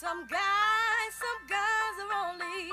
Some 0.00 0.24
guys, 0.28 1.12
some 1.12 1.44
guys 1.46 1.94
are 2.00 2.12
only 2.32 2.72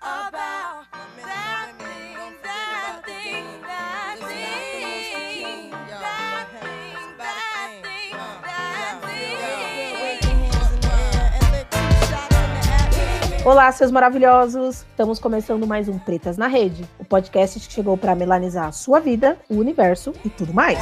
about 0.00 0.86
that 1.20 1.68
thing, 1.76 2.16
that 2.42 3.04
thing, 3.04 3.44
that 3.60 4.16
thing, 4.16 5.68
that 6.00 6.48
thing, 6.62 7.12
that 7.18 7.68
thing, 7.82 8.16
that 8.42 9.02
thing. 13.36 13.44
Olá, 13.44 13.70
seus 13.70 13.90
maravilhosos! 13.90 14.86
Estamos 14.88 15.18
começando 15.18 15.66
mais 15.66 15.90
um 15.90 15.98
Pretas 15.98 16.38
na 16.38 16.46
Rede, 16.46 16.88
o 16.98 17.04
podcast 17.04 17.60
que 17.60 17.70
chegou 17.70 17.98
para 17.98 18.14
melanizar 18.14 18.68
a 18.68 18.72
sua 18.72 18.98
vida, 18.98 19.38
o 19.46 19.56
universo 19.56 20.14
e 20.24 20.30
tudo 20.30 20.54
mais. 20.54 20.78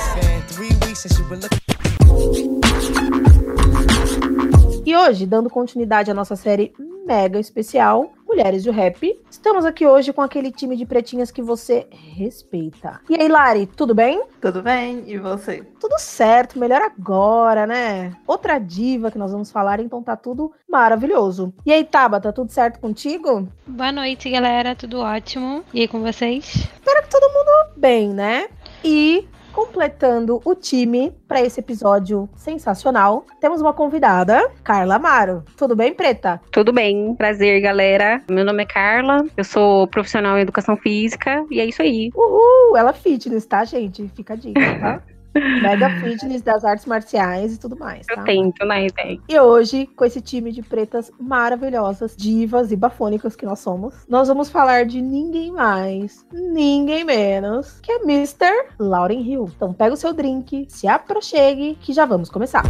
E 4.91 4.97
hoje, 4.97 5.25
dando 5.25 5.49
continuidade 5.49 6.11
à 6.11 6.15
nossa 6.15 6.35
série 6.35 6.73
mega 7.07 7.39
especial, 7.39 8.13
Mulheres 8.27 8.65
do 8.65 8.73
Rap, 8.73 9.21
estamos 9.31 9.65
aqui 9.65 9.87
hoje 9.87 10.13
com 10.13 10.21
aquele 10.21 10.51
time 10.51 10.77
de 10.77 10.85
pretinhas 10.85 11.31
que 11.31 11.41
você 11.41 11.87
respeita. 11.93 13.01
E 13.09 13.15
aí, 13.15 13.29
Lari, 13.29 13.67
tudo 13.67 13.95
bem? 13.95 14.21
Tudo 14.41 14.61
bem? 14.61 15.05
E 15.07 15.17
você? 15.17 15.63
Tudo 15.79 15.97
certo, 15.97 16.59
melhor 16.59 16.83
agora, 16.83 17.69
né? 17.69 18.17
Outra 18.27 18.59
diva 18.59 19.13
que 19.13 19.19
nós 19.19 19.31
vamos 19.31 19.53
falar, 19.53 19.79
então 19.79 20.03
tá 20.03 20.17
tudo 20.17 20.53
maravilhoso. 20.69 21.55
E 21.65 21.73
aí, 21.73 21.85
Taba, 21.85 22.21
tá 22.21 22.33
tudo 22.33 22.51
certo 22.51 22.81
contigo? 22.81 23.47
Boa 23.69 23.93
noite, 23.93 24.29
galera. 24.29 24.75
Tudo 24.75 24.99
ótimo. 24.99 25.63
E 25.73 25.83
aí 25.83 25.87
com 25.87 26.01
vocês? 26.01 26.47
Espero 26.47 27.03
que 27.05 27.11
todo 27.11 27.33
mundo 27.33 27.77
bem, 27.77 28.09
né? 28.09 28.49
E 28.83 29.25
completando 29.53 30.41
o 30.45 30.55
time 30.55 31.13
para 31.29 31.41
esse 31.41 31.61
episódio 31.61 32.29
sensacional, 32.35 33.27
temos 33.41 33.61
uma 33.61 33.73
convidada, 33.73 34.51
Carla 34.63 34.97
Amaro. 34.97 35.45
Tudo 35.57 35.77
bem, 35.77 35.95
Preta? 35.95 36.41
Tudo 36.51 36.73
bem, 36.73 37.15
prazer, 37.15 37.61
galera. 37.61 38.23
Meu 38.31 38.45
nome 38.45 38.63
é 38.63 38.67
Carla, 38.67 39.25
eu 39.37 39.45
sou 39.45 39.87
profissional 39.89 40.39
em 40.39 40.43
educação 40.43 40.77
física 40.77 41.45
e 41.51 41.61
é 41.61 41.65
isso 41.65 41.83
aí. 41.83 42.11
Uhul! 42.15 42.77
Ela 42.77 42.91
é 42.91 42.95
fitness, 42.95 43.47
tá, 43.47 43.65
gente? 43.65 44.09
Fica 44.15 44.35
a 44.35 44.37
dica, 44.37 44.61
tá? 44.81 45.03
Mega 45.35 45.89
fitness 46.01 46.43
das 46.43 46.65
artes 46.65 46.87
marciais 46.87 47.55
e 47.55 47.61
tudo 47.61 47.79
mais, 47.79 48.07
tá? 48.07 48.15
Eu 48.17 48.25
tento, 48.25 48.65
né, 48.65 48.87
Idei? 48.87 49.21
E 49.29 49.39
hoje, 49.39 49.87
com 49.97 50.05
esse 50.05 50.21
time 50.21 50.51
de 50.51 50.63
pretas 50.63 51.11
maravilhosas, 51.21 52.17
divas 52.17 52.73
e 52.73 52.77
bafônicas 52.77 53.37
que 53.37 53.47
nós 53.47 53.61
somos, 53.61 53.95
nós 54.09 54.29
vamos 54.29 54.51
falar 54.51 54.85
de 54.85 55.01
ninguém 55.01 55.53
mais, 55.53 56.27
ninguém 56.33 57.05
menos 57.05 57.79
que 57.81 57.93
a 57.93 58.01
Mr. 58.03 58.71
Lauren 58.79 59.21
Hill. 59.21 59.51
Então 59.55 59.73
pega 59.73 59.95
o 59.95 59.97
seu 59.97 60.13
drink, 60.13 60.67
se 60.69 60.89
aproxegue, 60.89 61.77
que 61.81 61.93
já 61.93 62.05
vamos 62.05 62.29
começar. 62.29 62.65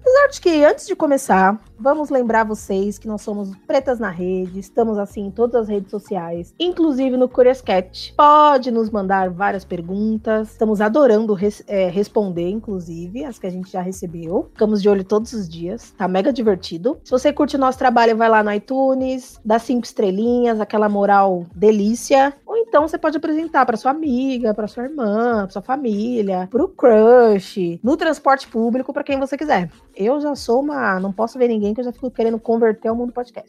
Apesar 0.00 0.28
de 0.32 0.40
que, 0.40 0.64
antes 0.64 0.86
de 0.86 0.96
começar, 0.96 1.60
vamos 1.78 2.10
lembrar 2.10 2.44
vocês 2.44 2.98
que 2.98 3.06
nós 3.06 3.22
somos 3.22 3.54
Pretas 3.66 3.98
na 3.98 4.10
Rede, 4.10 4.58
estamos 4.58 4.98
assim 4.98 5.26
em 5.26 5.30
todas 5.30 5.62
as 5.62 5.68
redes 5.68 5.90
sociais, 5.90 6.54
inclusive 6.58 7.16
no 7.16 7.28
Curious 7.28 7.60
Cat. 7.60 8.12
Pode 8.16 8.70
nos 8.70 8.90
mandar 8.90 9.30
várias 9.30 9.64
perguntas, 9.64 10.50
estamos 10.50 10.80
adorando 10.80 11.34
res- 11.34 11.62
é, 11.66 11.88
responder, 11.88 12.48
inclusive, 12.50 13.24
as 13.24 13.38
que 13.38 13.46
a 13.46 13.50
gente 13.50 13.70
já 13.70 13.80
recebeu. 13.80 14.48
Ficamos 14.52 14.82
de 14.82 14.88
olho 14.88 15.04
todos 15.04 15.32
os 15.32 15.48
dias, 15.48 15.92
tá 15.96 16.08
mega 16.08 16.32
divertido. 16.32 16.98
Se 17.04 17.10
você 17.10 17.32
curte 17.32 17.56
o 17.56 17.60
nosso 17.60 17.78
trabalho, 17.78 18.16
vai 18.16 18.28
lá 18.28 18.42
no 18.42 18.52
iTunes, 18.52 19.38
dá 19.44 19.58
cinco 19.58 19.84
estrelinhas, 19.84 20.60
aquela 20.60 20.88
moral 20.88 21.46
delícia. 21.54 22.34
Ou 22.44 22.56
então 22.56 22.86
você 22.86 22.98
pode 22.98 23.16
apresentar 23.16 23.64
para 23.64 23.76
sua 23.76 23.92
amiga, 23.92 24.52
para 24.52 24.66
sua 24.66 24.84
irmã, 24.84 25.42
pra 25.44 25.50
sua 25.50 25.62
família, 25.62 26.48
pro 26.50 26.68
crush, 26.68 27.78
no 27.82 27.96
transporte 27.96 28.48
público, 28.48 28.92
para 28.92 29.04
quem 29.04 29.18
você 29.18 29.36
quiser. 29.36 29.70
Eu 29.96 30.20
já 30.20 30.34
sou 30.34 30.60
uma. 30.60 30.98
Não 31.00 31.12
posso 31.12 31.38
ver 31.38 31.48
ninguém 31.48 31.67
que 31.74 31.80
eu 31.80 31.84
já 31.84 31.92
fico 31.92 32.10
querendo 32.10 32.38
converter 32.38 32.88
ao 32.88 32.96
mundo 32.96 33.12
podcast. 33.12 33.48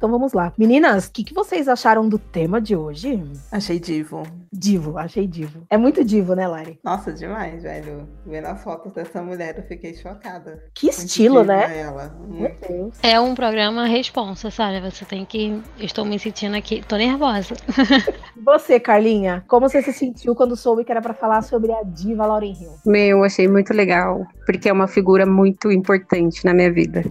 Então 0.00 0.10
vamos 0.10 0.32
lá. 0.32 0.50
Meninas, 0.56 1.08
o 1.08 1.12
que, 1.12 1.22
que 1.22 1.34
vocês 1.34 1.68
acharam 1.68 2.08
do 2.08 2.18
tema 2.18 2.58
de 2.58 2.74
hoje? 2.74 3.22
Achei 3.52 3.78
divo. 3.78 4.22
Divo, 4.50 4.96
achei 4.96 5.26
divo. 5.26 5.66
É 5.68 5.76
muito 5.76 6.02
divo, 6.02 6.34
né, 6.34 6.48
Lari? 6.48 6.80
Nossa, 6.82 7.12
demais, 7.12 7.64
velho. 7.64 8.08
Vendo 8.24 8.46
as 8.46 8.64
fotos 8.64 8.94
dessa 8.94 9.20
mulher, 9.20 9.58
eu 9.58 9.62
fiquei 9.64 9.92
chocada. 9.92 10.64
Que 10.74 10.86
Muito 10.86 11.00
estilo, 11.00 11.44
né? 11.44 11.80
Ela. 11.80 12.16
Meu 12.18 12.48
Muito. 12.48 12.66
Deus. 12.66 12.94
É 13.02 13.20
um 13.20 13.34
programa 13.34 13.84
responsa, 13.84 14.50
sabe? 14.50 14.80
Você 14.80 15.04
tem 15.04 15.26
que. 15.26 15.60
Estou 15.78 16.06
me 16.06 16.18
sentindo 16.18 16.56
aqui. 16.56 16.82
Tô 16.88 16.96
nervosa. 16.96 17.54
Você, 18.42 18.80
Carlinha, 18.80 19.44
como 19.46 19.68
você 19.68 19.82
se 19.82 19.92
sentiu 19.92 20.34
quando 20.34 20.56
soube 20.56 20.82
que 20.82 20.90
era 20.90 21.02
pra 21.02 21.12
falar 21.12 21.42
sobre 21.42 21.72
a 21.72 21.82
diva 21.82 22.24
Lauren 22.24 22.54
Hill? 22.58 22.72
Meu, 22.86 23.22
achei 23.22 23.46
muito 23.46 23.74
legal, 23.74 24.26
porque 24.46 24.70
é 24.70 24.72
uma 24.72 24.88
figura 24.88 25.26
muito 25.26 25.70
importante 25.70 26.42
na 26.42 26.54
minha 26.54 26.72
vida. 26.72 27.04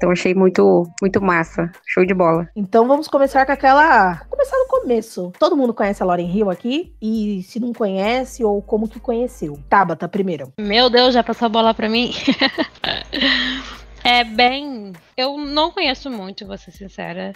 Então 0.00 0.10
achei 0.10 0.34
muito, 0.34 0.90
muito 1.02 1.20
massa. 1.20 1.70
Show 1.86 2.06
de 2.06 2.14
bola. 2.14 2.48
Então 2.56 2.88
vamos 2.88 3.06
começar 3.06 3.44
com 3.44 3.52
aquela. 3.52 4.16
Começar 4.30 4.56
no 4.56 4.66
começo. 4.66 5.30
Todo 5.38 5.54
mundo 5.54 5.74
conhece 5.74 6.02
a 6.02 6.06
Lauren 6.06 6.34
Hill 6.34 6.48
aqui? 6.48 6.94
E 7.02 7.42
se 7.42 7.60
não 7.60 7.74
conhece, 7.74 8.42
ou 8.42 8.62
como 8.62 8.88
que 8.88 8.98
conheceu? 8.98 9.58
Tabata, 9.68 10.08
primeiro. 10.08 10.54
Meu 10.58 10.88
Deus, 10.88 11.12
já 11.12 11.22
passou 11.22 11.44
a 11.44 11.48
bola 11.50 11.74
pra 11.74 11.86
mim? 11.86 12.14
É 14.02 14.24
bem. 14.24 14.92
Eu 15.16 15.36
não 15.36 15.70
conheço 15.70 16.10
muito, 16.10 16.46
vou 16.46 16.56
ser 16.56 16.70
sincera, 16.70 17.32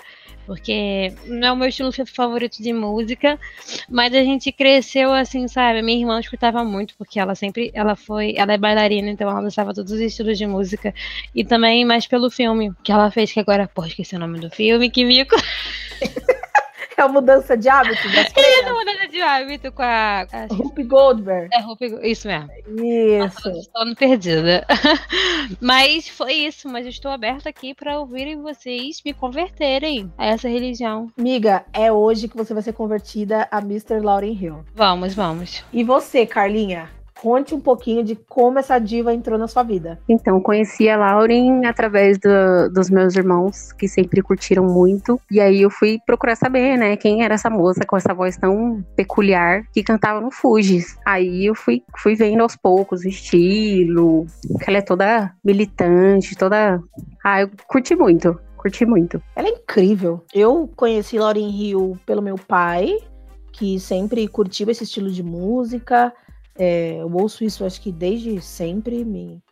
porque 0.47 1.13
não 1.27 1.49
é 1.49 1.53
o 1.53 1.57
meu 1.57 1.69
estilo 1.69 1.91
favorito 2.07 2.63
de 2.63 2.73
música, 2.73 3.39
mas 3.89 4.15
a 4.15 4.25
gente 4.25 4.51
cresceu 4.51 5.13
assim, 5.13 5.47
sabe? 5.47 5.83
Minha 5.83 6.01
irmã 6.01 6.21
escutava 6.21 6.65
muito, 6.65 6.95
porque 6.97 7.21
ela 7.21 7.35
sempre. 7.35 7.71
Ela 7.75 7.95
foi. 7.97 8.35
Ela 8.37 8.55
é 8.55 8.59
bailarina, 8.59 9.11
então 9.11 9.29
ela 9.29 9.43
dançava 9.43 9.75
todos 9.75 9.93
os 9.93 10.01
estilos 10.01 10.39
de 10.39 10.47
música. 10.47 10.95
E 11.35 11.45
também 11.45 11.85
mais 11.85 12.07
pelo 12.07 12.31
filme 12.31 12.73
que 12.83 12.93
ela 12.93 13.11
fez, 13.11 13.33
que 13.33 13.41
agora, 13.41 13.69
pô, 13.69 13.85
esqueci 13.85 14.17
o 14.17 14.19
nome 14.19 14.41
do 14.41 14.51
filme, 14.51 14.91
que 14.91 15.05
mico. 15.05 15.37
É 16.97 17.03
a 17.03 17.09
mudança 17.09 17.57
de 17.57 17.69
hábito 17.69 18.07
das 18.09 18.27
Essa 18.27 18.31
freiras. 18.35 18.73
mudança 18.73 19.09
de 19.09 19.21
hábito 19.21 19.73
com 19.73 19.83
a. 19.83 20.21
a 20.33 20.47
Rupi 20.55 20.83
Goldberg. 20.85 21.49
é, 21.53 21.61
roupa- 21.61 21.85
isso 22.07 22.29
mesmo. 22.29 22.49
Isso. 22.69 23.49
Estou 23.51 23.85
me 23.87 23.95
perdida. 23.95 24.65
mas 25.61 26.09
foi 26.09 26.33
isso. 26.35 26.69
Mas 26.69 26.85
eu 26.85 26.91
estou 26.91 27.11
aberta 27.11 27.49
aqui 27.49 27.75
para 27.75 27.99
ouvirem 27.99 28.41
vocês 28.41 29.01
me 29.05 29.13
converterem 29.13 30.13
a 30.17 30.27
essa 30.27 30.49
religião. 30.49 31.11
Miga, 31.17 31.65
é 31.73 31.91
hoje 31.91 32.29
que 32.29 32.37
você 32.37 32.55
vai 32.55 32.63
ser 32.63 32.73
convertida 32.73 33.49
a 33.51 33.59
Mr. 33.59 34.01
Lauren 34.01 34.33
Hill. 34.33 34.65
Vamos, 34.75 35.15
vamos. 35.15 35.65
E 35.73 35.83
você, 35.85 36.25
Carlinha? 36.27 36.89
Conte 37.25 37.55
um 37.55 37.61
pouquinho 37.61 38.05
de 38.05 38.15
como 38.17 38.59
essa 38.59 38.79
diva 38.79 39.15
entrou 39.15 39.39
na 39.39 39.49
sua 39.49 39.63
vida. 39.63 39.99
Então, 40.07 40.39
conheci 40.43 40.91
a 40.91 40.97
Lauren 40.99 41.65
através 41.65 42.19
do- 42.19 42.69
dos 42.71 42.91
meus 42.91 43.17
irmãos, 43.17 43.73
que 43.73 43.89
sempre 43.89 44.21
curtiram 44.21 44.63
muito. 44.67 45.19
E 45.31 45.41
aí 45.41 45.63
eu 45.63 45.71
fui 45.71 45.99
procurar 46.05 46.37
saber, 46.37 46.77
né, 46.77 46.99
quem 46.99 47.25
era 47.25 47.33
essa 47.33 47.49
moça 47.49 47.87
com 47.87 47.97
essa 47.97 48.13
voz 48.13 48.37
tão 48.37 48.85
peculiar 48.95 49.63
que 49.73 49.83
cantava 49.83 50.21
no 50.21 50.31
Fugis. 50.31 50.99
Aí 51.07 51.47
eu 51.47 51.55
fui, 51.55 51.83
fui 51.97 52.15
vendo 52.15 52.43
aos 52.43 52.57
poucos 52.57 53.01
o 53.05 53.09
estilo, 53.09 54.27
que 54.63 54.69
ela 54.69 54.77
é 54.77 54.83
toda 54.83 55.33
militante, 55.43 56.37
toda. 56.37 56.79
Ah, 57.25 57.41
eu 57.41 57.51
curti 57.67 57.97
muito. 57.97 58.39
Curti 58.59 58.85
muito. 58.85 59.23
Ela 59.35 59.49
é 59.49 59.53
incrível. 59.53 60.23
Eu 60.35 60.71
conheci 60.77 61.19
Lauren 61.19 61.49
Hill 61.49 61.97
pelo 62.05 62.21
meu 62.21 62.37
pai, 62.37 62.99
que 63.51 63.81
sempre 63.81 64.29
curtiu 64.29 64.69
esse 64.69 64.85
estilo 64.85 65.11
de 65.11 65.23
música. 65.23 66.13
É, 66.57 66.97
eu 67.01 67.13
ouço 67.13 67.45
isso, 67.45 67.65
acho 67.65 67.81
que 67.81 67.93
desde 67.93 68.41
sempre. 68.41 69.05
Me 69.05 69.43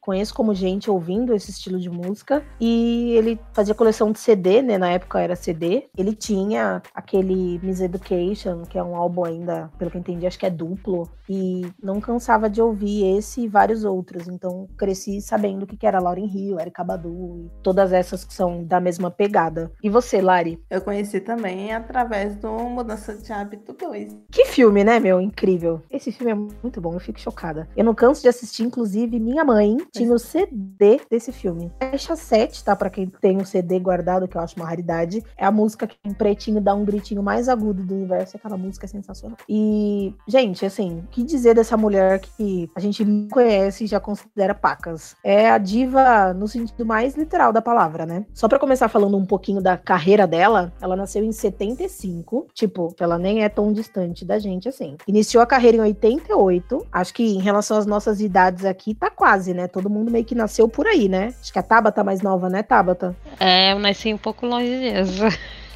conheço 0.00 0.34
como 0.34 0.54
gente 0.54 0.90
ouvindo 0.90 1.34
esse 1.34 1.50
estilo 1.50 1.78
de 1.78 1.90
música. 1.90 2.42
E 2.60 3.12
ele 3.12 3.38
fazia 3.52 3.74
coleção 3.74 4.12
de 4.12 4.18
CD, 4.18 4.62
né? 4.62 4.78
Na 4.78 4.90
época 4.90 5.20
era 5.20 5.36
CD. 5.36 5.88
Ele 5.96 6.14
tinha 6.14 6.82
aquele 6.94 7.60
Miss 7.62 7.80
Education, 7.80 8.62
que 8.62 8.78
é 8.78 8.82
um 8.82 8.96
álbum 8.96 9.24
ainda, 9.24 9.70
pelo 9.78 9.90
que 9.90 9.96
eu 9.96 10.00
entendi, 10.00 10.26
acho 10.26 10.38
que 10.38 10.46
é 10.46 10.50
duplo. 10.50 11.08
E 11.28 11.66
não 11.82 12.00
cansava 12.00 12.50
de 12.50 12.60
ouvir 12.60 13.16
esse 13.16 13.42
e 13.42 13.48
vários 13.48 13.84
outros. 13.84 14.26
Então 14.28 14.66
cresci 14.76 15.20
sabendo 15.20 15.62
o 15.62 15.66
que 15.66 15.86
era 15.86 16.00
Lauren 16.00 16.26
Hill, 16.26 16.58
Erika 16.58 16.82
Badu 16.82 17.38
e 17.38 17.50
todas 17.62 17.92
essas 17.92 18.24
que 18.24 18.34
são 18.34 18.64
da 18.64 18.80
mesma 18.80 19.10
pegada. 19.10 19.70
E 19.82 19.88
você, 19.88 20.20
Lari? 20.20 20.60
Eu 20.68 20.80
conheci 20.80 21.20
também 21.20 21.72
através 21.72 22.36
do 22.36 22.50
Mudança 22.50 23.14
de 23.14 23.32
Hábito 23.32 23.72
2. 23.72 24.18
Que 24.30 24.46
filme, 24.46 24.82
né, 24.82 24.98
meu? 24.98 25.20
Incrível. 25.20 25.82
Esse 25.90 26.10
filme 26.10 26.32
é 26.32 26.34
muito 26.34 26.80
bom, 26.80 26.94
eu 26.94 27.00
fico 27.00 27.20
chocada. 27.20 27.68
Eu 27.76 27.84
não 27.84 27.94
canso 27.94 28.22
de 28.22 28.28
assistir, 28.28 28.64
inclusive, 28.64 29.18
minha 29.20 29.44
mãe 29.44 29.76
tinha 29.90 30.12
o 30.12 30.18
CD 30.18 31.00
desse 31.10 31.32
filme. 31.32 31.70
Caixa 31.78 32.16
7, 32.16 32.64
tá? 32.64 32.76
Pra 32.76 32.90
quem 32.90 33.06
tem 33.20 33.36
o 33.38 33.46
CD 33.46 33.78
guardado, 33.78 34.28
que 34.28 34.36
eu 34.36 34.40
acho 34.40 34.56
uma 34.56 34.66
raridade. 34.66 35.22
É 35.36 35.44
a 35.44 35.50
música 35.50 35.86
que 35.86 35.96
em 36.04 36.12
pretinho 36.12 36.60
dá 36.60 36.74
um 36.74 36.84
gritinho 36.84 37.22
mais 37.22 37.48
agudo 37.48 37.82
do 37.82 37.94
universo. 37.94 38.36
Aquela 38.36 38.56
música 38.56 38.86
é 38.86 38.88
sensacional. 38.88 39.36
E, 39.48 40.14
gente, 40.26 40.64
assim, 40.64 41.04
que 41.10 41.22
dizer 41.22 41.54
dessa 41.54 41.76
mulher 41.76 42.20
que 42.20 42.70
a 42.74 42.80
gente 42.80 43.04
conhece 43.30 43.84
e 43.84 43.86
já 43.86 44.00
considera 44.00 44.54
pacas? 44.54 45.16
É 45.24 45.50
a 45.50 45.58
diva 45.58 46.32
no 46.34 46.46
sentido 46.48 46.84
mais 46.84 47.16
literal 47.16 47.52
da 47.52 47.62
palavra, 47.62 48.06
né? 48.06 48.24
Só 48.32 48.48
pra 48.48 48.58
começar 48.58 48.88
falando 48.88 49.16
um 49.16 49.26
pouquinho 49.26 49.60
da 49.60 49.76
carreira 49.76 50.26
dela, 50.26 50.72
ela 50.80 50.96
nasceu 50.96 51.24
em 51.24 51.32
75. 51.32 52.48
Tipo, 52.54 52.94
ela 52.98 53.18
nem 53.18 53.44
é 53.44 53.48
tão 53.48 53.72
distante 53.72 54.24
da 54.24 54.38
gente 54.38 54.68
assim. 54.68 54.96
Iniciou 55.06 55.42
a 55.42 55.46
carreira 55.46 55.76
em 55.78 55.80
88. 55.80 56.86
Acho 56.92 57.14
que 57.14 57.22
em 57.22 57.40
relação 57.40 57.76
às 57.76 57.86
nossas 57.86 58.20
idades 58.20 58.64
aqui, 58.64 58.94
tá 58.94 59.10
quase, 59.10 59.54
né? 59.54 59.66
Todo 59.80 59.88
mundo 59.88 60.10
meio 60.10 60.26
que 60.26 60.34
nasceu 60.34 60.68
por 60.68 60.86
aí, 60.86 61.08
né? 61.08 61.32
Acho 61.40 61.50
que 61.50 61.58
a 61.58 61.62
Tabata 61.62 61.96
tá 61.96 62.04
mais 62.04 62.20
nova, 62.20 62.50
né, 62.50 62.62
Tabata? 62.62 63.16
É, 63.38 63.72
eu 63.72 63.78
nasci 63.78 64.12
um 64.12 64.18
pouco 64.18 64.44
longe 64.44 64.68
disso. 64.68 65.22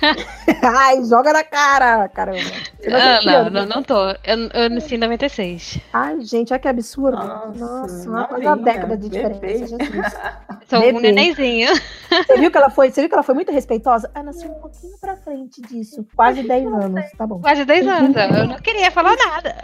Ai, 0.62 1.04
joga 1.04 1.32
na 1.32 1.44
cara, 1.44 2.08
caramba. 2.08 2.38
Ah, 2.90 3.20
não, 3.24 3.34
ano? 3.34 3.50
não, 3.50 3.66
não 3.66 3.82
tô. 3.82 3.94
Eu, 4.24 4.48
eu 4.52 4.70
nasci 4.70 4.94
em 4.94 4.98
96. 4.98 5.78
Ai, 5.92 6.20
gente, 6.20 6.52
olha 6.52 6.60
que 6.60 6.68
absurdo. 6.68 7.16
Nossa, 7.16 7.64
Nossa, 7.64 8.08
uma 8.08 8.28
novinha, 8.28 8.56
década 8.56 8.96
de 8.96 9.08
diferença. 9.08 9.38
bebê. 9.40 9.58
Jesus. 9.58 10.14
Sou 10.68 10.80
Bebê. 10.80 10.98
um 10.98 11.00
nenenzinho. 11.00 11.68
Você 12.26 12.36
viu 12.38 12.50
que 12.50 12.56
ela 12.56 12.70
foi, 12.70 12.90
você 12.92 13.00
viu 13.00 13.08
que 13.08 13.14
ela 13.14 13.24
foi 13.24 13.34
muito 13.34 13.50
respeitosa? 13.50 14.08
Ah, 14.14 14.22
nasceu 14.22 14.48
um 14.48 14.60
pouquinho 14.60 14.96
pra 15.00 15.16
frente 15.16 15.60
disso. 15.62 16.06
Quase 16.14 16.44
10 16.44 16.66
anos, 16.66 17.04
tá 17.18 17.26
bom. 17.26 17.40
Quase 17.40 17.64
10 17.64 17.86
anos. 17.88 18.16
Eu 18.16 18.46
não 18.46 18.56
queria 18.58 18.88
falar 18.92 19.16
nada. 19.16 19.56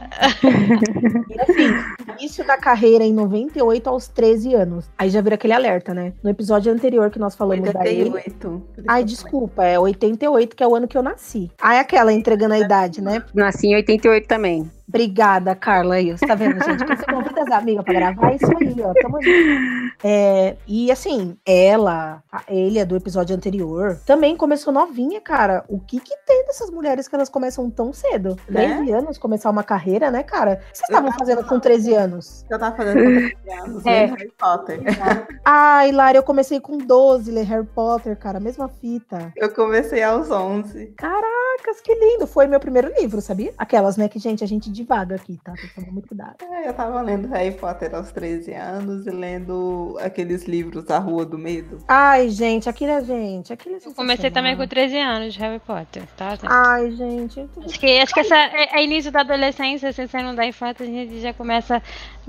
E 1.28 1.40
assim, 1.40 2.14
início 2.18 2.44
da 2.44 2.56
carreira 2.56 3.04
em 3.04 3.12
98 3.12 3.88
aos 3.88 4.08
13 4.08 4.54
anos. 4.54 4.90
Aí 4.98 5.10
já 5.10 5.20
vira 5.20 5.36
aquele 5.36 5.52
alerta, 5.52 5.94
né? 5.94 6.12
No 6.24 6.30
episódio 6.30 6.72
anterior 6.72 7.08
que 7.10 7.20
nós 7.20 7.36
falamos 7.36 7.72
da 7.72 7.86
Ele. 7.86 8.10
88. 8.10 8.62
Ai, 8.88 9.04
desculpa, 9.04 9.64
é 9.64 9.78
88, 9.78 10.29
que 10.54 10.62
é 10.62 10.66
o 10.66 10.74
ano 10.74 10.88
que 10.88 10.96
eu 10.96 11.02
nasci. 11.02 11.50
Aí 11.60 11.78
aquela 11.78 12.12
entregando 12.12 12.54
a 12.54 12.58
idade, 12.58 13.00
né? 13.00 13.22
Nasci 13.34 13.68
em 13.68 13.76
88 13.76 14.26
também. 14.26 14.70
Obrigada, 14.90 15.54
Carla. 15.54 15.94
Aí, 15.94 16.10
você 16.10 16.26
tá 16.26 16.34
vendo, 16.34 16.62
gente? 16.64 16.84
Quando 16.84 16.98
você 16.98 17.06
convida 17.06 17.42
as 17.42 17.50
amigas 17.52 17.84
pra 17.84 17.94
gravar, 17.94 18.32
é 18.32 18.36
isso 18.36 18.46
aí, 18.46 18.76
ó. 18.82 18.92
Tamo 19.00 19.22
junto. 19.22 19.96
É, 20.02 20.56
e 20.66 20.90
assim, 20.90 21.36
ela, 21.46 22.22
a 22.30 22.42
Elia 22.52 22.84
do 22.84 22.96
episódio 22.96 23.34
anterior, 23.36 23.96
também 24.04 24.36
começou 24.36 24.72
novinha, 24.72 25.20
cara. 25.20 25.64
O 25.68 25.78
que 25.78 26.00
que 26.00 26.14
tem 26.26 26.44
dessas 26.46 26.70
mulheres 26.70 27.06
que 27.06 27.14
elas 27.14 27.28
começam 27.28 27.70
tão 27.70 27.92
cedo? 27.92 28.36
Né? 28.48 28.76
13 28.76 28.92
anos, 28.92 29.18
começar 29.18 29.48
uma 29.50 29.62
carreira, 29.62 30.10
né, 30.10 30.22
cara? 30.22 30.54
O 30.54 30.56
que 30.72 30.78
vocês 30.78 30.88
estavam 30.90 31.12
fazendo 31.12 31.44
com 31.44 31.60
13 31.60 31.94
anos? 31.94 32.44
Eu 32.50 32.58
tava 32.58 32.76
fazendo 32.76 32.98
com 32.98 33.04
13 33.04 33.34
anos, 33.62 33.86
É. 33.86 34.06
né? 34.06 34.06
Harry 34.06 34.32
Potter. 34.38 34.80
Ai, 35.44 35.92
Lara, 35.92 36.16
eu 36.18 36.22
comecei 36.22 36.58
com 36.60 36.78
12, 36.78 37.30
ler 37.30 37.44
Harry 37.44 37.66
Potter, 37.66 38.16
cara, 38.18 38.40
mesma 38.40 38.68
fita. 38.68 39.32
Eu 39.36 39.50
comecei 39.54 40.02
aos 40.02 40.30
11. 40.30 40.86
Caracas, 40.96 41.80
que 41.82 41.94
lindo. 41.94 42.26
Foi 42.26 42.46
meu 42.46 42.58
primeiro 42.60 42.92
livro, 42.98 43.20
sabia? 43.20 43.52
Aquelas, 43.56 43.96
né, 43.96 44.08
que, 44.08 44.18
gente, 44.18 44.42
a 44.42 44.46
gente 44.46 44.70
divaga 44.80 45.16
aqui, 45.16 45.38
tá? 45.42 45.52
Que 45.52 45.68
tomar 45.74 45.92
muito 45.92 46.08
cuidado. 46.08 46.36
É, 46.42 46.68
eu 46.68 46.74
tava 46.74 47.00
lendo 47.02 47.28
Harry 47.28 47.52
Potter 47.52 47.94
aos 47.94 48.10
13 48.12 48.52
anos 48.54 49.06
e 49.06 49.10
lendo 49.10 49.96
aqueles 50.00 50.44
livros 50.44 50.90
A 50.90 50.98
Rua 50.98 51.24
do 51.24 51.38
Medo. 51.38 51.78
Ai, 51.88 52.28
gente, 52.30 52.68
aquilo 52.68 52.92
é 52.92 53.04
gente, 53.04 53.52
aquilo 53.52 53.76
é 53.76 53.78
Eu 53.84 53.94
comecei 53.94 54.30
também 54.30 54.56
com 54.56 54.62
sensacional. 54.62 54.90
13 54.90 54.98
anos 54.98 55.34
de 55.34 55.40
Harry 55.40 55.58
Potter, 55.60 56.02
tá? 56.16 56.30
gente? 56.30 56.46
Ai, 56.46 56.90
gente. 56.92 57.48
Acho 57.64 57.80
que, 57.80 57.98
acho 57.98 58.14
que 58.14 58.20
essa 58.20 58.36
é, 58.36 58.78
é 58.78 58.84
início 58.84 59.12
da 59.12 59.20
adolescência, 59.20 59.88
assim, 59.90 60.06
saindo 60.06 60.34
da 60.34 60.46
infância, 60.46 60.84
a 60.84 60.88
gente 60.88 61.20
já 61.20 61.32
começa 61.32 61.82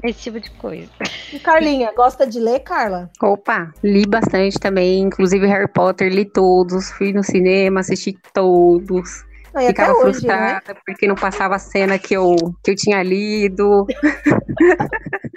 esse 0.04 0.22
tipo 0.22 0.40
de 0.40 0.50
coisa. 0.52 0.90
E 1.34 1.40
Carlinha, 1.40 1.92
gosta 1.96 2.26
de 2.28 2.40
ler, 2.40 2.60
Carla? 2.60 3.10
Opa, 3.22 3.72
li 3.84 4.06
bastante 4.06 4.60
também, 4.60 5.00
inclusive 5.00 5.48
Harry 5.48 5.68
Potter, 5.68 6.12
li 6.12 6.26
todos, 6.26 6.92
fui 6.92 7.14
no 7.14 7.24
cinema, 7.24 7.80
assisti 7.80 8.18
todos. 8.34 9.31
Não, 9.54 9.62
e 9.62 9.68
até 9.68 9.84
Ficava 9.86 9.94
hoje, 9.94 10.26
né? 10.28 10.50
frustrada 10.60 10.80
porque 10.86 11.08
não 11.08 11.16
passava 11.16 11.56
a 11.56 11.60
cena 11.60 12.00
que 12.00 12.14
eu, 12.14 12.36
que 12.64 12.72
eu 12.72 12.76
tinha 12.76 13.04
lido. 13.04 13.86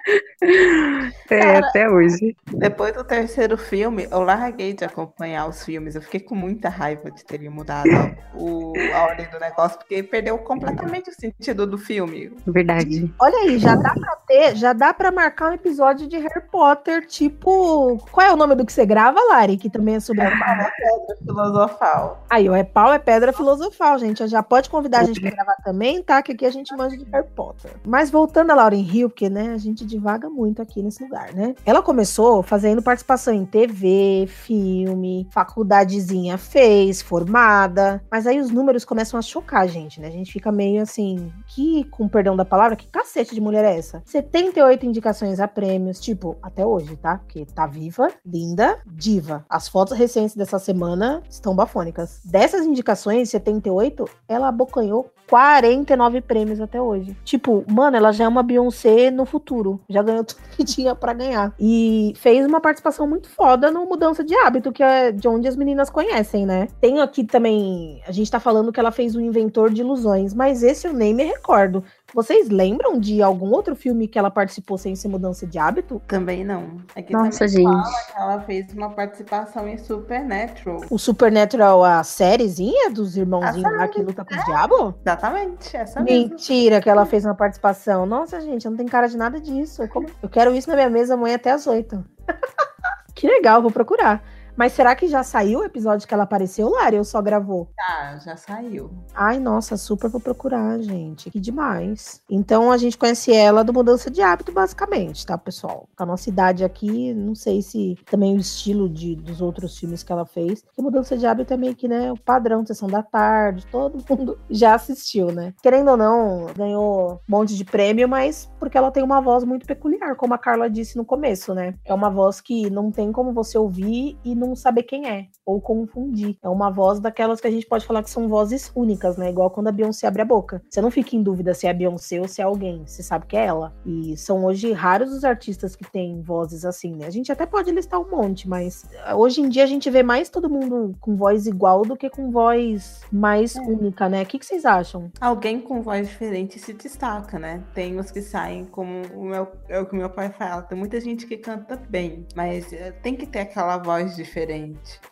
é, 1.30 1.40
Cara, 1.40 1.66
até 1.66 1.88
hoje. 1.88 2.36
Depois 2.46 2.92
do 2.94 3.02
terceiro 3.02 3.56
filme, 3.56 4.06
eu 4.10 4.22
larguei 4.22 4.72
de 4.72 4.84
acompanhar 4.84 5.48
os 5.48 5.64
filmes. 5.64 5.94
Eu 5.94 6.02
fiquei 6.02 6.20
com 6.20 6.34
muita 6.34 6.68
raiva 6.68 7.10
de 7.10 7.24
terem 7.24 7.48
mudado 7.48 7.88
o, 8.34 8.72
a 8.94 9.04
ordem 9.04 9.28
do 9.30 9.38
negócio, 9.40 9.78
porque 9.78 10.02
perdeu 10.02 10.38
completamente 10.38 11.10
o 11.10 11.14
sentido 11.14 11.66
do 11.66 11.78
filme. 11.78 12.32
Verdade. 12.46 13.12
Olha 13.18 13.38
aí, 13.38 13.58
já 13.58 13.74
dá 13.74 13.94
pra 13.94 14.16
ter, 14.26 14.56
já 14.56 14.72
dá 14.72 14.92
pra 14.92 15.10
marcar 15.10 15.50
um 15.50 15.54
episódio 15.54 16.06
de 16.06 16.16
Harry 16.18 16.42
Potter, 16.50 17.06
tipo. 17.06 17.98
Qual 18.12 18.26
é 18.26 18.32
o 18.32 18.36
nome 18.36 18.54
do 18.54 18.66
que 18.66 18.72
você 18.72 18.86
grava, 18.86 19.18
Lari? 19.30 19.56
Que 19.56 19.70
também 19.70 19.96
é 19.96 20.00
sobre. 20.00 20.24
Pedra 20.24 21.16
filosofal. 21.18 22.24
Aí, 22.28 22.48
ó, 22.48 22.54
é 22.54 22.64
pau, 22.64 22.92
é 22.92 22.98
pedra 22.98 23.32
filosofal, 23.32 23.98
gente. 23.98 24.03
Já 24.26 24.42
pode 24.42 24.68
convidar 24.68 25.00
a 25.00 25.04
gente 25.04 25.20
pra 25.20 25.30
gravar 25.30 25.56
também, 25.64 26.02
tá? 26.02 26.22
Que 26.22 26.32
aqui 26.32 26.46
a 26.46 26.50
gente 26.50 26.74
manja 26.74 26.96
de 26.96 27.04
Harry 27.10 27.28
Potter. 27.34 27.72
Mas 27.84 28.10
voltando 28.10 28.50
a 28.50 28.54
Lauren 28.54 28.82
Hill, 28.82 29.08
porque, 29.08 29.30
né, 29.30 29.52
a 29.52 29.58
gente 29.58 29.84
divaga 29.84 30.28
muito 30.28 30.60
aqui 30.60 30.82
nesse 30.82 31.02
lugar, 31.02 31.32
né? 31.32 31.54
Ela 31.64 31.82
começou 31.82 32.42
fazendo 32.42 32.82
participação 32.82 33.32
em 33.32 33.44
TV, 33.44 34.26
filme, 34.28 35.26
faculdadezinha 35.30 36.36
fez, 36.38 37.00
formada. 37.02 38.02
Mas 38.10 38.26
aí 38.26 38.40
os 38.40 38.50
números 38.50 38.84
começam 38.84 39.18
a 39.18 39.22
chocar 39.22 39.62
a 39.62 39.66
gente, 39.66 40.00
né? 40.00 40.08
A 40.08 40.10
gente 40.10 40.32
fica 40.32 40.50
meio 40.50 40.82
assim, 40.82 41.32
que, 41.46 41.84
com 41.84 42.08
perdão 42.08 42.36
da 42.36 42.44
palavra, 42.44 42.76
que 42.76 42.86
cacete 42.86 43.34
de 43.34 43.40
mulher 43.40 43.64
é 43.64 43.78
essa? 43.78 44.02
78 44.04 44.86
indicações 44.86 45.40
a 45.40 45.48
prêmios, 45.48 46.00
tipo, 46.00 46.36
até 46.42 46.64
hoje, 46.64 46.96
tá? 46.96 47.18
Porque 47.18 47.44
tá 47.46 47.66
viva, 47.66 48.08
linda, 48.24 48.78
diva. 48.86 49.44
As 49.48 49.68
fotos 49.68 49.96
recentes 49.96 50.34
dessa 50.34 50.58
semana 50.58 51.22
estão 51.28 51.54
bafônicas. 51.54 52.20
Dessas 52.24 52.66
indicações, 52.66 53.30
78, 53.30 53.93
ela 54.28 54.48
abocanhou 54.48 55.10
49 55.28 56.20
prêmios 56.20 56.60
até 56.60 56.80
hoje. 56.80 57.16
Tipo, 57.24 57.64
mano, 57.68 57.96
ela 57.96 58.12
já 58.12 58.24
é 58.24 58.28
uma 58.28 58.42
Beyoncé 58.42 59.10
no 59.10 59.24
futuro. 59.24 59.80
Já 59.88 60.02
ganhou 60.02 60.24
tudo 60.24 60.40
que 60.56 60.64
tinha 60.64 60.94
pra 60.94 61.12
ganhar. 61.12 61.54
E 61.58 62.12
fez 62.16 62.46
uma 62.46 62.60
participação 62.60 63.06
muito 63.06 63.28
foda 63.28 63.70
no 63.70 63.86
Mudança 63.86 64.22
de 64.22 64.34
Hábito, 64.34 64.72
que 64.72 64.82
é 64.82 65.10
de 65.12 65.26
onde 65.26 65.48
as 65.48 65.56
meninas 65.56 65.90
conhecem, 65.90 66.46
né? 66.46 66.68
Tem 66.80 67.00
aqui 67.00 67.24
também. 67.24 68.02
A 68.06 68.12
gente 68.12 68.30
tá 68.30 68.38
falando 68.38 68.72
que 68.72 68.80
ela 68.80 68.92
fez 68.92 69.14
o 69.14 69.20
Inventor 69.20 69.70
de 69.70 69.80
Ilusões, 69.80 70.34
mas 70.34 70.62
esse 70.62 70.86
eu 70.86 70.92
nem 70.92 71.14
me 71.14 71.24
recordo. 71.24 71.82
Vocês 72.14 72.48
lembram 72.48 72.98
de 73.00 73.20
algum 73.20 73.50
outro 73.50 73.74
filme 73.74 74.06
que 74.06 74.16
ela 74.18 74.30
participou 74.30 74.78
sem 74.78 74.94
ser 74.94 75.08
mudança 75.08 75.46
de 75.46 75.58
hábito? 75.58 76.00
Também 76.06 76.44
não. 76.44 76.76
Aqui 76.94 77.12
Nossa, 77.12 77.46
também 77.46 77.64
gente. 77.64 77.64
fala 77.64 77.82
que 78.06 78.16
ela 78.16 78.40
fez 78.42 78.72
uma 78.72 78.90
participação 78.90 79.66
em 79.68 79.76
Supernatural. 79.76 80.80
O 80.88 80.96
Supernatural, 80.98 81.82
a 81.84 82.04
sériezinha 82.04 82.90
dos 82.90 83.16
irmãozinhos 83.16 83.76
lá 83.76 83.88
que 83.88 84.00
luta 84.00 84.24
com 84.24 84.34
os 84.34 84.44
diabos? 84.44 84.94
Exatamente, 85.00 85.76
essa 85.76 86.00
mesmo. 86.00 86.28
Mentira 86.30 86.80
que 86.80 86.88
ela 86.88 87.04
fez 87.04 87.24
uma 87.24 87.34
participação. 87.34 88.06
Nossa, 88.06 88.40
gente, 88.40 88.64
eu 88.64 88.70
não 88.70 88.78
tenho 88.78 88.88
cara 88.88 89.08
de 89.08 89.16
nada 89.16 89.40
disso. 89.40 89.86
Como- 89.88 90.08
Eu 90.22 90.28
quero 90.28 90.54
isso 90.54 90.68
na 90.70 90.76
minha 90.76 90.88
mesa 90.90 91.14
amanhã 91.14 91.34
até 91.34 91.50
as 91.50 91.66
oito. 91.66 92.04
que 93.14 93.26
legal, 93.26 93.60
vou 93.60 93.70
procurar. 93.72 94.22
Mas 94.56 94.72
será 94.72 94.94
que 94.94 95.08
já 95.08 95.22
saiu 95.22 95.60
o 95.60 95.64
episódio 95.64 96.06
que 96.06 96.14
ela 96.14 96.22
apareceu, 96.24 96.68
Lari, 96.68 96.96
ou 96.96 97.04
só 97.04 97.20
gravou? 97.20 97.68
Ah, 97.78 98.16
já 98.24 98.36
saiu. 98.36 98.90
Ai, 99.14 99.38
nossa, 99.38 99.76
super 99.76 100.08
vou 100.08 100.20
procurar, 100.20 100.80
gente. 100.80 101.30
Que 101.30 101.40
demais. 101.40 102.20
Então 102.30 102.70
a 102.70 102.76
gente 102.76 102.96
conhece 102.96 103.32
ela 103.32 103.64
do 103.64 103.72
Mudança 103.72 104.10
de 104.10 104.22
Hábito, 104.22 104.52
basicamente, 104.52 105.26
tá, 105.26 105.36
pessoal? 105.36 105.88
A 105.96 106.06
nossa 106.06 106.28
idade 106.28 106.64
aqui, 106.64 107.12
não 107.12 107.34
sei 107.34 107.62
se 107.62 107.98
também 108.10 108.36
o 108.36 108.40
estilo 108.40 108.88
de, 108.88 109.16
dos 109.16 109.40
outros 109.40 109.76
filmes 109.76 110.02
que 110.02 110.12
ela 110.12 110.24
fez. 110.24 110.62
Porque 110.62 110.82
Mudança 110.82 111.16
de 111.16 111.26
Hábito 111.26 111.52
é 111.52 111.56
meio 111.56 111.74
que, 111.74 111.88
né, 111.88 112.12
o 112.12 112.16
padrão, 112.16 112.64
sessão 112.64 112.88
da 112.88 113.02
tarde, 113.02 113.66
todo 113.66 114.02
mundo 114.08 114.38
já 114.48 114.74
assistiu, 114.74 115.32
né? 115.32 115.52
Querendo 115.62 115.90
ou 115.90 115.96
não, 115.96 116.46
ganhou 116.56 117.14
um 117.14 117.18
monte 117.28 117.56
de 117.56 117.64
prêmio, 117.64 118.08
mas 118.08 118.48
porque 118.60 118.78
ela 118.78 118.90
tem 118.90 119.02
uma 119.02 119.20
voz 119.20 119.44
muito 119.44 119.66
peculiar, 119.66 120.14
como 120.16 120.34
a 120.34 120.38
Carla 120.38 120.70
disse 120.70 120.96
no 120.96 121.04
começo, 121.04 121.54
né? 121.54 121.74
É 121.84 121.92
uma 121.92 122.10
voz 122.10 122.40
que 122.40 122.70
não 122.70 122.90
tem 122.90 123.10
como 123.10 123.32
você 123.32 123.58
ouvir 123.58 124.16
e 124.24 124.34
não 124.34 124.43
saber 124.56 124.82
quem 124.82 125.08
é, 125.08 125.26
ou 125.46 125.60
confundir. 125.60 126.36
É 126.42 126.48
uma 126.48 126.70
voz 126.70 126.98
daquelas 127.00 127.40
que 127.40 127.46
a 127.46 127.50
gente 127.50 127.66
pode 127.66 127.86
falar 127.86 128.02
que 128.02 128.10
são 128.10 128.28
vozes 128.28 128.72
únicas, 128.74 129.16
né? 129.16 129.30
Igual 129.30 129.50
quando 129.50 129.68
a 129.68 129.72
Beyoncé 129.72 130.06
abre 130.06 130.22
a 130.22 130.24
boca. 130.24 130.62
Você 130.68 130.80
não 130.80 130.90
fica 130.90 131.14
em 131.14 131.22
dúvida 131.22 131.54
se 131.54 131.66
é 131.66 131.70
a 131.70 131.74
Beyoncé 131.74 132.20
ou 132.20 132.28
se 132.28 132.40
é 132.40 132.44
alguém, 132.44 132.84
você 132.86 133.02
sabe 133.02 133.26
que 133.26 133.36
é 133.36 133.46
ela. 133.46 133.72
E 133.86 134.16
são 134.16 134.44
hoje 134.44 134.72
raros 134.72 135.12
os 135.12 135.24
artistas 135.24 135.76
que 135.76 135.84
têm 135.90 136.20
vozes 136.22 136.64
assim, 136.64 136.94
né? 136.96 137.06
A 137.06 137.10
gente 137.10 137.30
até 137.30 137.46
pode 137.46 137.70
listar 137.70 138.00
um 138.00 138.10
monte, 138.10 138.48
mas 138.48 138.84
ah, 139.04 139.16
hoje 139.16 139.40
em 139.40 139.48
dia 139.48 139.64
a 139.64 139.66
gente 139.66 139.88
vê 139.90 140.02
mais 140.02 140.28
todo 140.28 140.50
mundo 140.50 140.94
com 141.00 141.16
voz 141.16 141.46
igual 141.46 141.82
do 141.82 141.96
que 141.96 142.10
com 142.10 142.30
voz 142.30 143.02
mais 143.12 143.54
única, 143.56 144.08
né? 144.08 144.22
O 144.22 144.26
que, 144.26 144.38
que 144.38 144.46
vocês 144.46 144.64
acham? 144.64 145.10
Alguém 145.20 145.60
com 145.60 145.82
voz 145.82 146.08
diferente 146.08 146.58
se 146.58 146.72
destaca, 146.72 147.38
né? 147.38 147.62
Tem 147.74 147.98
os 147.98 148.10
que 148.10 148.20
saem 148.20 148.64
como 148.64 149.02
o 149.14 149.24
meu, 149.24 149.48
é 149.68 149.78
o 149.80 149.86
que 149.86 149.96
meu 149.96 150.10
pai 150.10 150.30
fala. 150.30 150.62
Tem 150.62 150.76
muita 150.76 151.00
gente 151.00 151.26
que 151.26 151.36
canta 151.36 151.76
bem, 151.88 152.26
mas 152.34 152.72
eh, 152.72 152.92
tem 153.02 153.14
que 153.14 153.26
ter 153.26 153.40
aquela 153.40 153.78
voz 153.78 154.16
diferente. 154.16 154.33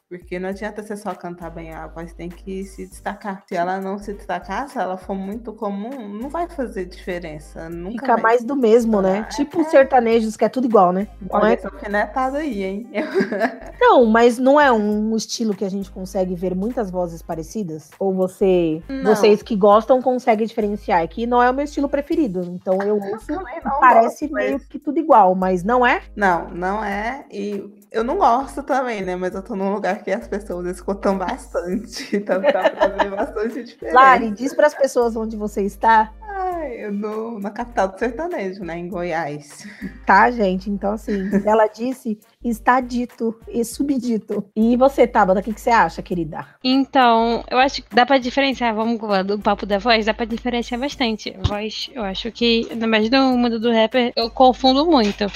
Porque 0.09 0.39
não 0.39 0.51
adianta 0.51 0.83
você 0.83 0.95
só 0.95 1.15
cantar 1.15 1.49
bem, 1.49 1.73
a 1.73 1.87
voz 1.87 2.13
tem 2.13 2.29
que 2.29 2.65
se 2.65 2.87
destacar. 2.87 3.43
Se 3.49 3.55
ela 3.55 3.81
não 3.81 3.99
se 3.99 4.13
destacar, 4.13 4.69
se 4.69 4.79
ela 4.79 4.99
for 4.99 5.15
muito 5.15 5.55
comum, 5.55 6.07
não 6.07 6.29
vai 6.29 6.47
fazer 6.49 6.85
diferença. 6.85 7.71
Nunca 7.71 7.93
Fica 7.93 8.17
mais 8.19 8.45
do 8.45 8.55
mesmo, 8.55 9.01
né? 9.01 9.25
Ah, 9.27 9.35
Tipo 9.35 9.63
os 9.63 9.69
sertanejos, 9.69 10.37
que 10.37 10.45
é 10.45 10.51
tudo 10.51 10.67
igual, 10.67 10.93
né? 10.93 11.09
Não, 11.19 11.41
Olha 11.41 11.51
é... 11.51 11.55
essa 11.55 11.69
alfinetada 11.69 12.39
aí, 12.39 12.63
hein? 12.63 12.91
não, 13.81 14.05
mas 14.05 14.39
não 14.39 14.61
é 14.61 14.71
um 14.71 15.17
estilo 15.17 15.55
que 15.55 15.65
a 15.65 15.71
gente 15.71 15.91
consegue 15.91 16.35
ver 16.35 16.55
muitas 16.55 16.91
vozes 16.91 17.23
parecidas? 17.23 17.91
Ou 17.99 18.13
você, 18.13 18.83
Não. 18.89 19.15
vocês 19.15 19.43
que 19.43 19.57
gostam 19.57 20.03
conseguem 20.03 20.47
diferenciar? 20.47 21.01
É 21.01 21.07
que 21.07 21.27
não 21.27 21.43
é 21.43 21.49
o 21.51 21.55
meu 21.55 21.65
estilo 21.65 21.89
preferido. 21.89 22.41
Então 22.43 22.79
eu 22.83 22.97
ouço, 22.97 23.33
não 23.33 23.81
parece 23.81 24.31
meio 24.31 24.61
que 24.61 24.79
tudo 24.79 24.99
igual, 24.99 25.35
mas 25.35 25.65
não 25.65 25.87
é? 25.87 26.03
Não, 26.15 26.51
não 26.51 26.85
é. 26.85 27.25
E 27.31 27.82
eu 27.93 28.03
não 28.03 28.17
gosto 28.17 28.63
também, 28.63 29.03
né? 29.03 29.15
Mas 29.17 29.35
eu 29.35 29.43
tô 29.43 29.55
num 29.55 29.73
lugar 29.73 30.03
que 30.03 30.11
as 30.11 30.27
pessoas 30.27 30.67
escutam 30.67 31.17
bastante. 31.19 32.17
Então 32.23 32.41
dá 32.41 32.71
pra 32.71 32.87
ver 32.89 33.11
bastante 33.11 33.65
diferença. 33.65 33.97
Lari, 33.97 34.31
diz 34.31 34.55
para 34.55 34.67
as 34.67 34.75
pessoas 34.75 35.17
onde 35.17 35.37
você 35.37 35.63
está, 35.63 36.13
Ai, 36.35 36.87
eu 36.87 36.93
no, 36.93 37.39
na 37.39 37.51
capital 37.51 37.89
do 37.89 37.99
sertanejo, 37.99 38.65
né? 38.65 38.79
Em 38.79 38.89
Goiás. 38.89 39.67
tá, 40.07 40.31
gente? 40.31 40.71
Então, 40.71 40.93
assim, 40.93 41.31
ela 41.45 41.67
disse, 41.67 42.19
está 42.43 42.81
dito 42.81 43.39
e 43.49 43.65
subdito. 43.65 44.45
E 44.57 44.77
você, 44.77 45.07
Tabata, 45.07 45.41
o 45.41 45.43
que, 45.43 45.53
que 45.53 45.61
você 45.61 45.71
acha, 45.71 46.01
querida? 46.01 46.47
Então, 46.65 47.45
eu 47.51 47.59
acho 47.59 47.83
que 47.83 47.95
dá 47.95 48.07
pra 48.07 48.19
diferenciar, 48.19 48.75
vamos 48.75 48.99
falar 48.99 49.23
do 49.23 49.39
papo 49.39 49.67
da 49.67 49.79
voz, 49.79 50.07
dá 50.07 50.15
pra 50.15 50.25
diferenciar 50.25 50.81
bastante. 50.81 51.37
A 51.39 51.49
voz, 51.49 51.91
eu 51.95 52.03
acho 52.03 52.33
que, 52.33 52.67
ainda 52.71 52.87
mais 52.87 53.11
no 53.11 53.37
mundo 53.37 53.61
do 53.61 53.71
rapper, 53.71 54.13
eu 54.17 54.31
confundo 54.31 54.87
muito. 54.87 55.27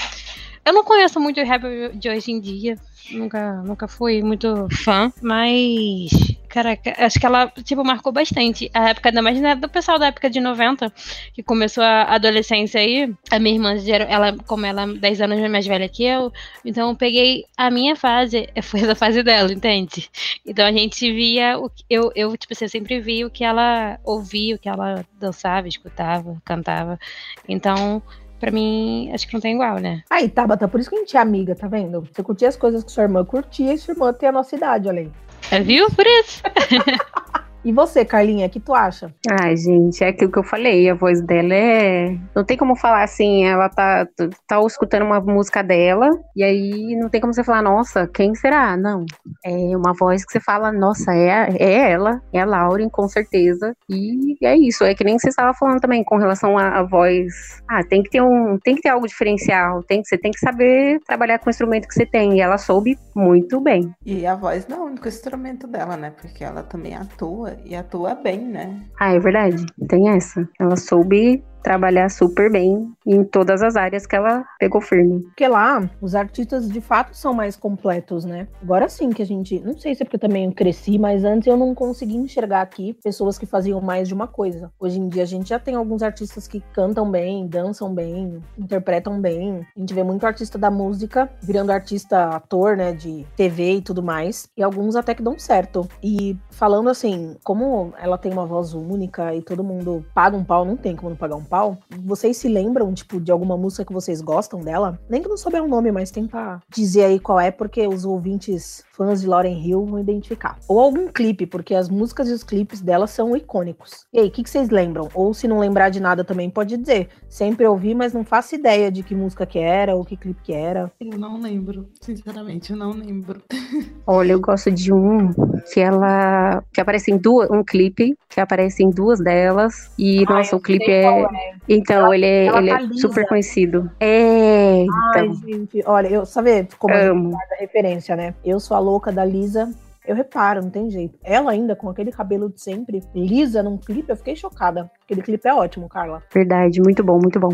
Eu 0.67 0.73
não 0.73 0.83
conheço 0.83 1.17
muito 1.17 1.39
o 1.39 1.45
rapper 1.45 1.95
de 1.95 2.09
hoje 2.09 2.29
em 2.29 2.41
dia, 2.41 2.75
nunca, 3.13 3.53
nunca 3.63 3.87
fui 3.87 4.21
muito 4.21 4.67
fã, 4.83 5.13
mas, 5.21 6.11
caraca, 6.49 6.93
acho 7.05 7.17
que 7.17 7.25
ela, 7.25 7.47
tipo, 7.63 7.85
marcou 7.85 8.11
bastante 8.11 8.69
a 8.73 8.89
época, 8.89 9.07
ainda 9.07 9.21
mais 9.21 9.39
né, 9.39 9.55
do 9.55 9.69
pessoal 9.69 9.97
da 9.97 10.07
época 10.07 10.29
de 10.29 10.41
90, 10.41 10.91
que 11.33 11.41
começou 11.41 11.81
a 11.81 12.13
adolescência 12.13 12.81
aí, 12.81 13.09
a 13.31 13.39
minha 13.39 13.55
irmã, 13.55 13.75
ela, 14.09 14.35
como 14.45 14.65
ela 14.65 14.83
é 14.83 14.87
10 14.93 15.21
anos 15.21 15.49
mais 15.49 15.65
velha 15.65 15.87
que 15.87 16.03
eu, 16.03 16.33
então 16.65 16.89
eu 16.89 16.95
peguei 16.97 17.45
a 17.55 17.71
minha 17.71 17.95
fase, 17.95 18.49
foi 18.61 18.81
a 18.81 18.93
fase 18.93 19.23
dela, 19.23 19.49
entende? 19.53 20.09
Então 20.45 20.65
a 20.65 20.71
gente 20.73 21.09
via 21.13 21.57
o 21.57 21.71
eu, 21.89 22.11
eu 22.13 22.35
tipo 22.35 22.53
eu 22.61 22.67
sempre 22.67 22.99
vi 22.99 23.23
o 23.23 23.29
que 23.29 23.45
ela 23.45 23.97
ouvia, 24.03 24.55
o 24.55 24.59
que 24.59 24.67
ela 24.67 25.05
dançava, 25.17 25.69
escutava, 25.69 26.35
cantava. 26.43 26.99
Então, 27.47 28.03
pra 28.39 28.51
mim, 28.51 29.11
acho 29.13 29.27
que 29.27 29.33
não 29.33 29.41
tem 29.41 29.55
igual, 29.55 29.77
né? 29.79 30.03
Aí, 30.09 30.29
Tabata, 30.29 30.67
por 30.67 30.79
isso 30.79 30.89
que 30.89 30.95
a 30.95 30.99
gente 30.99 31.17
é 31.17 31.19
amiga, 31.19 31.55
tá 31.55 31.67
vendo? 31.67 32.07
Você 32.11 32.23
curtia 32.23 32.47
as 32.47 32.55
coisas 32.55 32.83
que 32.83 32.91
sua 32.91 33.03
irmã 33.03 33.23
curtia 33.25 33.73
e 33.73 33.77
sua 33.77 33.93
irmã 33.93 34.13
tem 34.13 34.29
a 34.29 34.31
nossa 34.31 34.55
idade, 34.55 34.87
olha 34.87 35.01
aí. 35.01 35.11
É, 35.51 35.59
viu? 35.59 35.89
Por 35.91 36.05
isso. 36.05 36.41
E 37.67 37.73
você, 37.73 38.05
Carlinha, 38.05 38.47
o 38.47 38.49
que 38.49 38.61
tu 38.61 38.73
acha? 38.73 39.13
Ai, 39.29 39.57
gente, 39.57 40.01
é 40.01 40.07
aquilo 40.07 40.31
que 40.31 40.39
eu 40.39 40.43
falei. 40.43 40.89
A 40.89 40.93
voz 40.93 41.19
dela 41.21 41.53
é. 41.53 42.17
Não 42.33 42.45
tem 42.45 42.55
como 42.55 42.77
falar 42.77 43.03
assim, 43.03 43.43
ela 43.43 43.67
tá, 43.67 44.07
tá 44.47 44.61
escutando 44.65 45.03
uma 45.03 45.19
música 45.19 45.61
dela, 45.61 46.09
e 46.33 46.45
aí 46.45 46.95
não 46.95 47.09
tem 47.09 47.19
como 47.19 47.33
você 47.33 47.43
falar, 47.43 47.61
nossa, 47.61 48.07
quem 48.07 48.33
será? 48.35 48.77
Não. 48.77 49.03
É 49.43 49.75
uma 49.75 49.93
voz 49.99 50.25
que 50.25 50.31
você 50.31 50.39
fala, 50.39 50.71
nossa, 50.71 51.13
é, 51.13 51.57
é 51.59 51.91
ela, 51.91 52.21
é 52.31 52.39
a 52.39 52.45
Lauren, 52.45 52.87
com 52.87 53.05
certeza. 53.09 53.75
E 53.89 54.37
é 54.41 54.55
isso. 54.55 54.85
É 54.85 54.95
que 54.95 55.03
nem 55.03 55.19
você 55.19 55.27
estava 55.27 55.53
falando 55.53 55.81
também 55.81 56.05
com 56.05 56.15
relação 56.15 56.57
à, 56.57 56.79
à 56.79 56.83
voz. 56.83 57.61
Ah, 57.67 57.83
tem 57.83 58.01
que 58.01 58.11
ter 58.11 58.21
um. 58.21 58.57
Tem 58.63 58.75
que 58.75 58.81
ter 58.81 58.89
algo 58.89 59.05
diferencial. 59.05 59.83
Tem, 59.83 60.01
você 60.01 60.17
tem 60.17 60.31
que 60.31 60.39
saber 60.39 61.01
trabalhar 61.05 61.37
com 61.39 61.47
o 61.47 61.49
instrumento 61.49 61.85
que 61.85 61.95
você 61.95 62.05
tem. 62.05 62.37
E 62.37 62.39
ela 62.39 62.57
soube 62.57 62.97
muito 63.13 63.59
bem. 63.59 63.93
E 64.05 64.25
a 64.25 64.35
voz 64.35 64.65
não 64.69 64.77
é 64.77 64.79
o 64.79 64.85
único 64.85 65.07
instrumento 65.09 65.67
dela, 65.67 65.97
né? 65.97 66.11
Porque 66.11 66.45
ela 66.45 66.63
também 66.63 66.95
atua 66.95 67.56
e 67.65 67.75
atua 67.75 68.15
bem, 68.15 68.39
né? 68.39 68.81
Ah, 68.99 69.13
é 69.13 69.19
verdade. 69.19 69.65
Tem 69.87 70.09
essa. 70.09 70.47
Ela 70.59 70.75
soube 70.75 71.43
trabalhar 71.67 72.09
super 72.09 72.49
bem 72.49 72.89
em 73.05 73.25
todas 73.25 73.61
as 73.61 73.75
áreas 73.75 74.05
que 74.05 74.15
ela 74.15 74.45
pegou 74.57 74.79
firme. 74.79 75.19
Porque 75.23 75.45
lá, 75.45 75.89
os 76.01 76.15
artistas 76.15 76.69
de 76.69 76.79
fato 76.79 77.13
são 77.13 77.33
mais 77.33 77.57
completos, 77.57 78.23
né? 78.23 78.47
Agora 78.61 78.87
sim 78.87 79.09
que 79.09 79.21
a 79.21 79.25
gente. 79.25 79.59
Não 79.59 79.77
sei 79.77 79.93
se 79.93 80.01
é 80.01 80.05
porque 80.05 80.15
eu 80.15 80.21
também 80.21 80.49
cresci, 80.49 80.97
mas 80.97 81.25
antes 81.25 81.45
eu 81.45 81.57
não 81.57 81.75
conseguia 81.75 82.17
enxergar 82.17 82.61
aqui 82.61 82.93
pessoas 83.03 83.37
que 83.37 83.45
faziam 83.45 83.81
mais 83.81 84.07
de 84.07 84.13
uma 84.13 84.29
coisa. 84.29 84.71
Hoje 84.79 84.97
em 84.97 85.09
dia 85.09 85.23
a 85.23 85.25
gente 85.25 85.49
já 85.49 85.59
tem 85.59 85.75
alguns 85.75 86.01
artistas 86.01 86.47
que 86.47 86.63
cantam 86.71 87.11
bem, 87.11 87.45
dançam 87.45 87.93
bem, 87.93 88.41
interpretam 88.57 89.19
bem. 89.19 89.67
A 89.75 89.79
gente 89.81 89.93
vê 89.93 90.03
muito 90.03 90.25
artista 90.25 90.57
da 90.57 90.71
música 90.71 91.29
virando 91.41 91.71
artista 91.71 92.29
ator, 92.29 92.77
né? 92.77 92.93
De 92.93 93.25
TV 93.35 93.73
e 93.73 93.81
tudo 93.81 94.01
mais. 94.01 94.49
E 94.55 94.63
alguns 94.63 94.95
até 94.95 95.13
que 95.13 95.21
dão 95.21 95.37
certo. 95.37 95.85
E 96.01 96.37
falando 96.49 96.89
assim, 96.89 97.35
como 97.43 97.93
ela 97.99 98.17
tem 98.17 98.31
uma 98.31 98.45
voz 98.45 98.73
única 98.73 99.35
e 99.35 99.41
todo 99.41 99.65
mundo 99.65 100.05
paga 100.13 100.37
um 100.37 100.45
pau, 100.45 100.63
não 100.63 100.77
tem 100.77 100.95
como 100.95 101.09
não 101.09 101.17
pagar 101.17 101.35
um 101.35 101.43
pau. 101.43 101.56
Vocês 102.03 102.37
se 102.37 102.47
lembram, 102.47 102.93
tipo, 102.93 103.19
de 103.19 103.31
alguma 103.31 103.57
música 103.57 103.85
que 103.85 103.93
vocês 103.93 104.21
gostam 104.21 104.59
dela? 104.59 104.99
Nem 105.09 105.21
que 105.21 105.29
não 105.29 105.37
souber 105.37 105.63
o 105.63 105.67
nome, 105.67 105.91
mas 105.91 106.11
tenta 106.11 106.61
dizer 106.69 107.05
aí 107.05 107.19
qual 107.19 107.39
é, 107.39 107.51
porque 107.51 107.87
os 107.87 108.05
ouvintes 108.05 108.83
fãs 108.93 109.21
de 109.21 109.27
Lauren 109.27 109.61
Hill 109.63 109.85
vão 109.85 109.99
identificar. 109.99 110.57
Ou 110.67 110.79
algum 110.79 111.07
clipe, 111.07 111.45
porque 111.45 111.75
as 111.75 111.87
músicas 111.89 112.29
e 112.29 112.33
os 112.33 112.43
clipes 112.43 112.81
dela 112.81 113.05
são 113.07 113.35
icônicos. 113.35 114.05
E 114.11 114.19
aí, 114.19 114.27
o 114.27 114.31
que, 114.31 114.43
que 114.43 114.49
vocês 114.49 114.69
lembram? 114.69 115.07
Ou 115.13 115.33
se 115.33 115.47
não 115.47 115.59
lembrar 115.59 115.89
de 115.89 115.99
nada 115.99 116.23
também 116.23 116.49
pode 116.49 116.75
dizer. 116.77 117.09
Sempre 117.29 117.67
ouvi, 117.67 117.93
mas 117.93 118.13
não 118.13 118.23
faço 118.25 118.55
ideia 118.55 118.91
de 118.91 119.03
que 119.03 119.13
música 119.13 119.45
que 119.45 119.59
era 119.59 119.95
ou 119.95 120.03
que 120.03 120.17
clipe 120.17 120.41
que 120.41 120.53
era. 120.53 120.91
Eu 120.99 121.17
não 121.17 121.39
lembro, 121.39 121.87
sinceramente, 122.01 122.71
eu 122.71 122.77
não 122.77 122.91
lembro. 122.91 123.41
Olha, 124.05 124.31
eu 124.31 124.39
gosto 124.39 124.71
de 124.71 124.91
um 124.93 125.31
que 125.73 125.79
ela. 125.79 126.63
que 126.73 126.81
aparece 126.81 127.11
em 127.11 127.17
duas. 127.17 127.49
um 127.49 127.63
clipe 127.63 128.17
que 128.29 128.39
aparece 128.39 128.83
em 128.83 128.89
duas 128.89 129.19
delas. 129.19 129.91
E, 129.97 130.23
Ah, 130.27 130.33
nossa, 130.33 130.55
o 130.55 130.59
clipe 130.59 130.85
sei 130.85 130.95
é. 130.95 131.27
Então, 131.67 132.05
Ela- 132.05 132.15
ele 132.15 132.25
é, 132.25 132.45
ela 132.45 132.59
ele 132.59 132.69
tá 132.69 132.77
é 132.77 132.81
lisa. 132.83 133.01
super 133.07 133.27
conhecido. 133.27 133.91
É, 133.99 134.85
Ai, 135.15 135.25
então. 135.25 135.33
gente, 135.35 135.83
olha, 135.85 136.07
eu 136.07 136.25
sabe 136.25 136.67
como 136.79 136.93
a 136.93 136.97
gente 136.97 137.09
Amo. 137.09 137.29
guarda 137.31 137.55
referência, 137.59 138.15
né? 138.15 138.33
Eu 138.43 138.59
sou 138.59 138.75
a 138.77 138.79
louca 138.79 139.11
da 139.11 139.23
Lisa. 139.25 139.69
Eu 140.05 140.15
reparo, 140.15 140.61
não 140.61 140.69
tem 140.69 140.89
jeito. 140.89 141.19
Ela 141.21 141.51
ainda 141.51 141.75
com 141.75 141.89
aquele 141.89 142.11
cabelo 142.13 142.49
de 142.49 142.61
sempre, 142.61 143.03
lisa 143.13 143.61
num 143.61 143.77
clipe, 143.77 144.09
eu 144.09 144.15
fiquei 144.15 144.37
chocada. 144.37 144.89
Aquele 145.03 145.21
clipe 145.21 145.45
é 145.47 145.53
ótimo, 145.53 145.89
Carla. 145.89 146.23
Verdade, 146.33 146.81
muito 146.81 147.03
bom, 147.03 147.19
muito 147.21 147.37
bom. 147.39 147.49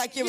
Like 0.00 0.22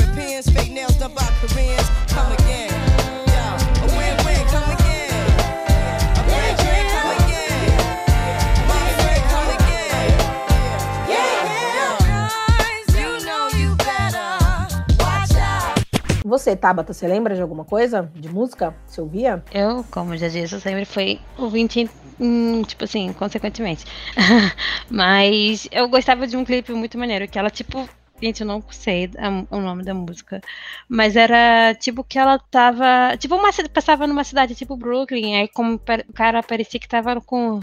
Você, 16.34 16.56
Tabata, 16.56 16.94
você 16.94 17.08
lembra 17.08 17.36
de 17.36 17.44
alguma 17.44 17.64
coisa? 17.64 18.12
De 18.16 18.28
música? 18.28 18.74
Você 18.88 19.00
ouvia? 19.00 19.44
Eu, 19.54 19.86
como 19.92 20.18
já 20.18 20.28
disse, 20.28 20.56
eu 20.56 20.60
sempre 20.60 20.84
fui 20.84 21.20
ouvinte, 21.38 21.88
hum, 22.20 22.64
tipo 22.64 22.86
assim, 22.86 23.14
consequentemente. 23.14 23.86
Mas 24.90 25.68
eu 25.72 25.88
gostava 25.88 26.26
de 26.26 26.36
um 26.36 26.44
clipe 26.44 26.74
muito 26.74 26.98
maneiro, 26.98 27.28
que 27.28 27.38
ela, 27.38 27.52
tipo, 27.52 27.88
gente, 28.22 28.42
eu 28.42 28.48
não 28.48 28.64
sei 28.70 29.10
o 29.52 29.60
nome 29.60 29.84
da 29.84 29.94
música, 29.94 30.42
mas 30.88 31.16
era 31.16 31.76
tipo 31.76 32.04
que 32.04 32.18
ela 32.18 32.40
tava, 32.40 33.18
tipo, 33.18 33.36
uma, 33.36 33.50
passava 33.74 34.08
numa 34.08 34.24
cidade 34.24 34.56
tipo 34.56 34.78
Brooklyn, 34.78 35.36
aí 35.36 35.48
como 35.48 35.76
o 35.76 36.14
cara 36.14 36.42
parecia 36.42 36.80
que 36.80 36.88
tava 36.88 37.20
com, 37.22 37.60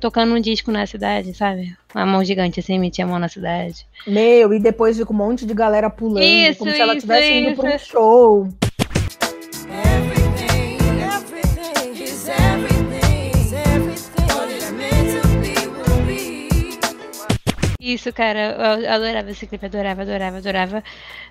tocando 0.00 0.34
um 0.34 0.40
disco 0.40 0.70
na 0.70 0.86
cidade, 0.86 1.34
sabe? 1.34 1.76
Uma 1.94 2.06
mão 2.06 2.24
gigante 2.24 2.60
assim, 2.60 2.78
metia 2.78 3.04
a 3.04 3.08
mão 3.08 3.18
na 3.18 3.28
cidade. 3.28 3.86
Meu, 4.06 4.52
e 4.52 4.58
depois 4.58 4.96
fica 4.96 5.12
um 5.12 5.16
monte 5.16 5.44
de 5.44 5.54
galera 5.54 5.90
pulando, 5.90 6.24
Isso, 6.24 6.58
como 6.58 6.70
se 6.70 6.80
ela 6.80 6.94
estivesse 6.94 7.32
indo 7.32 7.56
pra 7.56 7.74
um 7.74 7.78
show. 7.78 8.48
Isso, 17.94 18.12
cara, 18.12 18.56
eu 18.84 18.90
adorava 18.92 19.30
esse 19.30 19.46
clipe, 19.46 19.66
adorava, 19.66 20.02
adorava, 20.02 20.36
adorava, 20.38 20.84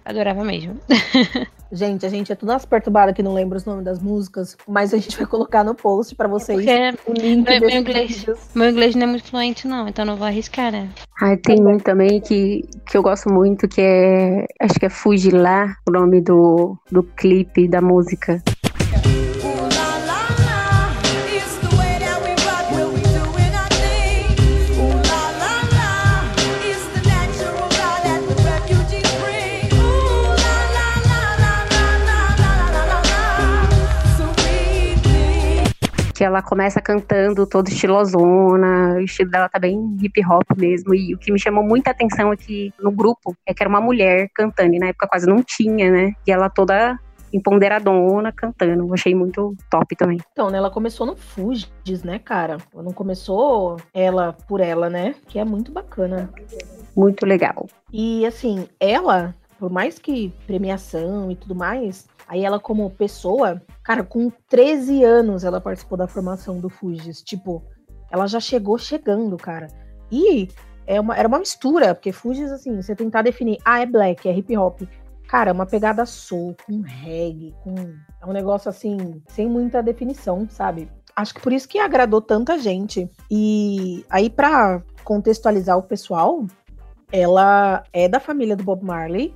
adorava 0.05 0.43
mesmo. 0.43 0.77
Gente, 1.71 2.03
a 2.03 2.09
gente 2.09 2.31
é 2.31 2.35
tudo 2.35 2.51
umas 2.51 2.65
perturbadas 2.65 3.13
que 3.13 3.21
não 3.21 3.31
lembra 3.31 3.55
os 3.55 3.63
nomes 3.63 3.85
das 3.85 4.01
músicas, 4.01 4.57
mas 4.67 4.91
a 4.91 4.97
gente 4.97 5.15
vai 5.15 5.27
colocar 5.27 5.63
no 5.63 5.75
post 5.75 6.15
pra 6.15 6.27
vocês 6.27 6.57
Porque 6.65 7.11
o 7.11 7.13
link 7.13 7.47
meu- 7.47 7.59
meu 7.59 7.69
inglês- 7.69 8.17
vídeos. 8.17 8.39
meu 8.55 8.69
inglês 8.71 8.95
não 8.95 9.03
é 9.03 9.05
muito 9.05 9.25
fluente 9.25 9.67
não, 9.67 9.87
então 9.87 10.03
não 10.03 10.15
vou 10.15 10.25
arriscar, 10.25 10.71
né? 10.71 10.89
Ah, 11.21 11.37
tem 11.37 11.57
um 11.63 11.77
também 11.77 12.19
que, 12.21 12.63
que 12.89 12.97
eu 12.97 13.03
gosto 13.03 13.29
muito, 13.31 13.67
que 13.67 13.81
é. 13.81 14.45
Acho 14.59 14.79
que 14.79 14.85
é 14.87 14.89
Fugilá, 14.89 15.75
o 15.87 15.91
nome 15.91 16.21
do, 16.21 16.75
do 16.91 17.03
clipe 17.03 17.67
da 17.67 17.81
música. 17.81 18.41
Que 36.19 36.23
ela 36.25 36.41
começa 36.41 36.81
cantando 36.81 37.47
toda 37.47 37.69
estilosona, 37.69 38.95
o 38.95 38.99
estilo 38.99 39.31
dela 39.31 39.47
tá 39.47 39.57
bem 39.57 39.95
hip 40.01 40.21
hop 40.25 40.43
mesmo. 40.57 40.93
E 40.93 41.15
o 41.15 41.17
que 41.17 41.31
me 41.31 41.39
chamou 41.39 41.63
muita 41.63 41.91
atenção 41.91 42.29
aqui 42.29 42.73
no 42.77 42.91
grupo 42.91 43.33
é 43.45 43.53
que 43.53 43.63
era 43.63 43.69
uma 43.69 43.79
mulher 43.79 44.27
cantando, 44.35 44.75
e 44.75 44.79
na 44.79 44.87
época 44.87 45.07
quase 45.07 45.25
não 45.25 45.41
tinha, 45.41 45.89
né? 45.89 46.11
E 46.27 46.31
ela 46.33 46.49
toda 46.49 46.99
empoderadona 47.31 48.33
cantando. 48.33 48.93
Achei 48.93 49.15
muito 49.15 49.55
top 49.71 49.95
também. 49.95 50.19
Então, 50.33 50.49
né, 50.49 50.57
ela 50.57 50.69
começou 50.69 51.07
no 51.07 51.15
Fugis, 51.15 52.03
né, 52.03 52.19
cara? 52.19 52.57
Não 52.75 52.91
começou 52.91 53.77
ela 53.93 54.33
por 54.45 54.59
ela, 54.59 54.89
né? 54.89 55.15
Que 55.25 55.39
é 55.39 55.45
muito 55.45 55.71
bacana. 55.71 56.29
Muito 56.97 57.25
legal. 57.25 57.65
E 57.93 58.25
assim, 58.25 58.67
ela, 58.77 59.33
por 59.57 59.69
mais 59.69 59.97
que 59.97 60.33
premiação 60.45 61.31
e 61.31 61.35
tudo 61.37 61.55
mais, 61.55 62.09
aí 62.29 62.45
ela 62.45 62.59
como 62.59 62.91
pessoa, 62.91 63.59
cara, 63.83 64.03
com 64.03 64.31
13 64.47 65.03
anos 65.03 65.43
ela 65.43 65.59
participou 65.59 65.97
da 65.97 66.07
formação 66.07 66.59
do 66.59 66.69
Fugis. 66.69 67.23
Tipo, 67.23 67.63
ela 68.11 68.27
já 68.27 68.39
chegou 68.39 68.77
chegando, 68.77 69.35
cara. 69.35 69.67
E 70.11 70.47
é 70.85 71.01
uma, 71.01 71.17
era 71.17 71.27
uma 71.27 71.39
mistura, 71.39 71.95
porque 71.95 72.11
Fugis, 72.11 72.51
assim, 72.51 72.75
você 72.75 72.95
tentar 72.95 73.23
definir, 73.23 73.57
ah, 73.65 73.81
é 73.81 73.85
black, 73.85 74.29
é 74.29 74.37
hip 74.37 74.55
hop. 74.55 74.81
Cara, 75.27 75.49
é 75.49 75.53
uma 75.53 75.65
pegada 75.65 76.05
soul, 76.05 76.55
com 76.65 76.81
reggae, 76.81 77.53
com. 77.63 77.75
É 78.21 78.25
um 78.25 78.31
negócio 78.31 78.69
assim, 78.69 79.21
sem 79.27 79.47
muita 79.47 79.81
definição, 79.81 80.47
sabe? 80.49 80.89
Acho 81.15 81.33
que 81.33 81.41
por 81.41 81.51
isso 81.51 81.67
que 81.67 81.79
agradou 81.79 82.21
tanta 82.21 82.59
gente. 82.59 83.09
E 83.29 84.05
aí, 84.09 84.29
para 84.29 84.83
contextualizar 85.03 85.77
o 85.77 85.83
pessoal, 85.83 86.45
ela 87.11 87.83
é 87.91 88.07
da 88.07 88.19
família 88.19 88.55
do 88.55 88.63
Bob 88.63 88.83
Marley, 88.83 89.33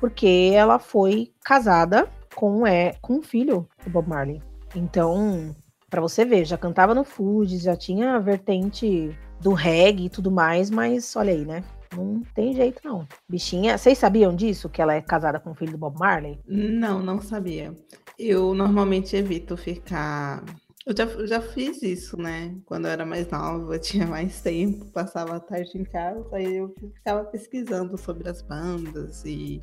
porque 0.00 0.52
ela 0.54 0.78
foi 0.78 1.32
casada 1.44 2.08
com, 2.34 2.66
é, 2.66 2.94
com 3.00 3.14
um 3.14 3.22
filho 3.22 3.68
do 3.84 3.90
Bob 3.90 4.08
Marley. 4.08 4.42
Então, 4.74 5.54
para 5.88 6.00
você 6.00 6.24
ver, 6.24 6.44
já 6.44 6.56
cantava 6.56 6.94
no 6.94 7.04
Fugees, 7.04 7.62
já 7.62 7.76
tinha 7.76 8.14
a 8.14 8.18
vertente 8.18 9.16
do 9.40 9.52
reggae 9.52 10.06
e 10.06 10.10
tudo 10.10 10.30
mais, 10.30 10.70
mas 10.70 11.14
olha 11.16 11.32
aí, 11.32 11.44
né? 11.44 11.62
Não 11.94 12.22
tem 12.34 12.54
jeito, 12.54 12.80
não. 12.84 13.06
Bichinha. 13.28 13.76
Vocês 13.76 13.98
sabiam 13.98 14.34
disso? 14.34 14.68
Que 14.68 14.80
ela 14.80 14.94
é 14.94 15.02
casada 15.02 15.38
com 15.38 15.50
o 15.50 15.54
filho 15.54 15.72
do 15.72 15.78
Bob 15.78 15.98
Marley? 15.98 16.38
Não, 16.46 17.02
não 17.02 17.20
sabia. 17.20 17.76
Eu 18.18 18.54
normalmente 18.54 19.14
evito 19.16 19.56
ficar. 19.56 20.42
Eu 20.86 20.96
já, 20.96 21.26
já 21.26 21.40
fiz 21.40 21.82
isso, 21.82 22.16
né? 22.16 22.56
Quando 22.64 22.86
eu 22.86 22.90
era 22.92 23.04
mais 23.04 23.28
nova, 23.30 23.78
tinha 23.78 24.06
mais 24.06 24.40
tempo, 24.40 24.86
passava 24.86 25.36
a 25.36 25.40
tarde 25.40 25.76
em 25.76 25.84
casa, 25.84 26.26
aí 26.32 26.56
eu 26.56 26.74
ficava 26.94 27.24
pesquisando 27.24 27.96
sobre 27.98 28.28
as 28.28 28.42
bandas 28.42 29.24
e 29.24 29.62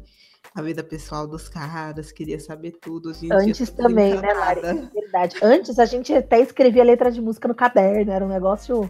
a 0.55 0.61
vida 0.61 0.83
pessoal 0.83 1.27
dos 1.27 1.47
caras, 1.47 2.11
queria 2.11 2.39
saber 2.39 2.71
tudo. 2.81 3.11
Antes 3.31 3.69
também, 3.69 4.19
né. 4.19 4.33
Lari? 4.33 4.61
Verdade. 4.93 5.37
Antes 5.41 5.77
a 5.79 5.85
gente 5.85 6.13
até 6.13 6.39
escrevia 6.39 6.83
letra 6.83 7.11
de 7.11 7.21
música 7.21 7.47
no 7.47 7.55
caderno, 7.55 8.11
era 8.11 8.25
um 8.25 8.29
negócio 8.29 8.89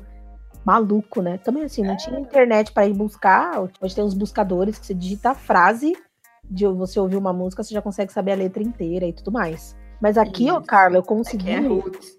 maluco, 0.66 1.22
né? 1.22 1.38
Também 1.38 1.64
assim, 1.64 1.84
não 1.84 1.98
tinha 1.98 2.20
internet 2.20 2.72
para 2.72 2.88
ir 2.88 2.94
buscar. 2.94 3.60
Hoje 3.82 3.96
tem 3.96 4.04
uns 4.04 4.14
buscadores 4.14 4.78
que 4.78 4.86
você 4.86 4.94
digita 4.94 5.32
a 5.32 5.36
frase 5.36 5.96
de 6.44 6.66
você 6.66 7.00
ouvir 7.00 7.18
uma 7.18 7.34
música, 7.34 7.64
você 7.64 7.74
já 7.74 7.82
consegue 7.82 8.12
saber 8.12 8.32
a 8.32 8.36
letra 8.36 8.64
inteira 8.64 9.06
e 9.06 9.14
tudo 9.14 9.32
mais. 9.32 9.76
Mas 10.02 10.18
aqui, 10.18 10.50
ó. 10.50 10.62
Carla, 10.62 10.96
eu 10.98 11.00
Aqui 11.02 11.10
consegui. 11.10 11.50
é 11.52 11.60
roots. 11.60 12.18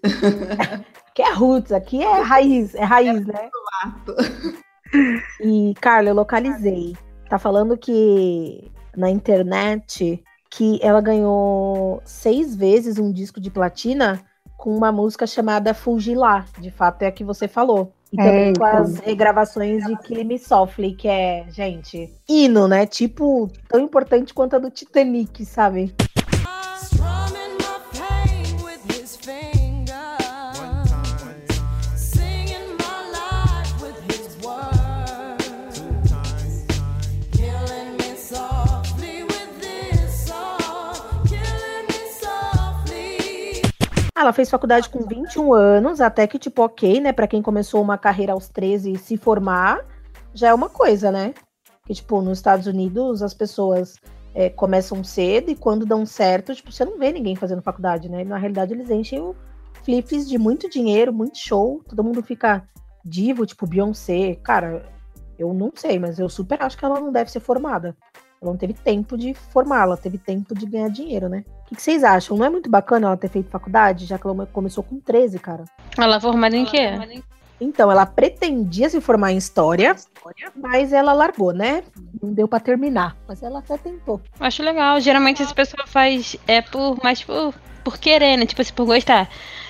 que 1.15 1.21
é 1.21 1.33
roots, 1.33 1.71
aqui 1.71 2.03
é 2.03 2.21
raiz, 2.21 2.75
é 2.75 2.83
raiz, 2.83 3.25
né? 3.25 3.49
E, 5.41 5.73
Carla, 5.81 6.09
eu 6.09 6.15
localizei. 6.15 6.95
Tá 7.29 7.39
falando 7.39 7.77
que 7.77 8.71
na 8.95 9.09
internet 9.09 10.23
que 10.49 10.79
ela 10.83 10.99
ganhou 11.01 12.01
seis 12.03 12.55
vezes 12.55 12.99
um 12.99 13.11
disco 13.11 13.39
de 13.39 13.49
platina 13.49 14.21
com 14.57 14.75
uma 14.75 14.91
música 14.91 15.25
chamada 15.25 15.73
Fugilá. 15.73 16.45
De 16.59 16.69
fato, 16.69 17.01
é 17.03 17.07
a 17.07 17.11
que 17.11 17.23
você 17.23 17.47
falou. 17.47 17.93
E 18.13 18.19
É, 18.19 18.23
também 18.23 18.53
com 18.53 18.67
então. 18.67 18.81
as 18.81 18.99
regravações 18.99 19.85
de 19.85 19.97
Kill 19.99 20.25
Me 20.25 20.37
Softly, 20.37 20.93
que 20.93 21.07
é, 21.07 21.45
gente, 21.49 22.13
hino, 22.27 22.67
né? 22.67 22.85
Tipo, 22.85 23.49
tão 23.69 23.79
importante 23.79 24.33
quanto 24.33 24.57
a 24.57 24.59
do 24.59 24.69
Titanic, 24.69 25.45
sabe? 25.45 25.95
Ela 44.21 44.31
fez 44.31 44.51
faculdade 44.51 44.87
com 44.87 44.99
21 44.99 45.51
anos, 45.51 45.99
até 45.99 46.27
que, 46.27 46.37
tipo, 46.37 46.61
ok, 46.61 46.99
né? 46.99 47.11
Pra 47.11 47.27
quem 47.27 47.41
começou 47.41 47.81
uma 47.81 47.97
carreira 47.97 48.33
aos 48.33 48.47
13 48.47 48.91
e 48.91 48.97
se 48.97 49.17
formar, 49.17 49.83
já 50.31 50.49
é 50.49 50.53
uma 50.53 50.69
coisa, 50.69 51.11
né? 51.11 51.33
Que, 51.87 51.95
tipo, 51.95 52.21
nos 52.21 52.37
Estados 52.37 52.67
Unidos 52.67 53.23
as 53.23 53.33
pessoas 53.33 53.95
é, 54.35 54.47
começam 54.47 55.03
cedo 55.03 55.49
e 55.49 55.55
quando 55.55 55.87
dão 55.87 56.05
certo, 56.05 56.53
tipo, 56.53 56.71
você 56.71 56.85
não 56.85 56.99
vê 56.99 57.11
ninguém 57.11 57.35
fazendo 57.35 57.63
faculdade, 57.63 58.09
né? 58.09 58.23
Na 58.23 58.37
realidade, 58.37 58.73
eles 58.73 58.91
enchem 58.91 59.19
o 59.19 59.35
flips 59.83 60.29
de 60.29 60.37
muito 60.37 60.69
dinheiro, 60.69 61.11
muito 61.11 61.39
show, 61.39 61.81
todo 61.89 62.03
mundo 62.03 62.21
fica 62.21 62.63
divo, 63.03 63.43
tipo, 63.43 63.65
Beyoncé. 63.65 64.35
Cara, 64.43 64.85
eu 65.39 65.51
não 65.51 65.71
sei, 65.73 65.97
mas 65.97 66.19
eu 66.19 66.29
super 66.29 66.61
acho 66.61 66.77
que 66.77 66.85
ela 66.85 66.99
não 66.99 67.11
deve 67.11 67.31
ser 67.31 67.39
formada. 67.39 67.97
Ela 68.41 68.51
não 68.51 68.57
teve 68.57 68.73
tempo 68.73 69.15
de 69.15 69.35
formar, 69.35 69.83
ela 69.83 69.95
teve 69.95 70.17
tempo 70.17 70.55
de 70.55 70.65
ganhar 70.65 70.89
dinheiro, 70.89 71.29
né? 71.29 71.45
O 71.65 71.69
que, 71.69 71.75
que 71.75 71.81
vocês 71.81 72.03
acham? 72.03 72.35
Não 72.35 72.45
é 72.45 72.49
muito 72.49 72.71
bacana 72.71 73.05
ela 73.05 73.17
ter 73.17 73.29
feito 73.29 73.51
faculdade, 73.51 74.07
já 74.07 74.17
que 74.17 74.25
ela 74.25 74.47
começou 74.47 74.83
com 74.83 74.99
13, 74.99 75.37
cara? 75.37 75.63
Ela 75.95 76.15
é 76.15 76.19
formada 76.19 76.57
em 76.57 76.65
quê? 76.65 76.89
Então, 77.59 77.91
ela 77.91 78.07
pretendia 78.07 78.89
se 78.89 78.99
formar 78.99 79.31
em 79.31 79.37
história, 79.37 79.95
mas 80.55 80.91
ela 80.91 81.13
largou, 81.13 81.53
né? 81.53 81.83
Não 82.19 82.33
deu 82.33 82.47
pra 82.47 82.59
terminar, 82.59 83.15
mas 83.27 83.43
ela 83.43 83.59
até 83.59 83.77
tentou. 83.77 84.19
Acho 84.39 84.63
legal. 84.63 84.99
Geralmente 84.99 85.43
essa 85.43 85.53
pessoa 85.53 85.85
faz 85.85 86.35
é 86.47 86.63
por 86.63 86.97
mais 87.03 87.23
por, 87.23 87.53
por 87.83 87.99
querer, 87.99 88.37
né? 88.37 88.47
Tipo 88.47 88.63
assim, 88.63 88.73
por 88.73 88.87
gostar. 88.87 89.29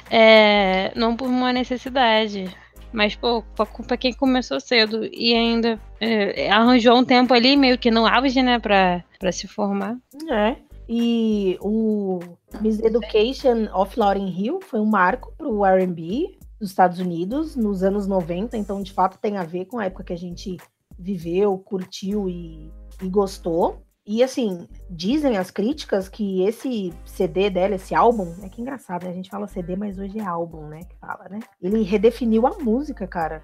É, 0.09 0.93
não 0.95 1.17
por 1.17 1.27
uma 1.27 1.51
necessidade. 1.51 2.49
Mas, 2.91 3.15
pô, 3.15 3.43
pra, 3.55 3.65
pra 3.65 3.97
quem 3.97 4.13
começou 4.13 4.59
cedo 4.59 5.05
e 5.11 5.33
ainda 5.33 5.79
é, 5.99 6.51
arranjou 6.51 6.97
um 6.97 7.05
tempo 7.05 7.33
ali, 7.33 7.55
meio 7.55 7.77
que 7.77 7.89
no 7.89 8.05
auge, 8.05 8.41
né, 8.41 8.59
pra, 8.59 9.03
pra 9.19 9.31
se 9.31 9.47
formar. 9.47 9.97
É. 10.29 10.55
E 10.89 11.57
o 11.61 12.19
Miss 12.59 12.79
Education 12.79 13.69
of 13.73 13.97
Lauryn 13.97 14.27
Hill 14.27 14.59
foi 14.61 14.79
um 14.79 14.85
marco 14.85 15.33
pro 15.37 15.65
R&B 15.65 16.37
dos 16.59 16.69
Estados 16.69 16.99
Unidos 16.99 17.55
nos 17.55 17.81
anos 17.81 18.05
90, 18.07 18.57
então 18.57 18.83
de 18.83 18.91
fato 18.91 19.17
tem 19.17 19.37
a 19.37 19.43
ver 19.43 19.65
com 19.65 19.79
a 19.79 19.85
época 19.85 20.03
que 20.03 20.13
a 20.13 20.17
gente 20.17 20.57
viveu, 20.99 21.57
curtiu 21.57 22.29
e, 22.29 22.69
e 23.01 23.09
gostou. 23.09 23.81
E 24.05 24.23
assim, 24.23 24.67
dizem 24.89 25.37
as 25.37 25.51
críticas 25.51 26.09
que 26.09 26.43
esse 26.43 26.91
CD 27.05 27.49
dela, 27.49 27.75
esse 27.75 27.93
álbum, 27.93 28.33
é 28.41 28.49
que 28.49 28.61
engraçado, 28.61 29.03
né? 29.03 29.11
A 29.11 29.13
gente 29.13 29.29
fala 29.29 29.47
CD, 29.47 29.75
mas 29.75 29.99
hoje 29.99 30.17
é 30.17 30.25
álbum, 30.25 30.67
né? 30.67 30.79
Que 30.79 30.95
fala, 30.97 31.29
né? 31.29 31.39
Ele 31.61 31.83
redefiniu 31.83 32.47
a 32.47 32.57
música, 32.57 33.07
cara. 33.07 33.43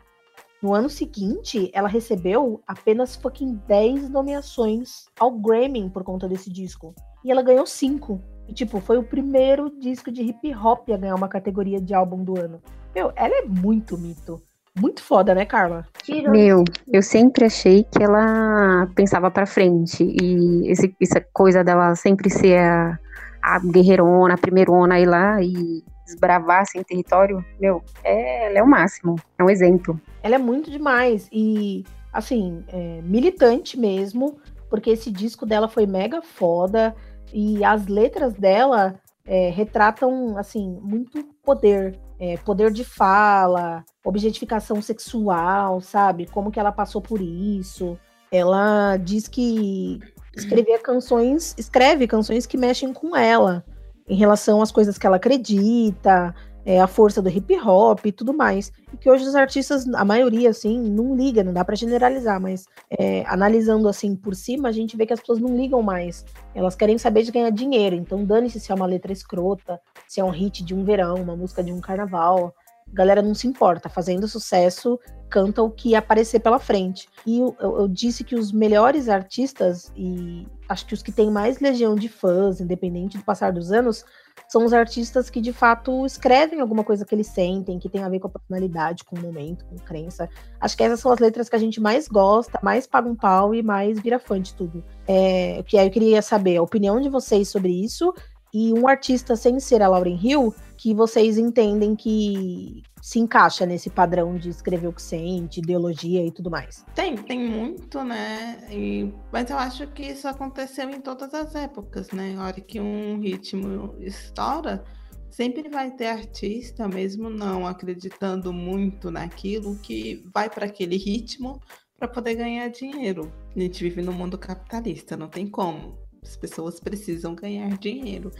No 0.62 0.74
ano 0.74 0.89
seguinte, 0.89 1.70
ela 1.72 1.88
recebeu 1.88 2.63
apenas 2.65 3.15
fucking 3.15 3.62
10 3.67 4.10
nomeações 4.10 5.06
ao 5.20 5.32
Grammy 5.32 5.88
por 5.91 6.04
conta 6.04 6.28
desse 6.28 6.52
disco. 6.52 6.96
E 7.24 7.32
ela 7.32 7.43
ganhou 7.43 7.65
5. 7.65 8.20
E, 8.48 8.54
tipo, 8.54 8.80
foi 8.80 8.98
o 8.98 9.04
primeiro 9.04 9.70
disco 9.80 10.12
de 10.12 10.24
hip 10.24 10.56
hop 10.56 10.89
a 10.89 10.98
ganhar 10.98 11.13
uma 11.13 11.28
categoria 11.28 11.80
de 11.80 11.93
álbum 11.93 12.24
do 12.24 12.39
ano. 12.39 12.60
Meu, 12.96 13.13
ela 13.15 13.36
é 13.36 13.46
muito 13.46 13.96
mito. 13.96 14.41
Muito 14.79 15.01
foda, 15.01 15.33
né, 15.33 15.45
Carla? 15.45 15.85
Meu, 16.29 16.63
eu 16.91 17.01
sempre 17.01 17.45
achei 17.45 17.83
que 17.83 18.03
ela 18.03 18.87
pensava 18.95 19.29
pra 19.31 19.45
frente. 19.45 20.03
E 20.03 20.69
esse- 20.69 20.95
essa 21.01 21.19
coisa 21.33 21.63
dela 21.63 21.95
sempre 21.95 22.29
ser 22.29 22.59
a, 22.59 22.99
a 23.41 23.59
guerreirona, 23.59 24.35
a 24.35 24.37
primeirona, 24.37 24.99
ir 24.99 25.05
lá 25.05 25.41
e 25.41 25.83
desbravar 26.05 26.65
sem 26.65 26.81
território, 26.83 27.43
meu, 27.59 27.83
é, 28.03 28.47
ela 28.47 28.59
é 28.59 28.63
o 28.63 28.67
máximo. 28.67 29.15
É 29.37 29.43
um 29.43 29.49
exemplo. 29.49 29.99
Ela 30.23 30.35
é 30.35 30.37
muito 30.37 30.71
demais. 30.71 31.27
E, 31.31 31.83
assim, 32.13 32.63
é, 32.69 33.01
militante 33.03 33.77
mesmo, 33.77 34.37
porque 34.69 34.91
esse 34.91 35.11
disco 35.11 35.45
dela 35.45 35.67
foi 35.67 35.85
mega 35.85 36.21
foda. 36.21 36.95
E 37.33 37.61
as 37.63 37.87
letras 37.87 38.33
dela 38.35 38.95
é, 39.27 39.49
retratam, 39.49 40.37
assim, 40.37 40.79
muito 40.81 41.23
poder. 41.43 41.99
É, 42.19 42.35
poder 42.37 42.71
de 42.71 42.83
fala, 42.83 43.85
objetificação 44.03 44.81
sexual, 44.81 45.79
sabe? 45.81 46.25
Como 46.25 46.49
que 46.49 46.59
ela 46.59 46.71
passou 46.71 46.99
por 46.99 47.21
isso. 47.21 47.95
Ela 48.31 48.97
diz 48.97 49.27
que 49.27 49.99
escrevia 50.35 50.79
canções, 50.79 51.53
escreve 51.59 52.07
canções 52.07 52.47
que 52.47 52.57
mexem 52.57 52.91
com 52.91 53.15
ela, 53.15 53.63
em 54.09 54.15
relação 54.15 54.63
às 54.63 54.71
coisas 54.71 54.97
que 54.97 55.05
ela 55.05 55.17
acredita, 55.17 56.33
é, 56.67 56.82
a 56.82 56.86
força 56.86 57.21
do 57.21 57.30
hip 57.30 57.58
hop 57.62 58.06
e 58.06 58.12
tudo 58.12 58.34
mais. 58.34 58.73
E 58.93 58.97
que 58.97 59.10
hoje 59.10 59.23
os 59.23 59.36
artistas, 59.36 59.88
a 59.93 60.03
maioria, 60.03 60.49
assim, 60.49 60.77
não 60.77 61.15
liga, 61.15 61.41
não 61.41 61.53
dá 61.53 61.63
para 61.63 61.77
generalizar, 61.77 62.41
mas 62.41 62.65
é, 62.89 63.23
analisando 63.25 63.88
assim 63.88 64.13
por 64.13 64.36
cima, 64.36 64.67
a 64.67 64.71
gente 64.73 64.97
vê 64.97 65.06
que 65.06 65.13
as 65.13 65.21
pessoas 65.21 65.39
não 65.39 65.56
ligam 65.56 65.82
mais. 65.82 66.25
Elas 66.53 66.75
querem 66.75 66.97
saber 66.97 67.23
de 67.23 67.32
ganhar 67.32 67.51
dinheiro. 67.51 67.95
Então, 67.95 68.25
dane-se 68.25 68.60
se 68.60 68.69
é 68.69 68.75
uma 68.75 68.86
letra 68.86 69.13
escrota, 69.13 69.80
se 70.10 70.19
é 70.19 70.23
um 70.25 70.30
hit 70.30 70.62
de 70.62 70.75
um 70.75 70.84
verão, 70.84 71.15
uma 71.15 71.38
música 71.38 71.63
de 71.63 71.71
um 71.71 71.80
carnaval. 71.80 72.53
Galera 72.93 73.21
não 73.21 73.34
se 73.34 73.47
importa, 73.47 73.89
fazendo 73.89 74.28
sucesso, 74.28 75.00
canta 75.30 75.62
o 75.62 75.69
que 75.69 75.95
aparecer 75.95 76.39
pela 76.39 76.60
frente. 76.60 77.08
E 77.26 77.39
eu, 77.39 77.56
eu, 77.60 77.80
eu 77.82 77.88
disse 77.88 78.23
que 78.23 78.36
os 78.36 78.52
melhores 78.52 79.10
artistas, 79.10 79.91
e 79.95 80.47
acho 80.69 80.86
que 80.86 80.93
os 80.93 81.04
que 81.04 81.12
têm 81.12 81.30
mais 81.30 81.60
legião 81.60 81.95
de 81.95 82.08
fãs, 82.08 82.62
independente 82.62 83.17
do 83.17 83.23
passar 83.23 83.52
dos 83.52 83.71
anos, 83.71 84.06
são 84.47 84.63
os 84.63 84.73
artistas 84.73 85.30
que 85.30 85.41
de 85.41 85.52
fato 85.52 86.06
escrevem 86.06 86.62
alguma 86.62 86.84
coisa 86.84 87.06
que 87.06 87.13
eles 87.13 87.28
sentem, 87.28 87.80
que 87.80 87.89
tem 87.89 88.04
a 88.04 88.10
ver 88.10 88.19
com 88.19 88.28
a 88.28 88.32
personalidade, 88.32 89.04
com 89.04 89.17
o 89.17 89.21
momento, 89.21 89.65
com 89.65 89.76
crença. 89.76 90.30
Acho 90.60 90.78
que 90.78 90.84
essas 90.84 91.00
são 91.00 91.12
as 91.12 91.19
letras 91.19 91.50
que 91.50 91.56
a 91.56 91.60
gente 91.60 91.82
mais 91.82 92.08
gosta, 92.08 92.60
mais 92.63 92.88
paga 92.88 93.10
um 93.10 93.15
pau 93.15 93.54
e 93.54 93.62
mais 93.62 94.00
vira 94.00 94.19
fã 94.19 94.41
de 94.41 94.54
tudo. 94.54 94.84
É, 95.08 95.63
que 95.63 95.78
aí 95.78 95.88
eu 95.88 95.91
queria 95.91 96.21
saber 96.21 96.58
a 96.58 96.62
opinião 96.62 97.02
de 97.02 97.10
vocês 97.10 97.50
sobre 97.50 97.71
isso 97.71 98.13
e 98.54 98.73
um 98.73 98.88
artista 98.88 99.36
sem 99.36 99.60
ser 99.60 99.82
a 99.82 99.89
Lauren 99.89 100.17
Hill 100.21 100.54
que 100.77 100.93
vocês 100.93 101.37
entendem 101.37 101.95
que 101.95 102.83
se 103.01 103.19
encaixa 103.19 103.65
nesse 103.65 103.89
padrão 103.89 104.35
de 104.35 104.49
escrever 104.49 104.87
o 104.87 104.93
que 104.93 105.01
sente, 105.01 105.59
ideologia 105.59 106.25
e 106.25 106.31
tudo 106.31 106.51
mais. 106.51 106.85
Tem, 106.93 107.15
tem 107.15 107.39
muito, 107.39 108.03
né? 108.03 108.59
E, 108.71 109.11
mas 109.31 109.49
eu 109.49 109.57
acho 109.57 109.87
que 109.87 110.03
isso 110.03 110.27
aconteceu 110.27 110.89
em 110.89 111.01
todas 111.01 111.33
as 111.33 111.55
épocas, 111.55 112.11
né? 112.11 112.35
A 112.37 112.45
hora 112.45 112.61
que 112.61 112.79
um 112.79 113.19
ritmo 113.19 113.95
estoura, 113.99 114.83
sempre 115.29 115.67
vai 115.67 115.91
ter 115.91 116.07
artista, 116.07 116.87
mesmo 116.87 117.29
não 117.29 117.65
acreditando 117.65 118.53
muito 118.53 119.09
naquilo, 119.09 119.77
que 119.79 120.23
vai 120.33 120.49
para 120.49 120.65
aquele 120.65 120.97
ritmo 120.97 121.59
para 121.97 122.07
poder 122.07 122.35
ganhar 122.35 122.67
dinheiro. 122.69 123.31
A 123.55 123.59
gente 123.59 123.83
vive 123.83 124.01
no 124.01 124.13
mundo 124.13 124.37
capitalista, 124.37 125.17
não 125.17 125.27
tem 125.27 125.49
como. 125.49 125.97
As 126.21 126.35
pessoas 126.35 126.79
precisam 126.79 127.33
ganhar 127.33 127.75
dinheiro. 127.77 128.31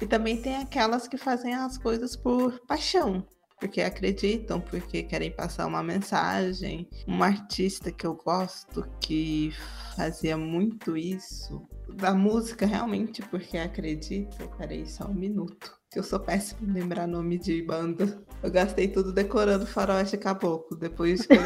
E 0.00 0.06
também 0.06 0.40
tem 0.40 0.56
aquelas 0.56 1.08
que 1.08 1.16
fazem 1.16 1.54
as 1.54 1.78
coisas 1.78 2.14
por 2.14 2.60
paixão, 2.66 3.26
porque 3.58 3.80
acreditam, 3.80 4.60
porque 4.60 5.02
querem 5.02 5.30
passar 5.30 5.66
uma 5.66 5.82
mensagem. 5.82 6.88
Uma 7.06 7.26
artista 7.26 7.90
que 7.90 8.06
eu 8.06 8.14
gosto 8.14 8.86
que 9.00 9.52
fazia 9.96 10.36
muito 10.36 10.96
isso, 10.96 11.66
da 11.94 12.14
música 12.14 12.66
realmente 12.66 13.22
porque 13.22 13.56
acredita. 13.56 14.46
Peraí, 14.58 14.86
só 14.86 15.06
um 15.06 15.14
minuto. 15.14 15.76
Que 15.96 16.00
eu 16.00 16.04
sou 16.04 16.20
péssima 16.20 16.60
em 16.68 16.74
lembrar 16.74 17.06
nome 17.06 17.38
de 17.38 17.62
banda. 17.62 18.18
Eu 18.42 18.50
gastei 18.50 18.86
tudo 18.86 19.14
decorando 19.14 19.64
Faroeste 19.64 20.18
Caboclo. 20.18 20.76
Depois 20.76 21.24
que 21.24 21.32
eu 21.32 21.40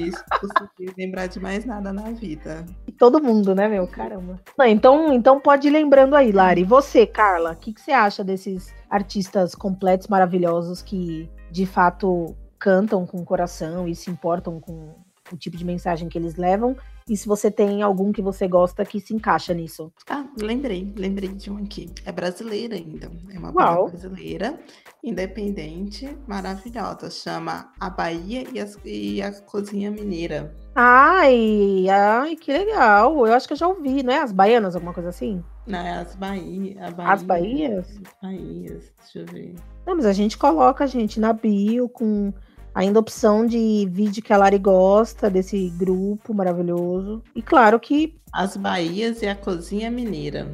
isso, 0.00 0.24
não 0.28 0.40
consegui 0.40 0.92
lembrar 0.98 1.28
de 1.28 1.38
mais 1.38 1.64
nada 1.64 1.92
na 1.92 2.10
vida. 2.10 2.66
E 2.84 2.90
todo 2.90 3.22
mundo, 3.22 3.54
né, 3.54 3.68
meu? 3.68 3.86
Caramba. 3.86 4.40
Não, 4.58 4.66
então, 4.66 5.12
então 5.12 5.38
pode 5.38 5.68
ir 5.68 5.70
lembrando 5.70 6.16
aí, 6.16 6.32
Lari. 6.32 6.64
Você, 6.64 7.06
Carla, 7.06 7.52
o 7.52 7.56
que, 7.56 7.72
que 7.72 7.80
você 7.80 7.92
acha 7.92 8.24
desses 8.24 8.74
artistas 8.90 9.54
completos, 9.54 10.08
maravilhosos 10.08 10.82
que 10.82 11.30
de 11.48 11.64
fato 11.64 12.34
cantam 12.58 13.06
com 13.06 13.18
o 13.18 13.24
coração 13.24 13.86
e 13.86 13.94
se 13.94 14.10
importam 14.10 14.58
com 14.58 14.96
o 15.32 15.36
tipo 15.36 15.56
de 15.56 15.64
mensagem 15.64 16.08
que 16.08 16.18
eles 16.18 16.36
levam? 16.36 16.76
E 17.08 17.16
se 17.16 17.26
você 17.26 17.50
tem 17.50 17.82
algum 17.82 18.12
que 18.12 18.22
você 18.22 18.46
gosta 18.46 18.84
que 18.84 19.00
se 19.00 19.12
encaixa 19.14 19.52
nisso? 19.52 19.92
Ah, 20.08 20.24
lembrei, 20.40 20.92
lembrei 20.96 21.30
de 21.30 21.50
um 21.50 21.58
aqui. 21.58 21.90
É 22.04 22.12
brasileira 22.12 22.76
ainda. 22.76 23.10
É 23.32 23.38
uma 23.38 23.52
Uau. 23.52 23.86
banda 23.86 23.90
brasileira, 23.90 24.58
independente, 25.02 26.16
maravilhosa. 26.26 27.10
Chama 27.10 27.72
A 27.78 27.90
Bahia 27.90 28.44
e, 28.52 28.58
as- 28.60 28.78
e 28.84 29.20
a 29.22 29.32
Cozinha 29.42 29.90
Mineira. 29.90 30.54
Ai, 30.74 31.86
ai, 31.90 32.36
que 32.36 32.52
legal. 32.52 33.26
Eu 33.26 33.32
acho 33.34 33.46
que 33.46 33.52
eu 33.52 33.56
já 33.58 33.68
ouvi, 33.68 34.02
não 34.02 34.12
é? 34.12 34.18
As 34.18 34.32
baianas, 34.32 34.74
alguma 34.74 34.94
coisa 34.94 35.10
assim? 35.10 35.42
Não, 35.66 35.78
é 35.78 35.92
as 35.98 36.14
Bahia, 36.16 36.74
Bahia. 36.90 37.12
As 37.12 37.22
Bahias? 37.22 37.88
As 37.88 38.12
Bahias, 38.22 38.92
deixa 39.00 39.18
eu 39.20 39.26
ver. 39.26 39.54
Não, 39.86 39.94
mas 39.96 40.06
a 40.06 40.12
gente 40.12 40.36
coloca, 40.38 40.86
gente, 40.86 41.20
na 41.20 41.32
bio 41.32 41.88
com 41.88 42.32
ainda 42.74 42.98
a 42.98 43.00
opção 43.00 43.46
de 43.46 43.86
vídeo 43.90 44.22
que 44.22 44.32
a 44.32 44.36
Lari 44.36 44.58
gosta 44.58 45.28
desse 45.30 45.70
grupo 45.76 46.32
maravilhoso. 46.34 47.22
E 47.34 47.42
claro 47.42 47.78
que, 47.78 48.14
As 48.32 48.56
Bahias 48.56 49.22
e 49.22 49.26
a 49.26 49.34
Cozinha 49.34 49.90
Mineira. 49.90 50.48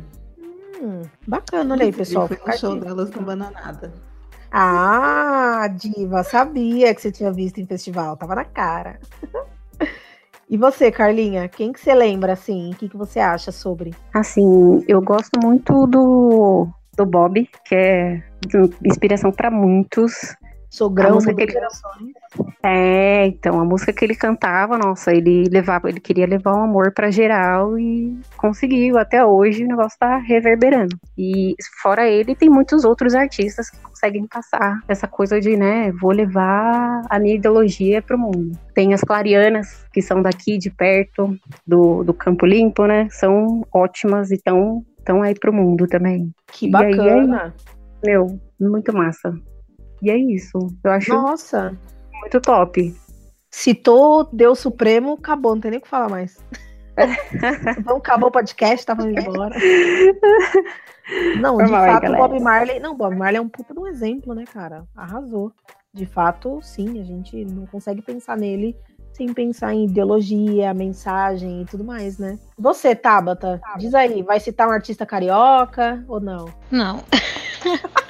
hum, 0.81 1.03
bacana, 1.27 1.75
olha 1.75 1.85
aí, 1.85 1.93
pessoal. 1.93 2.25
Eu 2.31 2.37
fui 2.37 2.39
no 2.47 2.59
show 2.59 2.73
aqui. 2.73 2.81
delas 2.81 3.11
no 3.11 3.23
Bananada. 3.23 3.93
Ah, 4.51 5.69
Diva, 5.69 6.23
sabia 6.23 6.95
que 6.95 7.03
você 7.03 7.13
tinha 7.13 7.31
visto 7.31 7.59
em 7.61 7.67
festival, 7.67 8.17
tava 8.17 8.35
na 8.35 8.45
cara. 8.45 8.99
E 10.51 10.57
você, 10.57 10.91
Carlinha, 10.91 11.47
quem 11.47 11.75
que 11.75 11.79
você 11.79 11.93
lembra, 11.95 12.33
assim? 12.33 12.71
O 12.73 12.75
que, 12.77 12.89
que 12.89 12.97
você 12.97 13.21
acha 13.21 13.53
sobre? 13.53 13.95
Assim, 14.15 14.83
eu 14.89 15.03
gosto 15.03 15.39
muito 15.39 15.87
do, 15.87 16.67
do 16.97 17.05
Bob, 17.05 17.47
que 17.67 17.75
é 17.75 18.23
inspiração 18.83 19.31
pra 19.31 19.51
muitos. 19.51 20.35
Sogrão 20.71 21.15
música 21.15 21.35
do 21.35 21.41
ele-. 21.41 21.55
É, 22.63 23.27
então, 23.27 23.61
a 23.61 23.65
música 23.65 23.93
que 23.93 24.05
ele 24.05 24.15
cantava, 24.15 24.77
nossa, 24.77 25.13
ele 25.13 25.45
levava, 25.51 25.89
ele 25.89 26.01
queria 26.01 26.27
levar 26.27 26.55
um 26.55 26.63
amor 26.63 26.93
pra 26.93 27.11
geral 27.11 27.79
e 27.79 28.19
conseguiu. 28.37 28.99
Até 28.99 29.25
hoje 29.25 29.65
o 29.65 29.69
negócio 29.69 29.99
tá 29.99 30.19
reverberando. 30.19 30.97
E 31.17 31.55
fora 31.83 32.07
ele, 32.07 32.35
tem 32.35 32.51
muitos 32.51 32.85
outros 32.85 33.15
artistas 33.15 33.71
que 33.71 33.81
conseguem 33.81 34.27
passar 34.27 34.79
essa 34.87 35.09
coisa 35.09 35.41
de, 35.41 35.57
né, 35.57 35.91
vou 35.93 36.13
levar 36.13 37.03
a 37.09 37.19
minha 37.19 37.35
ideologia 37.35 38.03
pro 38.03 38.19
mundo. 38.19 38.53
Tem 38.75 38.93
as 38.93 39.01
clarianas, 39.01 39.87
que 39.93 40.03
são 40.03 40.23
daqui 40.23 40.59
de 40.59 40.71
perto, 40.71 41.37
do, 41.67 42.05
do 42.05 42.13
Campo 42.13 42.45
Limpo, 42.47 42.87
né? 42.87 43.09
São 43.11 43.67
ótimas 43.73 44.31
e 44.31 44.35
estão 44.35 44.85
tão 45.05 45.23
aí 45.23 45.35
pro 45.35 45.53
mundo 45.53 45.87
também. 45.87 46.33
Que 46.53 46.67
E 46.67 46.77
aí, 46.77 46.97
bacana. 46.97 47.55
Meu, 48.05 48.39
muito 48.61 48.93
massa. 48.93 49.35
E 50.03 50.11
é 50.11 50.17
isso. 50.17 50.59
Eu 50.83 50.91
acho 50.91 51.13
Nossa. 51.13 51.77
muito 52.21 52.41
top. 52.41 52.95
Citou 53.51 54.29
Deus 54.33 54.59
Supremo, 54.59 55.15
acabou, 55.15 55.55
não 55.55 55.61
tem 55.61 55.71
nem 55.71 55.79
o 55.79 55.83
que 55.83 55.89
falar 55.89 56.09
mais. 56.09 56.39
Vamos 57.85 58.01
acabar 58.01 58.27
o 58.27 58.31
podcast, 58.31 58.85
tava 58.85 59.09
indo 59.09 59.21
embora. 59.21 59.55
Não, 61.41 61.55
Foi 61.55 61.65
de 61.65 61.71
mal 61.71 61.87
fato, 61.87 61.99
o 61.99 62.01
galera. 62.03 62.29
Bob 62.29 62.41
Marley. 62.41 62.81
Não, 62.81 62.95
Bob 62.95 63.17
Marley 63.17 63.39
é 63.39 63.41
um 63.41 63.49
puta 63.49 63.73
de 63.73 63.81
um 63.81 63.87
exemplo, 63.87 64.35
né, 64.35 64.45
cara? 64.53 64.85
Arrasou. 64.95 65.53
De 65.93 66.05
fato, 66.05 66.61
sim, 66.61 67.01
a 67.01 67.05
gente 67.05 67.45
não 67.47 67.67
consegue 67.67 68.03
pensar 68.03 68.37
nele 68.37 68.77
sem 69.15 69.33
pensar 69.33 69.75
em 69.75 69.87
ideologia, 69.87 70.73
mensagem 70.73 71.63
e 71.63 71.65
tudo 71.65 71.83
mais, 71.83 72.19
né? 72.19 72.39
Você, 72.57 72.95
Tabata, 72.95 73.61
diz 73.79 73.93
aí, 73.95 74.23
vai 74.23 74.39
citar 74.39 74.69
um 74.69 74.71
artista 74.71 75.05
carioca 75.05 76.05
ou 76.07 76.21
não? 76.21 76.47
Não. 76.71 77.03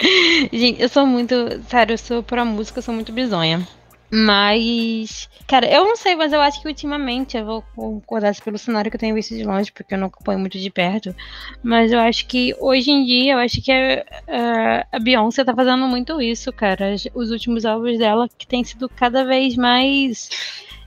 Gente, 0.52 0.80
eu 0.80 0.88
sou 0.88 1.06
muito. 1.06 1.34
Sério, 1.68 1.94
eu 1.94 1.98
sou 1.98 2.22
pra 2.22 2.44
música, 2.44 2.78
eu 2.78 2.82
sou 2.82 2.94
muito 2.94 3.12
bizonha. 3.12 3.66
Mas. 4.12 5.28
Cara, 5.46 5.70
eu 5.70 5.84
não 5.84 5.96
sei, 5.96 6.16
mas 6.16 6.32
eu 6.32 6.40
acho 6.40 6.60
que 6.60 6.66
ultimamente 6.66 7.36
eu 7.36 7.44
vou 7.44 7.62
concordar 7.76 8.34
pelo 8.42 8.58
cenário 8.58 8.90
que 8.90 8.96
eu 8.96 9.00
tenho 9.00 9.14
visto 9.14 9.36
de 9.36 9.44
longe, 9.44 9.70
porque 9.70 9.94
eu 9.94 9.98
não 9.98 10.08
acompanho 10.08 10.38
muito 10.40 10.58
de 10.58 10.68
perto. 10.70 11.14
Mas 11.62 11.92
eu 11.92 12.00
acho 12.00 12.26
que 12.26 12.54
hoje 12.58 12.90
em 12.90 13.04
dia, 13.04 13.34
eu 13.34 13.38
acho 13.38 13.62
que 13.62 13.70
a, 13.70 14.84
a- 14.92 14.98
Beyoncé 14.98 15.44
tá 15.44 15.54
fazendo 15.54 15.86
muito 15.86 16.20
isso, 16.20 16.52
cara. 16.52 16.94
Os 17.14 17.30
últimos 17.30 17.64
álbuns 17.64 17.98
dela 17.98 18.28
que 18.36 18.46
tem 18.46 18.64
sido 18.64 18.88
cada 18.88 19.24
vez 19.24 19.54
mais 19.56 20.28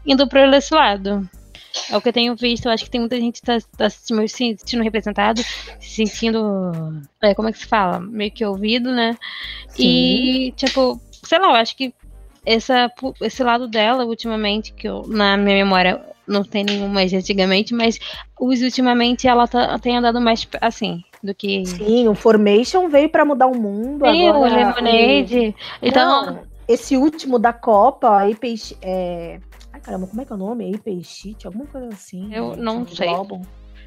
indo 0.06 0.28
pra 0.28 0.58
esse 0.58 0.73
lado. 0.73 1.30
É 1.90 1.98
o 1.98 2.02
que 2.02 2.10
eu 2.10 2.14
tenho 2.14 2.36
visto, 2.36 2.66
eu 2.66 2.72
acho 2.72 2.84
que 2.84 2.90
tem 2.90 3.00
muita 3.00 3.20
gente 3.20 3.42
que 3.42 3.48
tá, 3.48 3.58
tá 3.78 3.90
se 3.90 4.00
se 4.06 4.28
sentindo 4.28 4.84
representado, 4.84 5.42
se 5.80 5.90
sentindo. 5.96 7.02
é, 7.22 7.34
como 7.34 7.50
é 7.50 7.52
que 7.52 7.58
se 7.58 7.66
fala? 7.66 8.00
Meio 8.00 8.32
que 8.32 8.46
ouvido, 8.46 8.92
né? 8.92 9.18
E, 9.78 10.54
tipo, 10.56 11.02
sei 11.24 11.40
lá, 11.40 11.48
eu 11.48 11.56
acho 11.56 11.76
que 11.76 11.94
essa, 12.46 12.92
esse 13.22 13.44
lado 13.44 13.68
dela, 13.68 14.06
ultimamente, 14.06 14.74
que 14.74 14.88
eu, 14.88 15.04
na 15.08 15.36
minha 15.38 15.58
memória 15.58 16.00
não 16.28 16.44
tem 16.44 16.64
nenhum 16.64 16.88
mais 16.88 17.14
antigamente, 17.14 17.74
mas 17.74 18.00
os 18.40 18.62
ultimamente 18.62 19.28
ela 19.28 19.48
tá, 19.48 19.78
tem 19.80 19.98
andado 19.98 20.22
mais 20.22 20.48
assim 20.62 21.04
do 21.22 21.34
que. 21.34 21.66
Sim, 21.66 22.08
o 22.08 22.16
Formation 22.16 22.90
veio 22.90 23.10
pra 23.10 23.26
mudar 23.26 23.48
o 23.48 23.58
mundo. 23.58 24.04
O 24.04 24.08
agora, 24.08 24.56
Lemonade. 24.56 25.56
Então, 25.82 26.26
Não, 26.26 26.40
esse 26.68 26.98
último 26.98 27.40
da 27.40 27.54
Copa, 27.54 28.18
a 28.18 28.30
IP, 28.30 28.56
é... 28.82 29.40
Caramba, 29.84 30.08
como 30.08 30.22
é 30.22 30.26
que 30.26 30.32
é 30.32 30.36
o 30.36 30.39
nome? 30.39 30.72
IP 30.72 31.04
Sheet? 31.04 31.46
Alguma 31.46 31.65
coisa 31.67 31.88
assim. 31.89 32.34
Eu 32.34 32.56
não 32.56 32.88
sei. 32.88 33.08
álbum. 33.10 33.41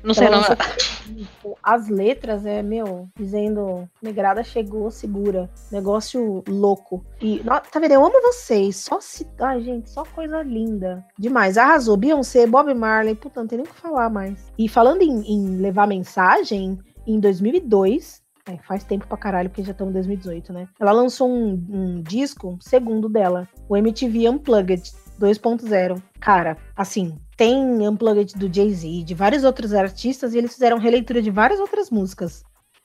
não 0.04 0.12
sei 0.14 0.28
não. 0.28 0.42
Tipo, 0.42 1.58
As 1.62 1.88
letras 1.88 2.44
é, 2.44 2.62
meu, 2.62 3.08
dizendo 3.16 3.88
Negrada 4.02 4.42
chegou, 4.44 4.90
segura. 4.90 5.48
Negócio 5.72 6.44
louco. 6.46 7.04
E, 7.20 7.40
tá 7.72 7.80
vendo? 7.80 7.92
Eu 7.92 8.04
amo 8.04 8.20
vocês. 8.22 8.76
Só 8.76 9.00
se. 9.00 9.26
Ai, 9.40 9.62
gente, 9.62 9.88
só 9.88 10.04
coisa 10.04 10.42
linda. 10.42 11.04
Demais. 11.18 11.56
Arrasou. 11.56 11.96
Beyoncé, 11.96 12.46
Bob 12.46 12.72
Marley. 12.74 13.14
Puta, 13.14 13.40
não 13.40 13.48
tem 13.48 13.58
nem 13.58 13.66
o 13.66 13.70
que 13.70 13.80
falar 13.80 14.10
mais. 14.10 14.52
E 14.58 14.68
falando 14.68 15.02
em, 15.02 15.22
em 15.32 15.56
levar 15.56 15.86
mensagem, 15.86 16.78
em 17.06 17.18
2002, 17.20 18.22
É, 18.48 18.58
faz 18.58 18.84
tempo 18.84 19.08
pra 19.08 19.16
caralho, 19.16 19.48
porque 19.48 19.64
já 19.64 19.72
estamos 19.72 19.90
em 19.90 19.94
2018, 19.94 20.52
né? 20.52 20.68
Ela 20.78 20.92
lançou 20.92 21.28
um, 21.28 21.52
um 21.68 22.02
disco, 22.02 22.56
segundo 22.60 23.08
dela, 23.08 23.48
o 23.68 23.76
MTV 23.76 24.28
Unplugged 24.28 24.92
2.0. 25.18 26.02
Cara, 26.20 26.56
assim, 26.76 27.18
tem 27.36 27.86
Unplugged 27.86 28.34
do 28.36 28.52
Jay-Z, 28.52 29.02
de 29.04 29.14
vários 29.14 29.44
outros 29.44 29.74
artistas, 29.74 30.34
e 30.34 30.38
eles 30.38 30.52
fizeram 30.52 30.78
releitura 30.78 31.20
de 31.20 31.30
várias 31.30 31.60
outras 31.60 31.90
músicas. 31.90 32.42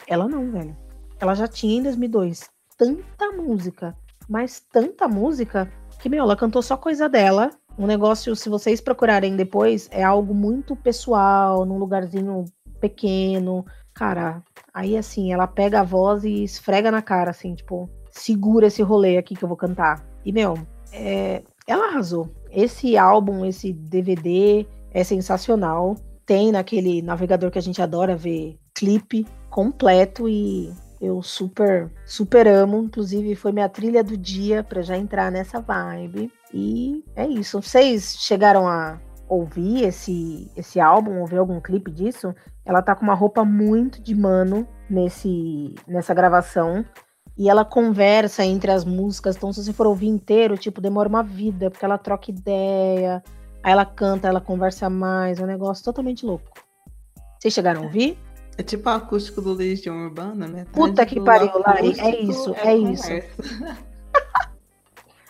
Ela 0.07 0.27
não, 0.27 0.51
velho. 0.51 0.75
Ela 1.19 1.35
já 1.35 1.47
tinha 1.47 1.79
em 1.79 1.83
2002 1.83 2.49
tanta 2.77 3.31
música, 3.31 3.95
mas 4.27 4.59
tanta 4.59 5.07
música, 5.07 5.71
que, 5.99 6.09
meu, 6.09 6.23
ela 6.23 6.35
cantou 6.35 6.63
só 6.63 6.75
coisa 6.75 7.07
dela. 7.07 7.51
Um 7.77 7.85
negócio, 7.85 8.35
se 8.35 8.49
vocês 8.49 8.81
procurarem 8.81 9.35
depois, 9.35 9.87
é 9.91 10.03
algo 10.03 10.33
muito 10.33 10.75
pessoal, 10.75 11.63
num 11.63 11.77
lugarzinho 11.77 12.45
pequeno. 12.79 13.63
Cara, 13.93 14.41
aí 14.73 14.97
assim, 14.97 15.31
ela 15.31 15.45
pega 15.45 15.81
a 15.81 15.83
voz 15.83 16.23
e 16.23 16.43
esfrega 16.43 16.89
na 16.89 17.03
cara, 17.03 17.29
assim, 17.29 17.53
tipo, 17.53 17.87
segura 18.09 18.67
esse 18.67 18.81
rolê 18.81 19.17
aqui 19.17 19.35
que 19.35 19.43
eu 19.43 19.47
vou 19.47 19.57
cantar. 19.57 20.03
E, 20.25 20.33
meu, 20.33 20.55
é, 20.91 21.43
ela 21.71 21.87
arrasou. 21.87 22.29
Esse 22.51 22.97
álbum, 22.97 23.45
esse 23.45 23.71
DVD 23.71 24.65
é 24.91 25.03
sensacional. 25.03 25.95
Tem 26.25 26.51
naquele 26.51 27.01
navegador 27.01 27.49
que 27.49 27.59
a 27.59 27.61
gente 27.61 27.81
adora 27.81 28.15
ver 28.15 28.59
clipe 28.73 29.25
completo 29.49 30.27
e 30.27 30.73
eu 30.99 31.21
super, 31.21 31.91
super 32.05 32.47
amo. 32.47 32.83
Inclusive, 32.83 33.35
foi 33.35 33.51
minha 33.51 33.69
trilha 33.69 34.03
do 34.03 34.17
dia 34.17 34.63
para 34.63 34.81
já 34.81 34.97
entrar 34.97 35.31
nessa 35.31 35.59
vibe. 35.59 36.31
E 36.53 37.03
é 37.15 37.25
isso. 37.25 37.61
Vocês 37.61 38.17
chegaram 38.19 38.67
a 38.67 38.99
ouvir 39.27 39.83
esse, 39.83 40.51
esse 40.55 40.79
álbum, 40.79 41.21
ouvir 41.21 41.37
algum 41.37 41.59
clipe 41.59 41.89
disso? 41.89 42.35
Ela 42.65 42.81
tá 42.81 42.95
com 42.95 43.03
uma 43.03 43.13
roupa 43.13 43.43
muito 43.45 44.01
de 44.01 44.13
mano 44.13 44.67
nesse, 44.89 45.73
nessa 45.87 46.13
gravação. 46.13 46.85
E 47.41 47.49
ela 47.49 47.65
conversa 47.65 48.45
entre 48.45 48.69
as 48.69 48.85
músicas. 48.85 49.35
Então, 49.35 49.51
se 49.51 49.63
você 49.63 49.73
for 49.73 49.87
ouvir 49.87 50.05
inteiro, 50.05 50.55
tipo, 50.59 50.79
demora 50.79 51.09
uma 51.09 51.23
vida, 51.23 51.71
porque 51.71 51.83
ela 51.83 51.97
troca 51.97 52.29
ideia. 52.29 53.23
Aí 53.63 53.71
ela 53.71 53.83
canta, 53.83 54.27
ela 54.27 54.39
conversa 54.39 54.87
mais. 54.91 55.39
É 55.39 55.43
um 55.43 55.47
negócio 55.47 55.83
totalmente 55.83 56.23
louco. 56.23 56.45
Vocês 57.39 57.51
chegaram 57.51 57.81
a 57.81 57.85
ouvir? 57.85 58.15
É 58.59 58.61
tipo 58.61 58.87
o 58.87 58.91
acústico 58.91 59.41
do 59.41 59.53
Legião 59.53 60.03
Urbana, 60.03 60.47
né? 60.47 60.67
Puta 60.71 61.03
que 61.03 61.19
pariu, 61.19 61.49
Lari. 61.65 61.99
É 61.99 62.21
isso, 62.21 62.53
é, 62.63 62.75
isso. 62.75 63.09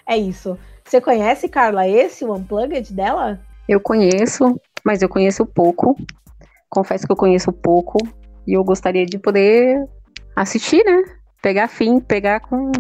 é 0.06 0.18
isso. 0.18 0.60
Você 0.84 1.00
conhece, 1.00 1.48
Carla, 1.48 1.88
esse, 1.88 2.26
o 2.26 2.34
Unplugged 2.34 2.92
dela? 2.92 3.40
Eu 3.70 3.80
conheço, 3.80 4.60
mas 4.84 5.02
eu 5.02 5.08
conheço 5.08 5.46
pouco. 5.46 5.96
Confesso 6.70 7.06
que 7.06 7.14
eu 7.14 7.18
conheço 7.18 7.54
pouco. 7.54 8.00
E 8.46 8.52
eu 8.52 8.66
gostaria 8.66 9.06
de 9.06 9.18
poder 9.18 9.88
assistir, 10.36 10.84
né? 10.84 11.21
Pegar 11.42 11.68
fim, 11.68 12.00
pegar 12.00 12.40
com. 12.42 12.72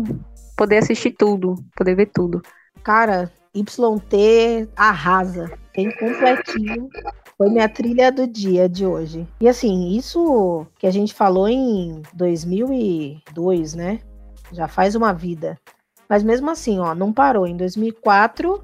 Poder 0.56 0.78
assistir 0.78 1.12
tudo, 1.12 1.56
poder 1.76 1.95
ver 1.95 2.08
tudo. 2.08 2.41
Cara, 2.84 3.32
YT 3.56 4.69
arrasa. 4.76 5.52
Tem 5.74 5.89
completinho. 5.97 6.89
Foi 7.38 7.50
minha 7.50 7.67
trilha 7.67 8.12
do 8.12 8.28
dia 8.28 8.69
de 8.69 8.86
hoje. 8.86 9.28
E 9.39 9.47
assim, 9.47 9.89
isso 9.89 10.65
que 10.78 10.86
a 10.86 10.91
gente 10.91 11.13
falou 11.13 11.47
em 11.47 12.02
2002, 12.13 13.74
né? 13.74 14.00
Já 14.52 14.67
faz 14.67 14.95
uma 14.95 15.12
vida. 15.12 15.58
Mas 16.08 16.24
mesmo 16.24 16.50
assim, 16.50 16.78
ó, 16.80 16.93
não 16.93 17.12
parou. 17.12 17.47
Em 17.47 17.58
2004, 17.58 18.63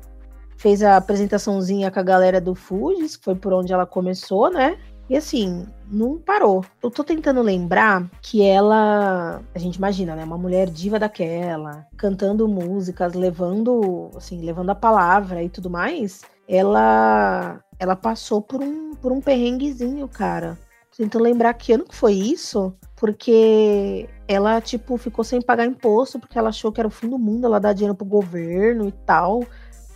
fez 0.57 0.83
a 0.83 0.97
apresentaçãozinha 0.97 1.89
com 1.89 1.99
a 1.99 2.03
galera 2.03 2.41
do 2.41 2.53
Fujis, 2.53 3.15
que 3.15 3.23
foi 3.23 3.35
por 3.35 3.53
onde 3.53 3.73
ela 3.73 3.85
começou, 3.85 4.51
né? 4.51 4.77
E 5.09 5.15
assim, 5.15 5.65
não 5.89 6.17
parou. 6.17 6.65
Eu 6.83 6.91
tô 6.91 7.03
tentando 7.03 7.41
lembrar 7.41 8.09
que 8.21 8.43
ela, 8.43 9.41
a 9.55 9.59
gente 9.59 9.75
imagina, 9.75 10.15
né, 10.15 10.23
uma 10.23 10.37
mulher 10.37 10.69
diva 10.69 10.99
daquela, 10.99 11.87
cantando 11.95 12.47
músicas, 12.47 13.13
levando, 13.13 14.11
assim, 14.15 14.41
levando 14.43 14.69
a 14.71 14.75
palavra 14.75 15.41
e 15.41 15.49
tudo 15.49 15.69
mais. 15.69 16.23
Ela 16.47 17.59
ela 17.79 17.95
passou 17.95 18.41
por 18.41 18.61
um 18.61 18.91
por 18.95 19.11
um 19.11 19.21
perrenguezinho, 19.21 20.07
cara. 20.07 20.57
Tentando 20.95 21.23
lembrar 21.23 21.53
que 21.53 21.73
ano 21.73 21.85
que 21.85 21.95
foi 21.95 22.13
isso, 22.13 22.73
porque 22.95 24.09
ela 24.27 24.59
tipo 24.59 24.97
ficou 24.97 25.23
sem 25.23 25.41
pagar 25.41 25.65
imposto 25.65 26.19
porque 26.19 26.37
ela 26.37 26.49
achou 26.49 26.71
que 26.71 26.81
era 26.81 26.87
o 26.87 26.91
fim 26.91 27.07
do 27.07 27.19
mundo, 27.19 27.45
ela 27.45 27.59
dá 27.59 27.71
dinheiro 27.71 27.95
pro 27.95 28.05
governo 28.05 28.87
e 28.87 28.91
tal. 28.91 29.43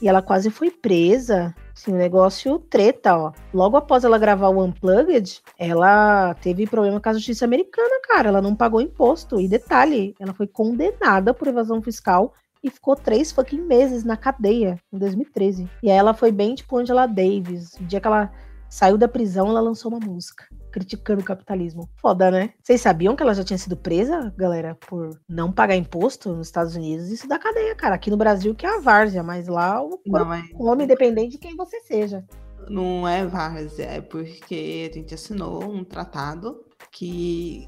E 0.02 0.08
ela 0.08 0.22
quase 0.22 0.50
foi 0.50 0.72
presa. 0.72 1.54
Assim, 1.74 1.94
um 1.94 1.98
negócio 1.98 2.60
treta, 2.60 3.16
ó. 3.16 3.32
Logo 3.54 3.78
após 3.78 4.04
ela 4.04 4.18
gravar 4.18 4.50
o 4.50 4.64
Unplugged, 4.64 5.42
ela 5.58 6.34
teve 6.36 6.68
problema 6.68 7.00
com 7.00 7.10
a 7.10 7.14
justiça 7.14 7.46
americana, 7.46 8.02
cara. 8.08 8.30
Ela 8.30 8.42
não 8.42 8.56
pagou 8.56 8.82
imposto. 8.82 9.40
E 9.40 9.48
detalhe, 9.48 10.16
ela 10.20 10.34
foi 10.34 10.48
condenada 10.48 11.34
por 11.34 11.48
evasão 11.48 11.82
fiscal 11.82 12.34
e 12.64 12.70
ficou 12.70 12.96
três 12.96 13.32
fucking 13.32 13.62
meses 13.62 14.04
na 14.04 14.16
cadeia 14.16 14.80
em 14.94 14.98
2013. 14.98 15.70
E 15.82 15.90
aí 15.90 15.98
ela 15.98 16.14
foi 16.14 16.32
bem 16.32 16.56
tipo 16.56 16.78
Angela 16.78 17.08
Davis. 17.08 17.74
O 17.80 17.84
dia 17.86 18.00
que 18.00 18.08
ela 18.08 18.32
saiu 18.70 18.98
da 18.98 19.08
prisão, 19.08 19.50
ela 19.50 19.60
lançou 19.60 19.92
uma 19.92 20.00
música 20.00 20.46
criticando 20.72 21.22
o 21.22 21.26
capitalismo. 21.26 21.90
Foda, 21.98 22.32
né? 22.32 22.54
Vocês 22.62 22.82
sabiam 22.82 23.16
que 23.16 23.22
ela 23.24 23.34
já 23.34 23.44
tinha 23.44 23.58
sido 23.58 23.76
presa, 23.78 24.34
galera, 24.38 24.76
por 24.76 25.20
não 25.28 25.52
pagar 25.52 25.76
imposto 25.76 26.34
nos 26.34 26.48
Estados 26.48 26.76
Unidos? 26.76 27.10
Isso 27.10 27.28
dá 27.28 27.38
cadeia, 27.38 27.76
cara. 27.76 27.96
Aqui 27.96 28.10
no 28.10 28.18
Brasil 28.18 28.56
que 28.56 28.66
é 28.66 28.78
a 28.78 28.80
várzea, 28.80 29.22
mas 29.24 29.48
lá 29.48 29.84
o 29.84 30.00
Não, 30.06 30.34
é- 30.34 30.48
come 30.54 30.84
independente 30.86 31.32
de 31.34 31.38
quem 31.38 31.56
você 31.56 31.80
seja. 31.82 32.24
Não 32.70 33.08
é 33.08 33.26
várzea, 33.26 33.86
é 33.86 34.02
porque 34.02 34.90
a 34.92 34.98
gente 34.98 35.14
assinou 35.14 35.64
um 35.64 35.84
tratado 35.84 36.64
que 36.92 37.68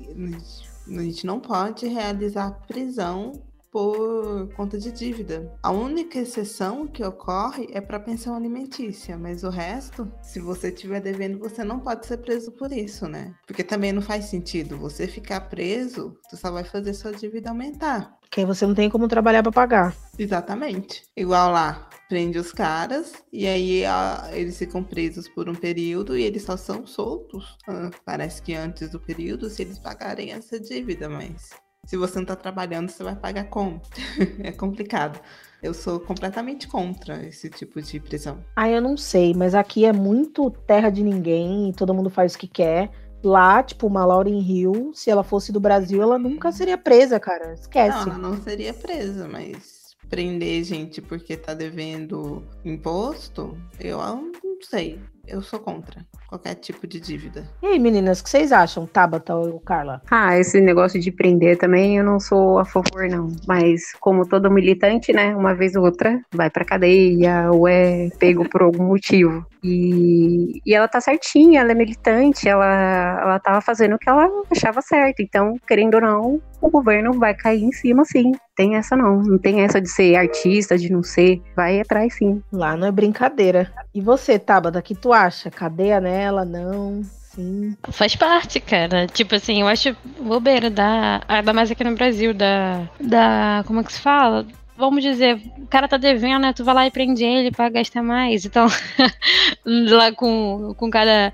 a 0.88 1.02
gente 1.02 1.26
não 1.26 1.40
pode 1.40 1.88
realizar 1.88 2.60
prisão 2.68 3.32
por 3.74 4.48
conta 4.56 4.78
de 4.78 4.92
dívida. 4.92 5.52
A 5.64 5.72
única 5.72 6.20
exceção 6.20 6.86
que 6.86 7.04
ocorre 7.04 7.68
é 7.72 7.82
para 7.82 8.00
pensão 8.00 8.36
alimentícia, 8.36 9.18
mas 9.18 9.44
o 9.44 9.50
resto, 9.50 10.10
se 10.22 10.40
você 10.40 10.68
estiver 10.70 11.02
devendo, 11.02 11.40
você 11.40 11.64
não 11.64 11.80
pode 11.80 12.06
ser 12.06 12.18
preso 12.18 12.52
por 12.52 12.72
isso, 12.72 13.08
né? 13.08 13.34
Porque 13.48 13.64
também 13.64 13.92
não 13.92 14.02
faz 14.02 14.26
sentido 14.26 14.78
você 14.78 15.08
ficar 15.08 15.42
preso, 15.50 16.16
tu 16.30 16.38
só 16.38 16.52
vai 16.52 16.64
fazer 16.64 16.94
sua 16.94 17.12
dívida 17.12 17.50
aumentar. 17.50 18.16
Que 18.30 18.42
aí 18.42 18.46
você 18.46 18.66
não 18.68 18.76
tem 18.76 18.90
como 18.90 19.08
trabalhar 19.08 19.42
para 19.42 19.52
pagar. 19.52 19.96
Exatamente. 20.18 21.04
Igual 21.18 21.52
lá, 21.52 21.90
prende 22.08 22.38
os 22.38 22.52
caras 22.52 23.14
e 23.32 23.48
aí 23.48 23.84
a- 23.86 24.30
eles 24.34 24.58
ficam 24.58 24.84
presos 24.84 25.28
por 25.28 25.50
um 25.50 25.56
período 25.56 26.16
e 26.16 26.24
eles 26.24 26.44
só 26.44 26.56
são 26.56 26.86
soltos. 26.86 27.58
ah, 27.68 27.90
parece 28.06 28.42
que 28.42 28.54
antes 28.54 28.90
do 28.92 29.00
período, 29.00 29.50
se 29.50 29.64
eles 29.64 29.80
pagarem 29.80 30.32
essa 30.32 30.60
dívida, 30.60 31.10
mas 31.10 31.50
se 31.86 31.98
você 31.98 32.18
não 32.18 32.26
tá 32.26 32.36
trabalhando, 32.36 32.90
você 32.90 33.04
vai 33.04 33.16
pagar 33.16 33.46
como? 33.46 33.82
é 34.44 34.52
complicado. 34.52 35.20
Eu 35.62 35.74
sou 35.74 36.00
completamente 36.00 36.68
contra 36.68 37.26
esse 37.26 37.50
tipo 37.50 37.82
de 37.82 38.00
prisão. 38.00 38.44
Ah, 38.56 38.70
eu 38.70 38.82
não 38.82 38.98
sei, 38.98 39.34
mas 39.34 39.56
aqui 39.56 39.86
é 39.86 39.94
muito 39.94 40.50
terra 40.50 40.90
de 40.90 41.04
ninguém 41.04 41.70
e 41.70 41.74
todo 41.74 41.94
mundo 41.94 42.10
faz 42.10 42.36
o 42.36 42.38
que 42.38 42.48
quer. 42.48 42.90
Lá, 43.24 43.64
tipo, 43.64 43.88
uma 43.88 44.06
Lauren 44.06 44.40
Hill, 44.40 44.92
se 44.94 45.10
ela 45.10 45.24
fosse 45.24 45.52
do 45.52 45.60
Brasil, 45.60 46.02
ela 46.02 46.18
nunca 46.18 46.52
seria 46.52 46.78
presa, 46.78 47.20
cara. 47.20 47.54
Esquece. 47.54 48.06
Não, 48.06 48.16
ela 48.16 48.18
não 48.18 48.42
seria 48.42 48.74
presa, 48.74 49.30
mas 49.30 49.96
prender 50.10 50.64
gente 50.66 51.02
porque 51.02 51.38
tá 51.38 51.54
devendo 51.54 52.44
imposto, 52.66 53.58
eu 53.80 53.98
não 53.98 54.62
sei. 54.62 55.00
Eu 55.26 55.42
sou 55.42 55.60
contra 55.60 56.06
qualquer 56.34 56.56
tipo 56.56 56.88
de 56.88 57.00
dívida. 57.00 57.48
E 57.62 57.68
aí, 57.68 57.80
meninas, 57.80 58.20
o 58.20 58.24
que 58.24 58.30
vocês 58.30 58.52
acham, 58.52 58.88
Tabata 58.88 59.36
ou 59.36 59.60
Carla? 59.60 60.02
Ah, 60.10 60.38
esse 60.38 60.60
negócio 60.60 61.00
de 61.00 61.12
prender 61.12 61.58
também 61.58 61.98
eu 61.98 62.04
não 62.04 62.20
sou 62.20 62.58
a 62.58 62.66
favor, 62.66 63.08
não. 63.08 63.28
Mas 63.48 63.94
como 64.00 64.28
todo 64.28 64.50
militante, 64.50 65.14
né? 65.14 65.36
Uma 65.36 65.54
vez 65.54 65.76
ou 65.76 65.84
outra 65.84 66.20
vai 66.34 66.50
pra 66.50 66.66
cadeia 66.66 67.52
ou 67.52 67.68
é 67.68 68.10
pego 68.18 68.50
por 68.50 68.64
algum 68.64 68.84
motivo. 68.86 69.46
E, 69.64 70.60
e 70.66 70.74
ela 70.74 70.88
tá 70.88 71.00
certinha, 71.00 71.62
ela 71.62 71.72
é 71.72 71.76
militante, 71.76 72.50
ela, 72.50 73.20
ela 73.22 73.40
tava 73.40 73.62
fazendo 73.62 73.96
o 73.96 74.00
que 74.00 74.10
ela 74.10 74.28
achava 74.52 74.82
certo. 74.82 75.22
Então, 75.22 75.56
querendo 75.66 75.96
ou 75.96 76.02
não, 76.02 76.42
o 76.60 76.70
governo 76.70 77.14
vai 77.14 77.34
cair 77.34 77.64
em 77.64 77.72
cima, 77.72 78.04
sim. 78.04 78.34
Tem 78.56 78.76
essa 78.76 78.96
não. 78.96 79.22
Não 79.22 79.38
tem 79.38 79.62
essa 79.62 79.80
de 79.80 79.90
ser 79.90 80.16
artista, 80.16 80.78
de 80.78 80.92
não 80.92 81.02
ser. 81.02 81.42
Vai 81.56 81.80
atrás, 81.80 82.16
sim. 82.16 82.42
Lá 82.52 82.76
não 82.76 82.88
é 82.88 82.92
brincadeira. 82.92 83.72
E 83.94 84.02
você, 84.02 84.38
Tabata, 84.38 84.80
o 84.80 84.82
que 84.82 84.96
tu 84.96 85.14
acha? 85.14 85.50
Cadeia 85.50 86.00
nela? 86.24 86.46
Não? 86.46 87.04
Sim. 87.04 87.76
Faz 87.92 88.16
parte, 88.16 88.60
cara. 88.60 89.08
Tipo 89.08 89.36
assim, 89.36 89.62
eu 89.62 89.68
acho 89.68 89.96
bobeira 90.20 90.70
da. 90.70 91.22
Ainda 91.28 91.52
mais 91.52 91.70
aqui 91.70 91.84
no 91.84 91.96
Brasil, 91.96 92.34
da. 92.34 92.88
Da. 93.00 93.64
Como 93.66 93.82
é 93.82 93.84
que 93.84 93.94
se 93.94 94.00
fala? 94.00 94.46
Vamos 94.76 95.04
dizer, 95.04 95.40
o 95.58 95.68
cara 95.68 95.88
tá 95.88 95.98
devendo, 95.98 96.42
né? 96.42 96.54
Tu 96.54 96.64
vai 96.64 96.74
lá 96.74 96.88
e 96.88 96.92
prende 96.92 97.24
ele 97.24 97.52
pra 97.52 97.70
gastar 97.70 98.02
mais. 98.02 98.44
Então, 98.44 98.68
lá 99.66 100.12
com, 100.12 100.74
com 100.76 100.90
cada 100.90 101.32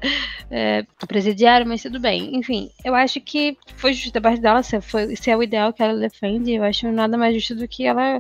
é, 0.52 0.86
presidiário, 1.08 1.66
mas 1.66 1.82
tudo 1.82 2.00
bem. 2.00 2.36
Enfim, 2.36 2.70
eu 2.84 2.94
acho 2.94 3.22
que 3.22 3.58
foi 3.78 3.94
justo 3.94 4.14
da 4.14 4.22
parte 4.22 4.42
dela, 4.42 4.62
se, 4.62 4.82
foi, 4.82 5.16
se 5.16 5.32
é 5.32 5.38
o 5.38 5.44
ideal 5.44 5.72
que 5.72 5.82
ela 5.82 5.98
defende, 5.98 6.54
eu 6.54 6.64
acho 6.64 6.92
nada 6.92 7.18
mais 7.18 7.34
justo 7.34 7.56
do 7.56 7.66
que 7.66 7.86
ela 7.86 8.18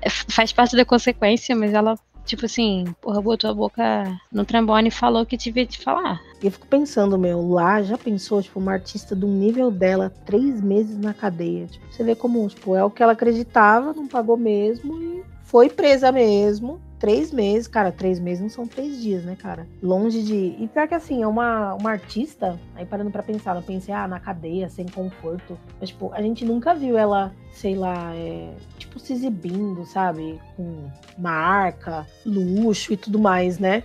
é, 0.00 0.08
faz 0.08 0.52
parte 0.52 0.76
da 0.76 0.84
consequência, 0.84 1.56
mas 1.56 1.74
ela 1.74 1.98
tipo 2.26 2.44
assim, 2.44 2.84
porra, 3.00 3.22
botou 3.22 3.48
a 3.48 3.54
boca 3.54 4.20
no 4.30 4.44
trombone 4.44 4.88
e 4.88 4.90
falou 4.90 5.24
que 5.24 5.36
devia 5.36 5.64
te 5.64 5.78
falar. 5.78 6.20
Eu 6.42 6.50
fico 6.50 6.66
pensando, 6.66 7.16
meu, 7.16 7.48
lá 7.48 7.82
já 7.82 7.96
pensou, 7.96 8.42
tipo, 8.42 8.58
uma 8.58 8.72
artista 8.72 9.14
do 9.14 9.26
nível 9.26 9.70
dela, 9.70 10.12
três 10.26 10.60
meses 10.60 10.98
na 10.98 11.14
cadeia. 11.14 11.66
Tipo, 11.66 11.86
você 11.90 12.04
vê 12.04 12.14
como, 12.14 12.46
tipo, 12.48 12.74
é 12.74 12.84
o 12.84 12.90
que 12.90 13.02
ela 13.02 13.12
acreditava, 13.12 13.94
não 13.94 14.06
pagou 14.06 14.36
mesmo 14.36 15.00
e 15.00 15.22
foi 15.44 15.70
presa 15.70 16.12
mesmo. 16.12 16.80
Três 16.98 17.30
meses, 17.30 17.68
cara, 17.68 17.92
três 17.92 18.18
meses 18.18 18.40
não 18.40 18.48
são 18.48 18.66
três 18.66 19.02
dias, 19.02 19.22
né, 19.22 19.36
cara? 19.36 19.66
Longe 19.82 20.22
de. 20.22 20.56
E 20.58 20.66
pior 20.72 20.88
que 20.88 20.94
assim, 20.94 21.22
é 21.22 21.26
uma, 21.26 21.74
uma 21.74 21.90
artista, 21.90 22.58
aí 22.74 22.86
parando 22.86 23.10
pra 23.10 23.22
pensar, 23.22 23.54
eu 23.54 23.62
pensei, 23.62 23.92
ah, 23.94 24.08
na 24.08 24.18
cadeia, 24.18 24.68
sem 24.70 24.86
conforto. 24.86 25.58
Mas, 25.78 25.90
tipo, 25.90 26.10
a 26.14 26.22
gente 26.22 26.44
nunca 26.44 26.74
viu 26.74 26.96
ela, 26.96 27.34
sei 27.52 27.74
lá, 27.74 28.14
é, 28.14 28.50
tipo, 28.78 28.98
se 28.98 29.12
exibindo, 29.12 29.84
sabe? 29.84 30.40
Com 30.56 30.88
marca, 31.18 32.06
luxo 32.24 32.92
e 32.94 32.96
tudo 32.96 33.18
mais, 33.18 33.58
né? 33.58 33.82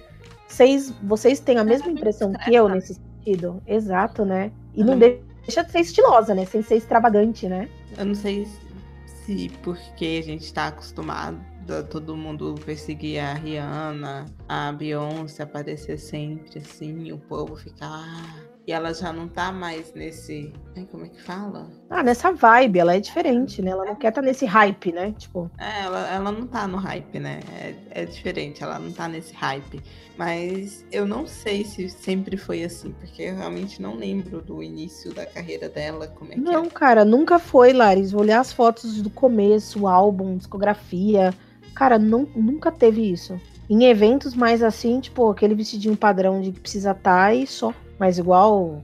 Vocês, 0.47 0.93
vocês 1.03 1.39
têm 1.41 1.57
a 1.57 1.63
mesma 1.63 1.91
impressão 1.91 2.31
que 2.31 2.53
eu 2.53 2.69
nesse 2.69 2.95
sentido? 2.95 3.61
Exato, 3.67 4.23
né? 4.23 4.51
E 4.73 4.83
não 4.83 4.93
Uhum. 4.93 4.99
deixa 4.99 5.63
de 5.63 5.71
ser 5.71 5.79
estilosa, 5.79 6.33
né? 6.33 6.45
Sem 6.45 6.61
ser 6.61 6.75
extravagante, 6.75 7.47
né? 7.47 7.67
Eu 7.97 8.05
não 8.05 8.15
sei 8.15 8.47
se 9.05 9.49
porque 9.63 10.19
a 10.21 10.23
gente 10.25 10.53
tá 10.53 10.67
acostumado 10.67 11.37
todo 11.81 12.15
mundo 12.17 12.55
perseguir 12.65 13.19
a 13.19 13.33
Rihanna, 13.33 14.25
a 14.47 14.71
Beyoncé 14.71 15.43
aparecer 15.43 15.97
sempre 15.97 16.59
assim, 16.59 17.11
o 17.11 17.17
povo 17.17 17.55
ficar. 17.55 17.87
"Ah", 17.89 18.51
E 18.67 18.71
ela 18.71 18.93
já 18.93 19.11
não 19.11 19.27
tá 19.27 19.51
mais 19.51 19.91
nesse. 19.95 20.53
Ai, 20.77 20.87
Como 20.91 21.03
é 21.03 21.09
que 21.09 21.19
fala? 21.19 21.67
Ah, 21.89 22.03
nessa 22.03 22.31
vibe, 22.31 22.77
ela 22.77 22.95
é 22.95 22.99
diferente, 22.99 23.59
né? 23.59 23.71
Ela 23.71 23.85
não 23.85 23.95
quer 23.95 24.09
estar 24.09 24.21
nesse 24.21 24.45
hype, 24.45 24.91
né? 24.91 25.13
Tipo, 25.17 25.49
É, 25.57 25.81
ela, 25.81 26.07
ela 26.07 26.31
não 26.31 26.45
tá 26.45 26.67
no 26.67 26.77
hype, 26.77 27.19
né? 27.19 27.39
É, 27.59 27.75
é 28.01 28.05
diferente, 28.05 28.61
ela 28.63 28.77
não 28.77 28.91
tá 28.91 29.07
nesse 29.07 29.33
hype. 29.33 29.81
Mas 30.15 30.85
eu 30.91 31.07
não 31.07 31.25
sei 31.25 31.65
se 31.65 31.89
sempre 31.89 32.37
foi 32.37 32.63
assim, 32.63 32.91
porque 32.91 33.23
eu 33.23 33.35
realmente 33.35 33.81
não 33.81 33.95
lembro 33.95 34.41
do 34.43 34.61
início 34.61 35.11
da 35.11 35.25
carreira 35.25 35.67
dela, 35.67 36.05
como 36.07 36.31
é 36.31 36.35
que 36.35 36.39
Não, 36.41 36.65
é. 36.65 36.69
cara, 36.69 37.03
nunca 37.03 37.39
foi, 37.39 37.73
Laris. 37.73 38.11
Vou 38.11 38.21
olhar 38.21 38.39
as 38.41 38.53
fotos 38.53 39.01
do 39.01 39.09
começo, 39.09 39.81
o 39.81 39.87
álbum, 39.87 40.37
discografia. 40.37 41.33
Cara, 41.75 41.97
não, 41.97 42.27
nunca 42.35 42.71
teve 42.71 43.11
isso. 43.11 43.39
Em 43.69 43.85
eventos 43.85 44.33
mais 44.33 44.61
assim, 44.61 44.99
tipo, 44.99 45.29
aquele 45.29 45.55
vestidinho 45.55 45.95
padrão 45.95 46.41
de 46.41 46.51
que 46.51 46.59
precisa 46.59 46.91
estar 46.91 47.33
e 47.33 47.47
só. 47.47 47.73
Mas 47.97 48.17
igual 48.17 48.83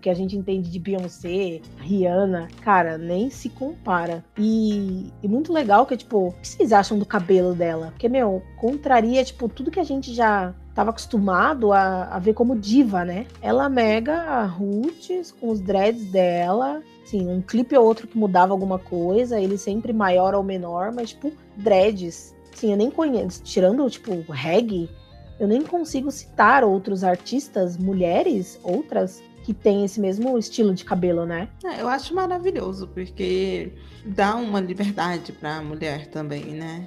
que 0.00 0.08
a 0.08 0.14
gente 0.14 0.36
entende 0.36 0.70
de 0.70 0.78
Beyoncé, 0.78 1.60
Rihanna, 1.78 2.48
cara, 2.62 2.96
nem 2.96 3.30
se 3.30 3.48
compara. 3.48 4.24
E, 4.38 5.12
e 5.22 5.28
muito 5.28 5.52
legal 5.52 5.86
que, 5.86 5.96
tipo, 5.96 6.28
o 6.28 6.32
que 6.32 6.48
vocês 6.48 6.72
acham 6.72 6.98
do 6.98 7.04
cabelo 7.04 7.54
dela? 7.54 7.88
Porque, 7.90 8.08
meu, 8.08 8.42
contraria, 8.56 9.22
tipo, 9.24 9.48
tudo 9.48 9.70
que 9.70 9.80
a 9.80 9.84
gente 9.84 10.14
já 10.14 10.54
tava 10.74 10.90
acostumado 10.90 11.72
a, 11.72 12.04
a 12.04 12.18
ver 12.18 12.32
como 12.34 12.58
diva, 12.58 13.04
né? 13.04 13.26
Ela 13.42 13.68
mega 13.68 14.44
roots 14.44 15.32
com 15.32 15.50
os 15.50 15.60
dreads 15.60 16.10
dela. 16.10 16.82
Sim, 17.04 17.28
um 17.28 17.42
clipe 17.42 17.76
ou 17.76 17.84
outro 17.84 18.06
que 18.06 18.16
mudava 18.16 18.52
alguma 18.52 18.78
coisa, 18.78 19.40
ele 19.40 19.58
sempre 19.58 19.92
maior 19.92 20.34
ou 20.34 20.42
menor, 20.42 20.92
mas 20.92 21.10
tipo, 21.10 21.32
dreads. 21.56 22.34
Sim, 22.54 22.72
eu 22.72 22.76
nem 22.76 22.90
conheço, 22.90 23.42
tirando 23.42 23.88
tipo 23.90 24.12
reggae, 24.30 24.88
eu 25.40 25.48
nem 25.48 25.62
consigo 25.62 26.10
citar 26.10 26.62
outros 26.62 27.02
artistas, 27.02 27.78
mulheres, 27.78 28.60
outras 28.62 29.22
que 29.50 29.54
têm 29.54 29.84
esse 29.84 30.00
mesmo 30.00 30.38
estilo 30.38 30.72
de 30.72 30.84
cabelo, 30.84 31.26
né? 31.26 31.48
É, 31.64 31.80
eu 31.80 31.88
acho 31.88 32.14
maravilhoso, 32.14 32.86
porque 32.86 33.72
dá 34.04 34.36
uma 34.36 34.60
liberdade 34.60 35.32
pra 35.32 35.60
mulher 35.60 36.06
também, 36.06 36.44
né? 36.44 36.86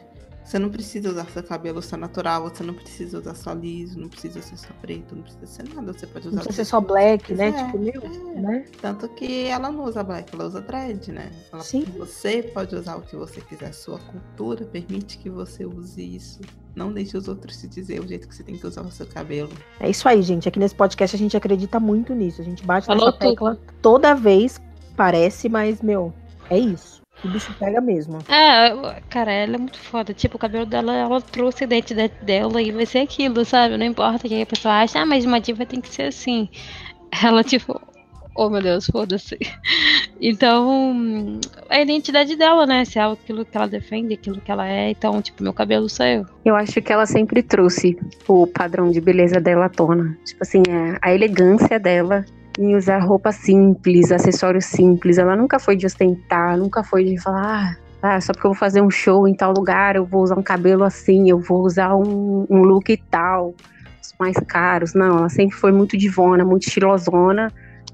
Você 0.53 0.59
não 0.59 0.69
precisa 0.69 1.09
usar 1.09 1.25
seu 1.31 1.41
cabelo 1.41 1.81
só 1.81 1.97
natural, 1.97 2.43
você 2.43 2.61
não 2.61 2.75
precisa 2.75 3.17
usar 3.17 3.33
só 3.33 3.53
liso, 3.53 3.99
não 3.99 4.07
precisa 4.07 4.39
ser 4.39 4.55
só 4.55 4.67
preto, 4.79 5.15
não 5.15 5.23
precisa 5.23 5.47
ser 5.47 5.67
nada, 5.73 5.91
você 5.91 6.05
pode 6.05 6.27
usar 6.27 6.35
Não 6.35 6.43
precisa 6.43 6.63
ser 6.63 6.69
só 6.69 6.79
black, 6.79 7.33
né? 7.33 7.51
Tipo, 7.51 7.79
meu, 7.79 8.03
É. 8.03 8.39
né? 8.39 8.65
Tanto 8.79 9.09
que 9.09 9.47
ela 9.47 9.71
não 9.71 9.83
usa 9.83 10.03
black, 10.03 10.31
ela 10.31 10.45
usa 10.45 10.61
dread, 10.61 11.11
né? 11.11 11.31
Ela- 11.51 11.63
Sim. 11.63 11.81
Você 11.97 12.43
pode 12.43 12.75
usar 12.75 12.97
o 12.97 13.01
que 13.01 13.15
você 13.15 13.41
quiser, 13.41 13.73
sua 13.73 13.97
cultura 13.97 14.63
permite 14.65 15.17
que 15.17 15.27
você 15.27 15.65
use 15.65 16.03
isso. 16.03 16.39
Não 16.75 16.93
deixe 16.93 17.17
os 17.17 17.27
outros 17.27 17.57
te 17.59 17.65
dizer 17.67 17.99
o 17.99 18.07
jeito 18.07 18.27
que 18.27 18.35
você 18.35 18.43
tem 18.43 18.55
que 18.55 18.67
usar 18.67 18.83
o 18.83 18.91
seu 18.91 19.07
cabelo. 19.07 19.49
É 19.79 19.89
isso 19.89 20.07
aí, 20.07 20.21
gente. 20.21 20.47
Aqui 20.47 20.59
nesse 20.59 20.75
podcast 20.75 21.15
a 21.15 21.19
gente 21.19 21.35
acredita 21.35 21.79
muito 21.79 22.13
nisso. 22.13 22.41
A 22.41 22.45
gente 22.45 22.63
bate 22.63 22.85
Falou 22.85 23.07
nessa 23.07 23.17
tecla 23.17 23.57
toda 23.81 24.13
vez, 24.13 24.61
parece, 24.95 25.49
mas, 25.49 25.81
meu, 25.81 26.13
é 26.47 26.59
isso. 26.59 27.02
O 27.23 27.27
bicho 27.27 27.53
pega 27.57 27.79
mesmo. 27.79 28.19
É, 28.27 29.01
cara, 29.09 29.31
ela 29.31 29.55
é 29.55 29.57
muito 29.57 29.79
foda. 29.79 30.13
Tipo, 30.13 30.35
o 30.35 30.39
cabelo 30.39 30.65
dela, 30.65 30.93
ela 30.93 31.21
trouxe 31.21 31.63
a 31.63 31.67
identidade 31.67 32.13
dela 32.21 32.61
e 32.61 32.71
vai 32.71 32.85
ser 32.85 32.99
aquilo, 32.99 33.45
sabe? 33.45 33.77
Não 33.77 33.85
importa 33.85 34.27
o 34.27 34.29
que 34.29 34.41
a 34.41 34.45
pessoa 34.45 34.81
acha, 34.81 34.99
ah, 34.99 35.05
mas 35.05 35.25
uma 35.25 35.39
diva 35.39 35.65
tem 35.65 35.79
que 35.79 35.89
ser 35.89 36.03
assim. 36.03 36.49
Ela, 37.23 37.43
tipo, 37.43 37.79
oh 38.35 38.49
meu 38.49 38.61
Deus, 38.61 38.87
foda-se. 38.87 39.37
Então, 40.19 41.39
a 41.69 41.81
identidade 41.81 42.35
dela, 42.35 42.65
né? 42.65 42.85
Se 42.85 42.97
é 42.97 43.03
aquilo 43.03 43.45
que 43.45 43.55
ela 43.57 43.67
defende, 43.67 44.13
aquilo 44.13 44.39
que 44.39 44.51
ela 44.51 44.67
é. 44.67 44.89
Então, 44.91 45.21
tipo, 45.21 45.43
meu 45.43 45.53
cabelo 45.53 45.89
sou 45.89 46.05
eu. 46.05 46.25
Eu 46.45 46.55
acho 46.55 46.81
que 46.81 46.91
ela 46.91 47.05
sempre 47.05 47.43
trouxe 47.43 47.97
o 48.27 48.47
padrão 48.47 48.89
de 48.89 49.01
beleza 49.01 49.39
dela 49.39 49.65
à 49.65 49.69
tona. 49.69 50.17
Tipo 50.25 50.43
assim, 50.43 50.63
é, 50.69 50.97
a 51.01 51.13
elegância 51.13 51.79
dela 51.79 52.25
em 52.57 52.75
usar 52.75 52.99
roupa 52.99 53.31
simples, 53.31 54.11
acessórios 54.11 54.65
simples. 54.65 55.17
Ela 55.17 55.35
nunca 55.35 55.59
foi 55.59 55.75
de 55.75 55.85
ostentar, 55.85 56.57
nunca 56.57 56.83
foi 56.83 57.03
de 57.03 57.19
falar, 57.21 57.77
ah, 58.01 58.19
só 58.19 58.33
porque 58.33 58.45
eu 58.45 58.51
vou 58.51 58.59
fazer 58.59 58.81
um 58.81 58.89
show 58.89 59.25
em 59.27 59.33
tal 59.33 59.53
lugar, 59.53 59.95
eu 59.95 60.05
vou 60.05 60.23
usar 60.23 60.37
um 60.37 60.43
cabelo 60.43 60.83
assim, 60.83 61.29
eu 61.29 61.39
vou 61.39 61.61
usar 61.63 61.95
um, 61.95 62.45
um 62.49 62.61
look 62.61 62.97
tal, 63.09 63.55
os 64.01 64.13
mais 64.19 64.35
caros. 64.45 64.93
Não, 64.93 65.19
ela 65.19 65.29
sempre 65.29 65.55
foi 65.55 65.71
muito 65.71 65.97
divona, 65.97 66.43
muito 66.43 66.67
estilosona 66.67 67.49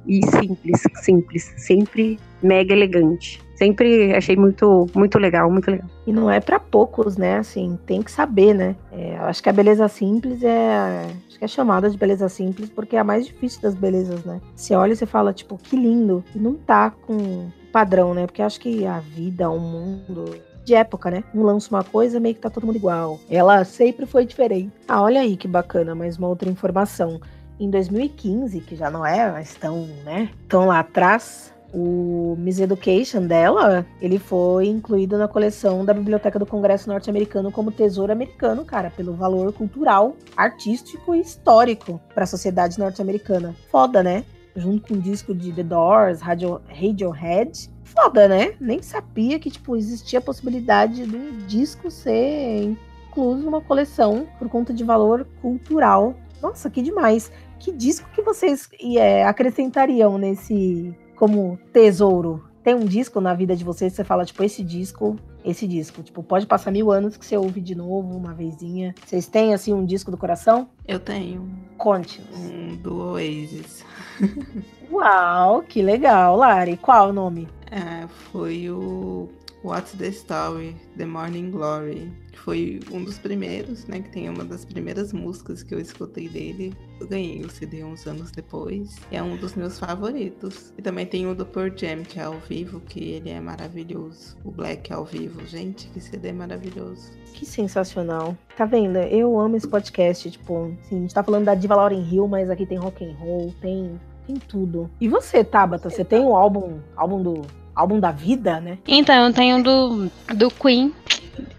e 0.07 0.25
simples, 0.25 0.81
simples, 0.95 1.53
sempre 1.57 2.19
mega 2.41 2.73
elegante. 2.73 3.39
Sempre 3.55 4.15
achei 4.15 4.35
muito, 4.35 4.87
muito 4.95 5.19
legal, 5.19 5.51
muito 5.51 5.69
legal. 5.69 5.87
E 6.07 6.13
não 6.13 6.31
é 6.31 6.39
pra 6.39 6.59
poucos, 6.59 7.17
né? 7.17 7.37
Assim, 7.37 7.77
tem 7.85 8.01
que 8.01 8.11
saber, 8.11 8.55
né? 8.55 8.75
É, 8.91 9.17
eu 9.17 9.23
acho 9.25 9.43
que 9.43 9.49
a 9.49 9.53
beleza 9.53 9.87
simples 9.87 10.41
é. 10.41 11.05
Que 11.39 11.45
é 11.45 11.47
chamada 11.47 11.89
de 11.89 11.97
beleza 11.97 12.28
simples 12.28 12.69
porque 12.69 12.97
é 12.97 12.99
a 12.99 13.04
mais 13.04 13.25
difícil 13.25 13.62
das 13.62 13.73
belezas, 13.73 14.23
né? 14.25 14.41
Você 14.54 14.75
olha 14.75 14.91
e 14.91 14.95
você 14.95 15.06
fala, 15.06 15.34
tipo, 15.34 15.58
que 15.58 15.75
lindo. 15.75 16.23
E 16.36 16.38
não 16.38 16.54
tá 16.54 16.91
com 16.91 17.49
padrão, 17.71 18.13
né? 18.13 18.25
Porque 18.25 18.41
acho 18.41 18.60
que 18.60 18.86
a 18.86 18.99
vida, 18.99 19.49
o 19.49 19.58
mundo. 19.58 20.38
De 20.65 20.75
época, 20.75 21.10
né? 21.10 21.23
Um 21.34 21.41
lança 21.41 21.73
uma 21.73 21.84
coisa, 21.84 22.19
meio 22.19 22.36
que 22.36 22.41
tá 22.41 22.49
todo 22.49 22.67
mundo 22.67 22.75
igual. 22.75 23.19
Ela 23.30 23.63
sempre 23.63 24.06
foi 24.06 24.25
diferente. 24.25 24.71
Ah, 24.88 25.02
olha 25.02 25.21
aí 25.21 25.38
que 25.38 25.47
bacana, 25.47 25.95
mais 25.95 26.17
uma 26.17 26.28
outra 26.28 26.49
informação. 26.49 27.19
Em 27.60 27.69
2015, 27.69 28.60
que 28.62 28.75
já 28.75 28.91
não 28.91 29.06
é 29.06 29.32
mais 29.32 29.56
tão, 29.56 29.88
né? 30.04 30.30
Tão 30.47 30.67
lá 30.67 30.80
atrás, 30.80 31.54
o 31.73 32.36
Miss 32.38 32.60
Education 32.60 33.25
dela, 33.25 33.86
ele 34.01 34.17
foi 34.17 34.67
incluído 34.67 35.17
na 35.17 35.27
coleção 35.27 35.86
da 35.86 35.93
Biblioteca 35.93 36.39
do 36.39 36.45
Congresso 36.45 36.89
Norte-Americano 36.89 37.51
como 37.51 37.71
tesouro 37.71 38.12
americano, 38.12 38.65
cara, 38.65 38.89
pelo 38.89 39.13
valor 39.13 39.53
cultural, 39.53 40.15
artístico 40.36 41.13
e 41.13 41.21
histórico 41.21 42.01
para 42.13 42.23
a 42.23 42.27
sociedade 42.27 42.79
norte-americana. 42.79 43.55
Foda, 43.71 44.01
né? 44.01 44.23
Junto 44.55 44.88
com 44.88 44.93
o 44.95 45.01
disco 45.01 45.34
de 45.34 45.51
The 45.51 45.63
Doors, 45.63 46.21
Radio, 46.21 46.62
Radiohead. 46.67 47.69
Foda, 47.84 48.27
né? 48.27 48.53
Nem 48.60 48.82
sabia 48.82 49.39
que 49.39 49.49
tipo 49.49 49.75
existia 49.75 50.19
a 50.19 50.21
possibilidade 50.21 51.05
de 51.05 51.15
um 51.15 51.38
disco 51.47 51.89
ser 51.89 52.75
incluso 53.10 53.43
numa 53.43 53.62
coleção 53.62 54.27
por 54.38 54.49
conta 54.49 54.73
de 54.73 54.84
valor 54.84 55.25
cultural. 55.41 56.15
Nossa, 56.41 56.69
que 56.69 56.82
demais! 56.82 57.32
Que 57.60 57.73
disco 57.73 58.10
que 58.15 58.21
vocês 58.21 58.69
é, 58.95 59.25
acrescentariam 59.25 60.17
nesse 60.17 60.95
como 61.19 61.60
tesouro? 61.73 62.45
Tem 62.63 62.73
um 62.73 62.86
disco 62.86 63.19
na 63.19 63.34
vida 63.34 63.53
de 63.53 63.63
vocês 63.63 63.91
que 63.91 63.97
você 63.97 64.03
fala, 64.05 64.25
tipo, 64.25 64.41
esse 64.41 64.63
disco, 64.63 65.17
esse 65.43 65.67
disco. 65.67 66.01
Tipo, 66.01 66.23
pode 66.23 66.45
passar 66.47 66.71
mil 66.71 66.91
anos 66.91 67.17
que 67.17 67.25
você 67.25 67.36
ouve 67.36 67.60
de 67.60 67.75
novo, 67.75 68.15
uma 68.15 68.34
vezinha. 68.34 68.95
Vocês 69.05 69.27
têm, 69.27 69.53
assim, 69.53 69.73
um 69.73 69.86
disco 69.86 70.12
do 70.12 70.17
coração? 70.17 70.69
Eu 70.88 70.99
tenho 70.99 71.49
Conte. 71.77 72.21
um 72.34 72.75
do 72.77 73.12
Oasis. 73.12 73.84
Uau, 74.89 75.62
que 75.63 75.82
legal, 75.82 76.38
Lari. 76.38 76.77
Qual 76.77 77.10
o 77.10 77.13
nome? 77.13 77.49
É, 77.69 78.08
foi 78.32 78.69
o 78.69 79.27
What's 79.61 79.91
the 79.91 80.07
Story, 80.07 80.73
The 80.97 81.05
Morning 81.05 81.51
Glory, 81.51 82.09
que 82.31 82.39
foi 82.39 82.79
um 82.91 83.03
dos 83.03 83.17
primeiros, 83.17 83.85
né? 83.87 83.99
Que 83.99 84.09
tem 84.09 84.29
uma 84.29 84.45
das 84.45 84.63
primeiras 84.63 85.11
músicas 85.11 85.63
que 85.63 85.75
eu 85.75 85.79
escutei 85.79 86.29
dele. 86.29 86.73
Eu 86.99 87.07
ganhei 87.07 87.41
o 87.41 87.49
CD 87.49 87.83
uns 87.83 88.07
anos 88.07 88.31
depois. 88.31 88.95
E 89.11 89.17
é 89.17 89.23
um 89.23 89.35
dos 89.35 89.55
meus 89.55 89.77
favoritos. 89.77 90.73
E 90.77 90.81
também 90.81 91.05
tem 91.05 91.27
o 91.27 91.35
do 91.35 91.45
Pearl 91.45 91.75
Jam, 91.75 92.03
que 92.03 92.19
é 92.19 92.23
ao 92.23 92.39
vivo, 92.39 92.79
que 92.79 92.99
ele 92.99 93.29
é 93.29 93.41
maravilhoso. 93.41 94.37
O 94.45 94.51
Black 94.51 94.93
ao 94.93 95.03
vivo. 95.03 95.45
Gente, 95.45 95.87
que 95.89 95.99
CD 95.99 96.31
maravilhoso. 96.31 97.11
Que 97.33 97.45
sensacional. 97.45 98.37
Tá 98.55 98.65
vendo? 98.65 98.97
Eu 98.97 99.37
amo 99.37 99.57
esse 99.57 99.67
podcast. 99.67 100.31
Tipo, 100.31 100.73
assim, 100.81 100.97
a 100.97 100.99
gente 101.01 101.13
tá 101.13 101.21
falando 101.21 101.45
da 101.45 101.55
Diva 101.55 101.75
Lauren 101.75 102.07
Hill, 102.09 102.29
mas 102.29 102.49
aqui 102.49 102.65
tem 102.65 102.77
rock 102.77 103.03
and 103.03 103.13
roll, 103.19 103.53
tem, 103.59 103.99
tem 104.25 104.37
tudo. 104.37 104.89
E 105.01 105.09
você, 105.09 105.43
Tabata? 105.43 105.89
Você 105.89 106.05
tem 106.05 106.21
o 106.21 106.33
álbum, 106.33 106.79
álbum 106.95 107.21
do 107.21 107.41
álbum 107.79 107.99
da 107.99 108.11
vida, 108.11 108.59
né? 108.59 108.77
Então, 108.87 109.25
eu 109.25 109.33
tenho 109.33 109.63
do, 109.63 110.11
do 110.35 110.51
Queen, 110.51 110.93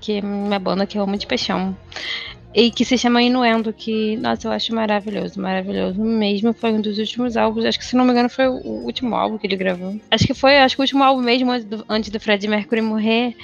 que 0.00 0.18
é 0.18 0.20
minha 0.20 0.58
banda 0.58 0.86
que 0.86 0.98
eu 0.98 1.02
amo 1.02 1.16
de 1.16 1.26
paixão. 1.26 1.76
E 2.54 2.70
que 2.70 2.84
se 2.84 2.98
chama 2.98 3.22
Inuendo, 3.22 3.72
que, 3.72 4.16
nossa, 4.16 4.48
eu 4.48 4.52
acho 4.52 4.74
maravilhoso, 4.74 5.40
maravilhoso 5.40 6.00
mesmo. 6.00 6.52
Foi 6.52 6.72
um 6.72 6.80
dos 6.80 6.98
últimos 6.98 7.36
álbuns, 7.36 7.64
acho 7.64 7.78
que 7.78 7.84
se 7.84 7.96
não 7.96 8.04
me 8.04 8.12
engano 8.12 8.28
foi 8.28 8.48
o 8.48 8.84
último 8.84 9.14
álbum 9.14 9.38
que 9.38 9.46
ele 9.46 9.56
gravou. 9.56 9.98
Acho 10.10 10.26
que 10.26 10.34
foi, 10.34 10.58
acho 10.58 10.74
que 10.74 10.82
o 10.82 10.84
último 10.84 11.04
álbum 11.04 11.22
mesmo 11.22 11.50
antes 11.50 11.64
do, 11.64 11.84
antes 11.88 12.10
do 12.10 12.18
Fred 12.18 12.46
Mercury 12.48 12.82
morrer, 12.82 13.36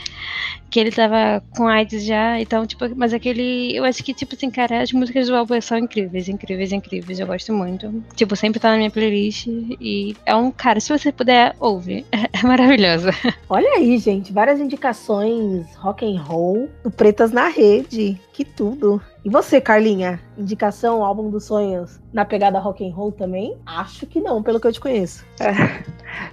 que 0.71 0.81
ele 0.81 0.91
tava 0.91 1.43
com 1.57 1.69
AIDS 1.69 2.05
já, 2.05 2.41
então, 2.41 2.67
tipo, 2.67 2.85
mas 2.97 3.15
aquele, 3.15 3.75
eu 3.77 3.85
acho 3.85 4.03
que, 4.03 4.13
tipo 4.13 4.35
assim, 4.35 4.51
cara, 4.51 4.83
as 4.83 4.93
músicas 4.93 5.29
do 5.29 5.37
álbum 5.37 5.61
são 5.61 5.79
incríveis, 5.79 6.29
incríveis, 6.29 6.73
incríveis, 6.73 7.21
eu 7.21 7.27
gosto 7.27 7.53
muito. 7.53 8.05
Tipo, 8.15 8.35
sempre 8.35 8.59
tá 8.59 8.71
na 8.71 8.77
minha 8.77 8.91
playlist 8.91 9.47
e 9.47 10.17
é 10.27 10.35
um, 10.35 10.51
cara, 10.51 10.81
se 10.81 10.91
você 10.91 11.13
puder, 11.13 11.55
ouve, 11.61 12.05
é, 12.11 12.29
é 12.43 12.47
maravilhoso. 12.47 13.09
Olha 13.49 13.71
aí, 13.77 13.97
gente, 13.99 14.33
várias 14.33 14.61
indicações 14.61 15.65
rock 15.77 16.05
and 16.05 16.21
roll 16.21 16.69
do 16.83 16.91
Pretas 16.91 17.31
na 17.31 17.49
Rede. 17.49 18.21
Que 18.37 18.45
tudo. 18.45 19.01
E 19.25 19.31
você, 19.31 19.63
Carlinha? 19.63 20.21
Indicação, 20.37 21.03
álbum 21.03 21.31
dos 21.31 21.47
sonhos 21.47 21.99
na 22.13 22.23
pegada 22.23 22.59
rock 22.59 22.87
and 22.87 22.95
roll 22.95 23.11
também? 23.11 23.57
Acho 23.65 24.07
que 24.07 24.21
não, 24.21 24.43
pelo 24.43 24.61
que 24.61 24.67
eu 24.67 24.73
te 24.75 24.79
conheço. 24.79 25.25
É, 25.41 25.83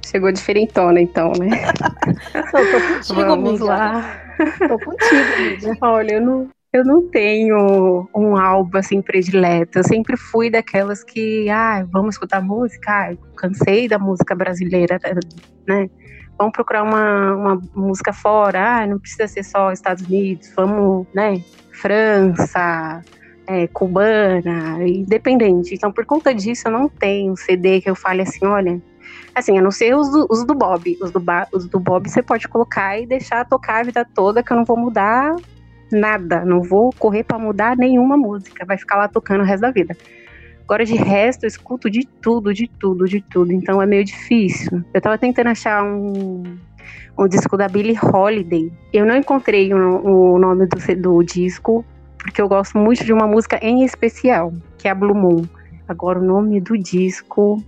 chegou 0.06 0.30
diferentona, 0.30 0.99
então, 0.99 1.32
né? 1.39 1.47
não, 2.36 2.72
tô 2.72 2.93
contigo, 2.93 3.22
Vamos 3.22 3.49
amiga. 3.49 3.64
lá. 3.64 4.22
Tô 4.68 4.78
contigo, 4.80 5.34
amiga. 5.38 5.78
Olha, 5.88 6.16
eu 6.16 6.22
não, 6.22 6.49
eu 6.74 6.84
não 6.84 7.08
tenho 7.08 8.10
um 8.14 8.36
álbum 8.36 8.80
assim 8.80 9.01
predileto. 9.01 9.80
Eu 9.80 9.84
sempre 9.86 10.18
fui 10.18 10.49
daquelas 10.49 11.06
que, 11.06 11.49
ah, 11.49 11.88
vamos 11.89 12.16
escutar 12.16 12.41
música, 12.41 12.91
ah, 12.91 13.16
cansei 13.38 13.88
da 13.88 13.97
música 13.97 14.36
brasileira, 14.36 14.99
né? 15.66 15.89
Vamos 16.38 16.51
procurar 16.51 16.84
uma, 16.84 17.34
uma 17.34 17.62
música 17.74 18.12
fora, 18.12 18.82
ah, 18.82 18.88
não 18.88 18.99
precisa 18.99 19.26
ser 19.26 19.43
só 19.43 19.72
Estados 19.72 20.04
Unidos, 20.04 20.51
vamos, 20.54 21.08
né? 21.14 21.41
França, 21.74 23.01
é, 23.47 23.67
cubana, 23.67 24.88
independente. 24.88 25.74
Então, 25.74 25.91
por 25.91 26.05
conta 26.05 26.34
disso, 26.34 26.67
eu 26.67 26.71
não 26.71 26.88
tenho 26.88 27.36
CD 27.36 27.82
que 27.82 27.89
eu 27.89 27.95
fale 27.95 28.21
assim, 28.21 28.45
olha. 28.45 28.82
Assim, 29.36 29.57
a 29.57 29.61
não 29.61 29.71
ser 29.71 29.95
os 29.95 30.09
do, 30.11 30.28
os 30.30 30.45
do 30.45 30.53
Bob. 30.53 30.97
Os 31.01 31.11
do, 31.11 31.21
os 31.51 31.67
do 31.67 31.80
Bob 31.80 32.09
você 32.09 32.21
pode 32.21 32.47
colocar 32.47 32.99
e 32.99 33.05
deixar 33.05 33.45
tocar 33.45 33.82
a 33.82 33.84
vida 33.84 34.05
toda, 34.05 34.43
que 34.43 34.51
eu 34.51 34.57
não 34.57 34.65
vou 34.65 34.78
mudar 34.78 35.36
nada. 35.91 36.45
Não 36.45 36.61
vou 36.61 36.91
correr 36.97 37.24
pra 37.24 37.38
mudar 37.38 37.76
nenhuma 37.76 38.15
música. 38.15 38.65
Vai 38.65 38.78
ficar 38.78 38.97
lá 38.97 39.07
tocando 39.07 39.41
o 39.41 39.45
resto 39.45 39.61
da 39.61 39.71
vida. 39.71 39.95
Agora, 40.63 40.86
de 40.86 40.95
resto, 40.95 41.43
eu 41.43 41.47
escuto 41.47 41.89
de 41.89 42.07
tudo, 42.21 42.53
de 42.53 42.67
tudo, 42.67 43.05
de 43.05 43.21
tudo. 43.21 43.51
Então 43.51 43.82
é 43.82 43.86
meio 43.86 44.03
difícil. 44.03 44.84
Eu 44.93 45.01
tava 45.01 45.17
tentando 45.17 45.49
achar 45.49 45.84
um, 45.84 46.43
um 47.18 47.28
disco 47.28 47.55
da 47.57 47.68
Billie 47.68 47.97
Holiday. 48.01 48.72
Eu 48.91 49.05
não 49.05 49.16
encontrei 49.16 49.74
o, 49.74 50.34
o 50.34 50.39
nome 50.39 50.66
do, 50.68 50.95
do 51.01 51.24
disco, 51.24 51.86
porque 52.18 52.41
eu 52.41 52.47
gosto 52.47 52.78
muito 52.78 53.03
de 53.03 53.14
uma 53.14 53.28
música 53.28 53.59
em 53.61 53.84
especial, 53.84 54.51
que 54.78 54.88
é 54.88 54.91
a 54.91 54.95
Blue 54.95 55.16
Moon. 55.16 55.43
Agora, 55.88 56.20
o 56.20 56.24
nome 56.24 56.59
do 56.61 56.78
disco. 56.78 57.61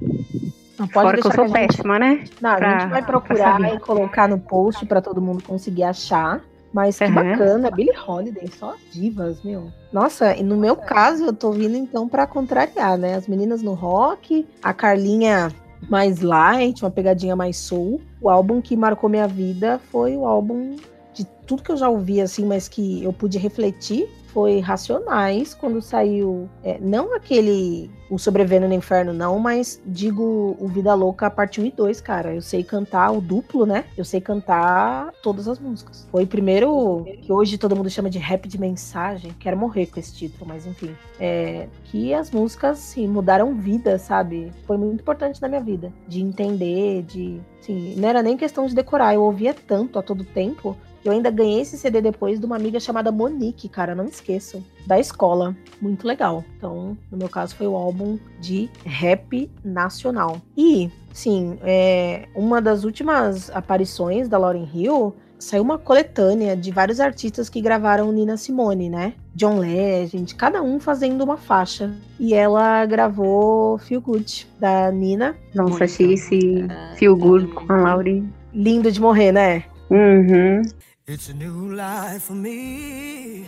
Não 0.79 0.87
pode 0.87 1.05
Fora 1.07 1.21
que 1.21 1.27
eu 1.27 1.31
sou 1.31 1.45
que 1.45 1.57
a 1.57 1.61
gente 1.61 1.67
péssima, 1.67 1.99
né? 1.99 2.23
Não, 2.41 2.49
a 2.51 2.55
pra- 2.57 2.79
gente 2.79 2.89
vai 2.89 3.01
procurar 3.05 3.73
e 3.73 3.79
colocar 3.79 4.27
no 4.27 4.37
post 4.39 4.85
pra 4.85 5.01
todo 5.01 5.21
mundo 5.21 5.43
conseguir 5.43 5.83
achar. 5.83 6.41
Mas 6.73 6.97
que 6.97 7.05
Uhum. 7.05 7.13
bacana, 7.13 7.71
Billie 7.71 7.93
Holiday, 8.05 8.49
só 8.49 8.75
divas, 8.91 9.41
meu. 9.41 9.71
Nossa, 9.93 10.35
e 10.35 10.43
no 10.43 10.57
meu 10.57 10.75
caso, 10.75 11.23
eu 11.23 11.31
tô 11.31 11.51
vindo 11.53 11.77
então 11.77 12.05
pra 12.09 12.27
contrariar, 12.27 12.97
né? 12.97 13.15
As 13.15 13.29
meninas 13.29 13.61
no 13.61 13.73
rock, 13.73 14.45
a 14.61 14.73
Carlinha 14.73 15.47
mais 15.89 16.21
light, 16.21 16.83
uma 16.83 16.91
pegadinha 16.91 17.35
mais 17.35 17.57
soul. 17.57 18.01
O 18.21 18.29
álbum 18.29 18.61
que 18.61 18.75
marcou 18.75 19.09
minha 19.09 19.27
vida 19.27 19.79
foi 19.91 20.15
o 20.15 20.25
álbum 20.25 20.75
de 21.13 21.25
tudo 21.45 21.63
que 21.63 21.71
eu 21.71 21.77
já 21.77 21.89
ouvi, 21.89 22.19
assim, 22.21 22.45
mas 22.45 22.67
que 22.67 23.03
eu 23.03 23.13
pude 23.13 23.37
refletir. 23.37 24.09
Foi 24.35 24.59
Racionais, 24.59 25.53
quando 25.53 25.81
saiu. 25.81 26.49
é, 26.61 26.77
não 26.77 27.15
aquele. 27.15 27.89
O 28.09 28.19
Sobrevivendo 28.19 28.67
no 28.67 28.73
Inferno, 28.73 29.13
não, 29.13 29.39
mas 29.39 29.81
digo 29.83 30.55
o 30.59 30.67
Vida 30.67 30.93
Louca 30.93 31.27
parte 31.27 31.59
1 31.61 31.65
e 31.65 31.71
2, 31.71 32.01
cara. 32.01 32.35
Eu 32.35 32.41
sei 32.41 32.61
cantar 32.61 33.11
o 33.11 33.21
duplo, 33.21 33.65
né? 33.65 33.85
Eu 33.97 34.03
sei 34.03 34.19
cantar 34.19 35.11
todas 35.23 35.47
as 35.47 35.57
músicas. 35.57 36.05
Foi 36.11 36.25
primeiro 36.25 37.03
que 37.21 37.31
hoje 37.31 37.57
todo 37.57 37.75
mundo 37.75 37.89
chama 37.89 38.09
de 38.09 38.19
rap 38.19 38.47
de 38.47 38.59
mensagem. 38.59 39.31
Quero 39.39 39.57
morrer 39.57 39.85
com 39.87 39.99
esse 39.99 40.13
título, 40.13 40.45
mas 40.45 40.67
enfim. 40.67 40.93
É, 41.17 41.67
que 41.85 42.13
as 42.13 42.29
músicas, 42.29 42.77
sim, 42.77 43.07
mudaram 43.07 43.55
vida, 43.55 43.97
sabe? 43.97 44.51
Foi 44.67 44.77
muito 44.77 44.99
importante 44.99 45.41
na 45.41 45.47
minha 45.47 45.61
vida. 45.61 45.93
De 46.07 46.21
entender, 46.21 47.03
de. 47.03 47.39
Sim, 47.61 47.95
não 47.97 48.09
era 48.09 48.21
nem 48.21 48.37
questão 48.37 48.67
de 48.67 48.75
decorar. 48.75 49.15
Eu 49.15 49.23
ouvia 49.23 49.53
tanto 49.53 49.97
a 49.97 50.03
todo 50.03 50.23
tempo 50.25 50.77
eu 51.05 51.11
ainda 51.11 51.29
ganhei 51.29 51.61
esse 51.61 51.77
CD 51.77 52.01
depois 52.01 52.39
de 52.39 52.45
uma 52.45 52.55
amiga 52.55 52.79
chamada 52.79 53.11
Monique, 53.11 53.69
cara, 53.69 53.93
não 53.93 54.05
me 54.05 54.09
esqueço. 54.09 54.63
Da 54.87 54.99
escola. 54.99 55.55
Muito 55.79 56.07
legal. 56.07 56.43
Então, 56.57 56.97
no 57.11 57.17
meu 57.17 57.29
caso, 57.29 57.55
foi 57.55 57.67
o 57.67 57.75
álbum 57.75 58.17
de 58.41 58.69
rap 58.83 59.49
nacional. 59.63 60.41
E, 60.57 60.89
sim, 61.13 61.59
é, 61.63 62.27
uma 62.35 62.59
das 62.59 62.83
últimas 62.83 63.49
aparições 63.51 64.27
da 64.27 64.37
Lauryn 64.37 64.67
Hill 64.73 65.15
saiu 65.37 65.61
uma 65.61 65.77
coletânea 65.77 66.55
de 66.55 66.71
vários 66.71 66.99
artistas 66.99 67.49
que 67.49 67.61
gravaram 67.61 68.11
Nina 68.11 68.35
Simone, 68.35 68.89
né? 68.89 69.13
John 69.35 69.59
Legend, 69.59 70.33
cada 70.33 70.63
um 70.63 70.79
fazendo 70.79 71.23
uma 71.23 71.37
faixa. 71.37 71.93
E 72.19 72.33
ela 72.33 72.83
gravou 72.85 73.77
Feel 73.77 74.01
Good, 74.01 74.47
da 74.59 74.91
Nina. 74.91 75.35
Nossa, 75.53 75.83
achei 75.83 76.13
esse 76.13 76.65
Ah, 76.69 76.95
Feel 76.97 77.15
Good 77.15 77.47
com 77.47 77.71
a 77.71 77.77
Laurie. 77.77 78.23
Lindo 78.53 78.91
de 78.91 78.99
morrer, 78.99 79.31
né? 79.31 79.63
Uhum. 79.89 80.63
It's 81.07 81.29
a 81.29 81.35
new 81.35 81.71
life 81.75 82.23
for 82.23 82.33
me. 82.33 83.45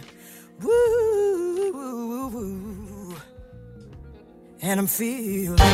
Woo. 0.61 1.87
And 4.61 4.79
I'm 4.79 4.85
feeling 4.85 5.55
good. 5.55 5.65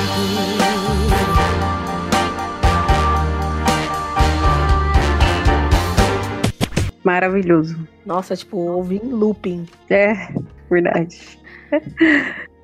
Maravilhoso. 7.03 7.75
Nossa, 8.05 8.33
tipo, 8.37 8.55
ouvi 8.55 9.01
em 9.03 9.09
looping. 9.09 9.67
É, 9.89 10.33
verdade. 10.69 11.37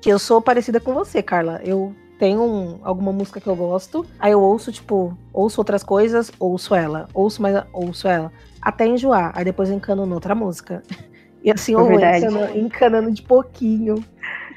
Que 0.00 0.08
eu 0.08 0.18
sou 0.18 0.40
parecida 0.40 0.80
com 0.80 0.94
você, 0.94 1.22
Carla. 1.22 1.60
Eu 1.62 1.94
tenho 2.20 2.42
um- 2.42 2.78
alguma 2.84 3.10
música 3.12 3.40
que 3.40 3.48
eu 3.48 3.56
gosto, 3.56 4.04
aí 4.18 4.32
eu 4.32 4.40
ouço, 4.42 4.70
tipo, 4.70 5.16
ouço 5.32 5.58
outras 5.58 5.82
coisas, 5.82 6.30
ouço 6.38 6.74
ela. 6.74 7.08
Ouço 7.14 7.40
mais, 7.40 7.64
ouço 7.72 8.06
ela. 8.06 8.30
Até 8.60 8.86
enjoar. 8.86 9.32
Aí 9.34 9.42
depois 9.42 9.70
eu 9.70 9.76
encano 9.76 10.04
noutra 10.06 10.34
música. 10.34 10.82
E 11.42 11.50
assim, 11.50 11.72
É 11.72 11.76
eu 11.76 11.86
vou 11.86 11.94
encanando, 11.94 12.58
encanando 12.58 13.10
de 13.10 13.22
pouquinho. 13.22 14.04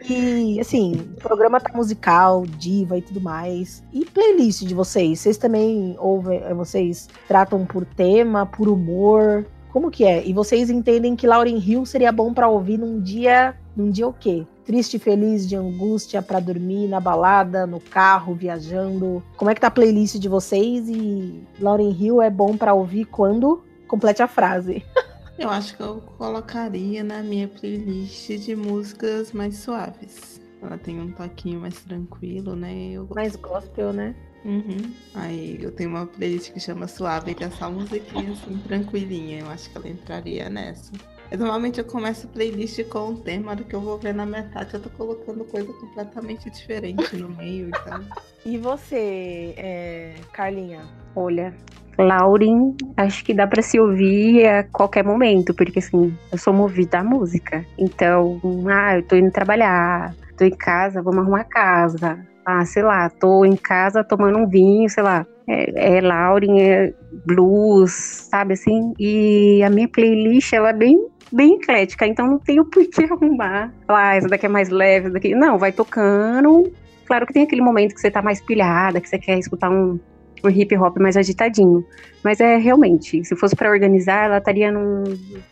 E, 0.09 0.59
assim, 0.59 0.91
o 1.15 1.21
programa 1.21 1.57
tá 1.57 1.71
musical, 1.73 2.43
diva 2.45 2.97
e 2.97 3.01
tudo 3.01 3.21
mais. 3.21 3.81
E 3.93 4.03
playlist 4.03 4.63
de 4.65 4.73
vocês? 4.75 5.21
Vocês 5.21 5.37
também 5.37 5.95
ouvem, 5.97 6.41
eh, 6.43 6.53
vocês 6.53 7.07
tratam 7.25 7.65
por 7.65 7.85
tema, 7.85 8.45
por 8.45 8.67
humor? 8.67 9.45
Como 9.71 9.89
que 9.89 10.03
é? 10.03 10.27
E 10.27 10.33
vocês 10.33 10.69
entendem 10.69 11.15
que 11.15 11.25
Lauryn 11.25 11.57
Hill 11.57 11.85
seria 11.85 12.11
bom 12.11 12.33
pra 12.33 12.49
ouvir 12.49 12.77
num 12.77 12.99
dia, 12.99 13.55
num 13.75 13.89
dia 13.89 14.07
o 14.07 14.13
quê? 14.13 14.45
Triste, 14.65 14.97
feliz, 14.97 15.47
de 15.47 15.55
angústia, 15.55 16.21
pra 16.21 16.39
dormir, 16.39 16.87
na 16.87 16.99
balada, 16.99 17.67
no 17.67 17.79
carro, 17.79 18.33
viajando. 18.33 19.21
Como 19.35 19.51
é 19.51 19.55
que 19.55 19.61
tá 19.61 19.67
a 19.67 19.71
playlist 19.71 20.17
de 20.17 20.29
vocês? 20.29 20.87
E 20.87 21.43
Lauryn 21.59 21.91
Hill 21.91 22.21
é 22.21 22.29
bom 22.29 22.55
pra 22.55 22.73
ouvir 22.73 23.05
quando? 23.05 23.63
Complete 23.87 24.21
a 24.21 24.27
frase. 24.27 24.83
Eu 25.37 25.49
acho 25.49 25.75
que 25.75 25.81
eu 25.81 25.99
colocaria 26.17 27.03
na 27.03 27.23
minha 27.23 27.47
playlist 27.47 28.29
de 28.29 28.55
músicas 28.55 29.31
mais 29.31 29.57
suaves. 29.57 30.39
Ela 30.61 30.77
tem 30.77 31.01
um 31.01 31.11
toquinho 31.11 31.59
mais 31.59 31.81
tranquilo, 31.81 32.55
né? 32.55 32.91
Eu. 32.91 33.07
Mais 33.13 33.35
gospel, 33.35 33.91
né? 33.91 34.15
Uhum. 34.45 34.93
Aí 35.13 35.57
eu 35.61 35.71
tenho 35.71 35.89
uma 35.89 36.05
playlist 36.05 36.51
que 36.51 36.59
chama 36.59 36.87
Suave, 36.87 37.33
que 37.33 37.43
é 37.43 37.49
só 37.49 37.71
musiquinha 37.71 38.31
assim, 38.31 38.57
tranquilinha. 38.59 39.39
Eu 39.39 39.49
acho 39.49 39.69
que 39.69 39.77
ela 39.77 39.87
entraria 39.87 40.49
nessa. 40.49 40.91
Normalmente 41.37 41.79
eu 41.79 41.85
começo 41.85 42.27
a 42.27 42.29
playlist 42.29 42.83
com 42.89 43.09
um 43.09 43.15
tema, 43.15 43.55
do 43.55 43.63
que 43.63 43.75
eu 43.75 43.81
vou 43.81 43.97
ver 43.97 44.13
na 44.13 44.25
metade, 44.25 44.75
eu 44.75 44.79
tô 44.79 44.89
colocando 44.91 45.43
coisa 45.45 45.73
completamente 45.73 46.49
diferente 46.49 47.15
no 47.15 47.29
meio, 47.29 47.69
então. 47.69 48.01
E 48.45 48.57
você, 48.57 49.53
é, 49.55 50.15
Carlinha? 50.33 50.81
Olha, 51.15 51.53
Lauren, 51.97 52.75
acho 52.97 53.23
que 53.23 53.33
dá 53.33 53.47
pra 53.47 53.61
se 53.61 53.79
ouvir 53.79 54.45
a 54.45 54.63
qualquer 54.65 55.01
momento, 55.01 55.53
porque 55.53 55.79
assim, 55.79 56.13
eu 56.29 56.37
sou 56.37 56.53
movida 56.53 56.99
à 56.99 57.03
música. 57.05 57.65
Então, 57.77 58.41
ah, 58.69 58.97
eu 58.97 59.03
tô 59.03 59.15
indo 59.15 59.31
trabalhar, 59.31 60.13
tô 60.37 60.43
em 60.43 60.51
casa, 60.51 61.01
vamos 61.01 61.19
arrumar 61.21 61.39
a 61.39 61.45
casa. 61.45 62.19
Ah, 62.45 62.65
sei 62.65 62.83
lá, 62.83 63.09
tô 63.09 63.45
em 63.45 63.55
casa 63.55 64.03
tomando 64.03 64.37
um 64.39 64.47
vinho, 64.47 64.89
sei 64.89 65.03
lá. 65.03 65.25
É, 65.47 65.97
é 65.97 66.01
Lauren, 66.01 66.59
é 66.59 66.93
blues, 67.25 67.91
sabe 68.29 68.53
assim? 68.53 68.93
E 68.99 69.61
a 69.63 69.69
minha 69.69 69.87
playlist, 69.87 70.51
ela 70.53 70.69
é 70.69 70.73
bem, 70.73 70.97
bem 71.33 71.55
eclética, 71.55 72.05
então 72.05 72.27
não 72.27 72.37
tenho 72.37 72.63
por 72.63 72.85
que 72.85 73.03
arrumar. 73.11 73.73
Ah, 73.87 74.15
essa 74.15 74.27
daqui 74.27 74.45
é 74.45 74.49
mais 74.49 74.69
leve, 74.69 75.07
essa 75.07 75.13
daqui. 75.13 75.33
Não, 75.33 75.57
vai 75.57 75.71
tocando. 75.71 76.71
Claro 77.05 77.25
que 77.25 77.33
tem 77.33 77.43
aquele 77.43 77.61
momento 77.61 77.95
que 77.95 78.01
você 78.01 78.11
tá 78.11 78.21
mais 78.21 78.39
pilhada, 78.39 79.01
que 79.01 79.09
você 79.09 79.17
quer 79.17 79.37
escutar 79.39 79.69
um, 79.69 79.99
um 80.43 80.49
hip 80.49 80.77
hop 80.77 80.97
mais 80.97 81.17
agitadinho. 81.17 81.83
Mas 82.23 82.39
é 82.39 82.57
realmente, 82.57 83.23
se 83.25 83.35
fosse 83.35 83.55
pra 83.55 83.69
organizar, 83.69 84.25
ela 84.25 84.37
estaria 84.37 84.71
num 84.71 85.03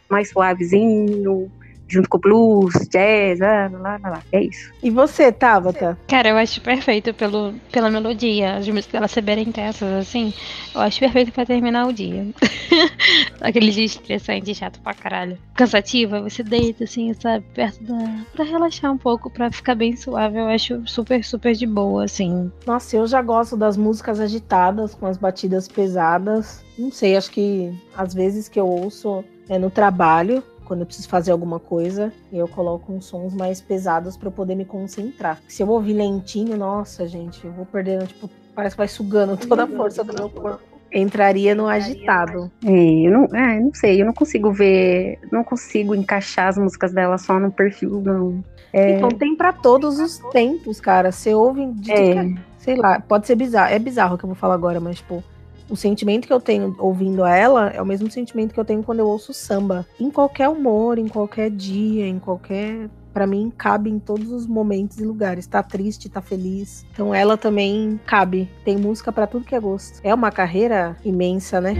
mais 0.09 0.29
suavezinho, 0.29 1.51
junto 1.91 2.09
com 2.09 2.17
blues, 2.17 2.73
jazz, 2.89 3.39
lá, 3.39 3.67
lá, 3.67 3.99
lá, 4.01 4.09
lá. 4.09 4.23
É 4.31 4.43
isso. 4.43 4.71
E 4.81 4.89
você, 4.89 5.31
Tabata? 5.31 5.97
Cara, 6.07 6.29
eu 6.29 6.37
acho 6.37 6.61
perfeito 6.61 7.13
pelo, 7.13 7.53
pela 7.71 7.89
melodia, 7.89 8.55
as 8.55 8.67
músicas 8.67 8.93
dela 8.93 9.07
serem 9.07 9.47
intensas, 9.47 9.91
assim. 9.93 10.33
Eu 10.73 10.81
acho 10.81 10.99
perfeito 10.99 11.31
pra 11.31 11.45
terminar 11.45 11.87
o 11.87 11.93
dia. 11.93 12.27
Aquele 13.41 13.71
dia 13.71 13.85
estressante, 13.85 14.55
chato 14.55 14.79
pra 14.81 14.93
caralho. 14.93 15.37
Cansativo, 15.55 16.15
aí 16.15 16.21
você 16.21 16.43
deita, 16.43 16.85
assim, 16.85 17.13
sabe, 17.13 17.45
perto 17.53 17.83
da. 17.83 17.97
pra 18.33 18.45
relaxar 18.45 18.91
um 18.91 18.97
pouco, 18.97 19.29
pra 19.29 19.51
ficar 19.51 19.75
bem 19.75 19.95
suave. 19.95 20.37
Eu 20.37 20.47
acho 20.47 20.81
super, 20.87 21.23
super 21.23 21.53
de 21.53 21.67
boa, 21.67 22.05
assim. 22.05 22.51
Nossa, 22.65 22.95
eu 22.95 23.05
já 23.05 23.21
gosto 23.21 23.57
das 23.57 23.75
músicas 23.75 24.19
agitadas, 24.19 24.95
com 24.95 25.05
as 25.05 25.17
batidas 25.17 25.67
pesadas. 25.67 26.63
Não 26.77 26.91
sei, 26.91 27.17
acho 27.17 27.31
que 27.31 27.73
às 27.95 28.13
vezes 28.13 28.47
que 28.47 28.59
eu 28.59 28.67
ouço 28.67 29.23
é 29.49 29.59
no 29.59 29.69
trabalho, 29.69 30.43
quando 30.71 30.79
eu 30.79 30.85
preciso 30.85 31.09
fazer 31.09 31.33
alguma 31.33 31.59
coisa, 31.59 32.13
e 32.31 32.37
eu 32.37 32.47
coloco 32.47 32.93
uns 32.93 33.03
sons 33.03 33.33
mais 33.33 33.59
pesados 33.59 34.15
pra 34.15 34.29
eu 34.29 34.31
poder 34.31 34.55
me 34.55 34.63
concentrar. 34.63 35.37
Se 35.45 35.61
eu 35.61 35.67
ouvir 35.67 35.91
lentinho, 35.91 36.55
nossa, 36.55 37.05
gente, 37.05 37.45
eu 37.45 37.51
vou 37.51 37.65
perdendo, 37.65 38.07
tipo, 38.07 38.29
parece 38.55 38.75
que 38.75 38.77
vai 38.77 38.87
sugando 38.87 39.35
toda 39.35 39.65
a 39.65 39.67
força 39.67 40.01
do 40.01 40.13
meu 40.13 40.29
corpo. 40.29 40.61
Entraria 40.89 41.53
no 41.53 41.67
agitado. 41.67 42.49
É, 42.65 42.71
eu 43.05 43.11
não, 43.11 43.25
é, 43.37 43.59
não 43.59 43.73
sei, 43.73 44.01
eu 44.01 44.05
não 44.05 44.13
consigo 44.13 44.49
ver, 44.53 45.19
não 45.29 45.43
consigo 45.43 45.93
encaixar 45.93 46.47
as 46.47 46.57
músicas 46.57 46.93
dela 46.93 47.17
só 47.17 47.37
no 47.37 47.51
perfil, 47.51 47.99
não. 47.99 48.41
É, 48.71 48.91
Então 48.91 49.09
tem 49.09 49.35
pra 49.35 49.51
todos 49.51 49.99
os 49.99 50.19
tempos, 50.31 50.79
cara. 50.79 51.11
Você 51.11 51.33
ouve 51.33 51.65
de 51.73 51.91
É. 51.91 52.15
é- 52.15 52.33
sei 52.59 52.77
lá, 52.77 53.01
pode 53.01 53.27
ser 53.27 53.35
bizarro. 53.35 53.73
É 53.73 53.77
bizarro 53.77 54.15
o 54.15 54.17
que 54.17 54.23
eu 54.23 54.29
vou 54.29 54.35
falar 54.37 54.53
agora, 54.53 54.79
mas 54.79 54.97
tipo, 54.99 55.21
o 55.71 55.75
sentimento 55.77 56.27
que 56.27 56.33
eu 56.33 56.41
tenho 56.41 56.75
ouvindo 56.77 57.23
ela 57.25 57.69
é 57.69 57.81
o 57.81 57.85
mesmo 57.85 58.11
sentimento 58.11 58.53
que 58.53 58.59
eu 58.59 58.65
tenho 58.65 58.83
quando 58.83 58.99
eu 58.99 59.07
ouço 59.07 59.33
samba. 59.33 59.87
Em 59.97 60.11
qualquer 60.11 60.49
humor, 60.49 60.99
em 60.99 61.07
qualquer 61.07 61.49
dia, 61.49 62.05
em 62.05 62.19
qualquer 62.19 62.89
Pra 63.13 63.27
mim, 63.27 63.51
cabe 63.57 63.89
em 63.89 63.99
todos 63.99 64.31
os 64.31 64.47
momentos 64.47 64.97
e 64.97 65.03
lugares. 65.03 65.45
Tá 65.45 65.61
triste, 65.61 66.07
tá 66.07 66.21
feliz. 66.21 66.85
Então, 66.93 67.13
ela 67.13 67.35
também 67.35 67.99
cabe. 68.05 68.49
Tem 68.63 68.77
música 68.77 69.11
pra 69.11 69.27
tudo 69.27 69.43
que 69.43 69.53
é 69.53 69.59
gosto. 69.59 69.99
É 70.01 70.15
uma 70.15 70.31
carreira 70.31 70.95
imensa, 71.03 71.59
né? 71.59 71.73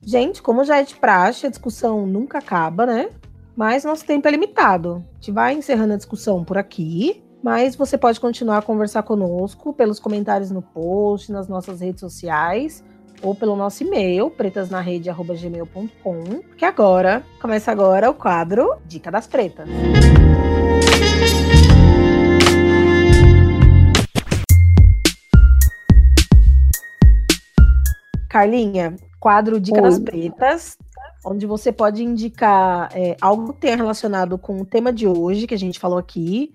Gente, 0.00 0.40
como 0.40 0.62
já 0.64 0.78
é 0.78 0.84
de 0.84 0.94
praxe, 0.94 1.46
a 1.46 1.50
discussão 1.50 2.06
nunca 2.06 2.38
acaba, 2.38 2.86
né? 2.86 3.08
Mas 3.56 3.82
nosso 3.82 4.04
tempo 4.04 4.28
é 4.28 4.30
limitado. 4.30 5.04
A 5.10 5.14
gente 5.14 5.32
vai 5.32 5.54
encerrando 5.54 5.94
a 5.94 5.96
discussão 5.96 6.44
por 6.44 6.56
aqui. 6.56 7.23
Mas 7.44 7.76
você 7.76 7.96
pode 7.98 8.18
continuar 8.18 8.56
a 8.56 8.62
conversar 8.62 9.02
conosco 9.02 9.74
pelos 9.74 10.00
comentários 10.00 10.50
no 10.50 10.62
post, 10.62 11.30
nas 11.30 11.46
nossas 11.46 11.82
redes 11.82 12.00
sociais 12.00 12.82
ou 13.22 13.34
pelo 13.34 13.54
nosso 13.54 13.84
e-mail, 13.84 14.30
pretasnarede.gmail.com, 14.30 16.22
que 16.56 16.64
agora, 16.64 17.22
começa 17.42 17.70
agora 17.70 18.08
o 18.08 18.14
quadro 18.14 18.78
Dica 18.86 19.10
das 19.10 19.26
Pretas. 19.26 19.68
Carlinha, 28.30 28.96
quadro 29.20 29.60
Dica 29.60 29.76
Oi. 29.76 29.82
das 29.82 29.98
Pretas, 29.98 30.78
onde 31.26 31.44
você 31.44 31.70
pode 31.70 32.02
indicar 32.02 32.88
é, 32.94 33.18
algo 33.20 33.52
que 33.52 33.60
tenha 33.60 33.76
relacionado 33.76 34.38
com 34.38 34.62
o 34.62 34.64
tema 34.64 34.90
de 34.90 35.06
hoje, 35.06 35.46
que 35.46 35.52
a 35.52 35.58
gente 35.58 35.78
falou 35.78 35.98
aqui, 35.98 36.50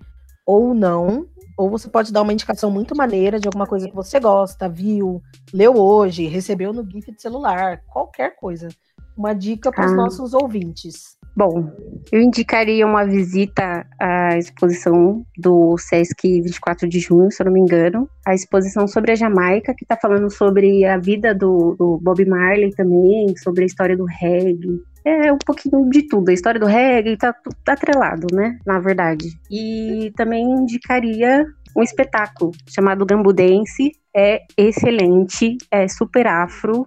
ou 0.50 0.74
não. 0.74 1.26
Ou 1.56 1.70
você 1.70 1.88
pode 1.88 2.12
dar 2.12 2.22
uma 2.22 2.32
indicação 2.32 2.70
muito 2.70 2.96
maneira 2.96 3.38
de 3.38 3.46
alguma 3.46 3.66
coisa 3.66 3.88
que 3.88 3.94
você 3.94 4.18
gosta, 4.18 4.68
viu, 4.68 5.22
leu 5.52 5.74
hoje, 5.76 6.26
recebeu 6.26 6.72
no 6.72 6.82
GIF 6.90 7.12
de 7.12 7.20
celular, 7.20 7.82
qualquer 7.86 8.34
coisa. 8.34 8.68
Uma 9.16 9.34
dica 9.34 9.70
para 9.70 9.86
os 9.86 9.92
Ah. 9.92 9.96
nossos 9.96 10.32
ouvintes. 10.32 11.18
Bom, 11.36 11.70
eu 12.10 12.20
indicaria 12.20 12.84
uma 12.84 13.04
visita 13.04 13.86
à 14.00 14.36
exposição 14.36 15.24
do 15.38 15.76
Sesc 15.78 16.40
24 16.40 16.88
de 16.88 16.98
junho, 16.98 17.30
se 17.30 17.40
eu 17.40 17.46
não 17.46 17.52
me 17.52 17.60
engano. 17.60 18.08
A 18.26 18.34
exposição 18.34 18.88
sobre 18.88 19.12
a 19.12 19.14
Jamaica, 19.14 19.74
que 19.74 19.84
está 19.84 19.96
falando 19.96 20.28
sobre 20.30 20.84
a 20.84 20.98
vida 20.98 21.32
do, 21.34 21.76
do 21.78 21.98
Bob 22.02 22.24
Marley 22.24 22.74
também, 22.74 23.36
sobre 23.36 23.62
a 23.62 23.66
história 23.66 23.96
do 23.96 24.04
reggae. 24.06 24.80
É 25.04 25.32
um 25.32 25.38
pouquinho 25.38 25.88
de 25.88 26.02
tudo. 26.02 26.30
A 26.30 26.34
história 26.34 26.60
do 26.60 26.66
reggae 26.66 27.16
tá, 27.16 27.32
tudo 27.32 27.56
atrelado, 27.68 28.26
né? 28.32 28.58
Na 28.66 28.78
verdade. 28.78 29.28
E 29.50 30.12
também 30.16 30.44
indicaria 30.44 31.46
um 31.76 31.82
espetáculo 31.82 32.52
chamado 32.68 33.06
Gambudense. 33.06 33.92
É 34.14 34.40
excelente, 34.56 35.56
é 35.70 35.88
super 35.88 36.26
afro. 36.26 36.86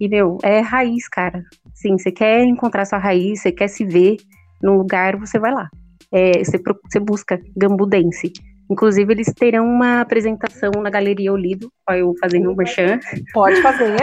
E, 0.00 0.08
meu, 0.08 0.38
é 0.42 0.60
raiz, 0.60 1.08
cara. 1.08 1.42
Sim, 1.74 1.98
você 1.98 2.10
quer 2.10 2.42
encontrar 2.44 2.84
sua 2.84 2.98
raiz, 2.98 3.42
você 3.42 3.52
quer 3.52 3.68
se 3.68 3.84
ver 3.84 4.16
num 4.62 4.76
lugar, 4.76 5.16
você 5.16 5.38
vai 5.38 5.52
lá. 5.52 5.68
É, 6.12 6.42
você, 6.42 7.00
busca 7.00 7.40
Gambudense. 7.56 8.32
Inclusive, 8.70 9.12
eles 9.12 9.32
terão 9.34 9.66
uma 9.66 10.00
apresentação 10.00 10.70
na 10.82 10.88
Galeria 10.88 11.32
Olido, 11.32 11.70
olha 11.88 11.98
eu 11.98 12.14
fazendo 12.18 12.50
um 12.50 12.54
merchan. 12.54 12.98
Pode 13.32 13.60
fazer. 13.60 13.96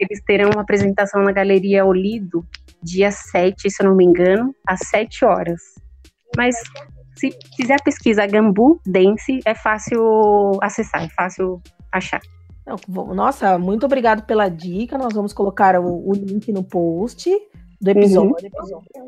Eles 0.00 0.22
terão 0.24 0.50
uma 0.50 0.62
apresentação 0.62 1.22
na 1.22 1.30
Galeria 1.30 1.84
Olido, 1.84 2.44
dia 2.82 3.10
7, 3.10 3.70
se 3.70 3.82
eu 3.82 3.88
não 3.88 3.96
me 3.96 4.04
engano, 4.04 4.54
às 4.66 4.80
7 4.88 5.24
horas. 5.24 5.60
Mas 6.36 6.56
se 7.16 7.30
fizer 7.56 7.74
a 7.74 7.82
pesquisa 7.82 8.26
Gambu 8.26 8.80
Dance, 8.86 9.40
é 9.44 9.54
fácil 9.54 10.58
acessar, 10.62 11.04
é 11.04 11.08
fácil 11.08 11.60
achar. 11.92 12.20
Nossa, 12.88 13.58
muito 13.58 13.84
obrigado 13.84 14.24
pela 14.24 14.48
dica. 14.48 14.96
Nós 14.96 15.12
vamos 15.12 15.32
colocar 15.32 15.78
o, 15.80 16.08
o 16.08 16.12
link 16.14 16.52
no 16.52 16.62
post 16.62 17.30
do 17.80 17.90
episódio. 17.90 18.36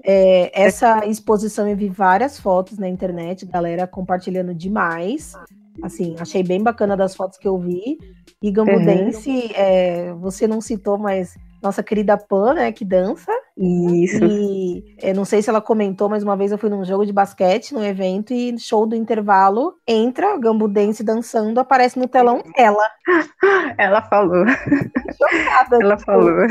É, 0.04 0.50
essa 0.60 1.06
exposição 1.06 1.68
eu 1.68 1.76
vi 1.76 1.88
várias 1.88 2.40
fotos 2.40 2.78
na 2.78 2.88
internet, 2.88 3.46
galera 3.46 3.86
compartilhando 3.86 4.54
demais. 4.54 5.34
Assim, 5.82 6.16
achei 6.18 6.42
bem 6.42 6.62
bacana 6.62 6.96
das 6.96 7.14
fotos 7.14 7.38
que 7.38 7.46
eu 7.46 7.58
vi. 7.58 7.98
E 8.42 8.50
Gambudense, 8.50 9.52
é, 9.54 10.12
você 10.14 10.46
não 10.46 10.60
citou, 10.60 10.98
mas 10.98 11.36
nossa 11.62 11.82
querida 11.82 12.16
Pan, 12.16 12.54
né, 12.54 12.72
que 12.72 12.84
dança. 12.84 13.32
Isso. 13.56 14.24
E 14.24 14.96
é, 14.98 15.12
não 15.12 15.24
sei 15.24 15.42
se 15.42 15.50
ela 15.50 15.60
comentou, 15.60 16.08
mas 16.08 16.22
uma 16.22 16.36
vez 16.36 16.52
eu 16.52 16.58
fui 16.58 16.70
num 16.70 16.84
jogo 16.84 17.04
de 17.04 17.12
basquete, 17.12 17.74
num 17.74 17.84
evento, 17.84 18.32
e 18.32 18.58
show 18.58 18.86
do 18.86 18.96
intervalo, 18.96 19.74
entra 19.86 20.38
Gambudense 20.38 21.04
dançando, 21.04 21.60
aparece 21.60 21.98
no 21.98 22.08
telão 22.08 22.42
ela. 22.56 22.84
Ela 23.78 24.02
falou, 24.02 24.44
Chocada, 24.46 25.78
ela 25.80 25.96
tipo, 25.96 26.06
falou. 26.06 26.46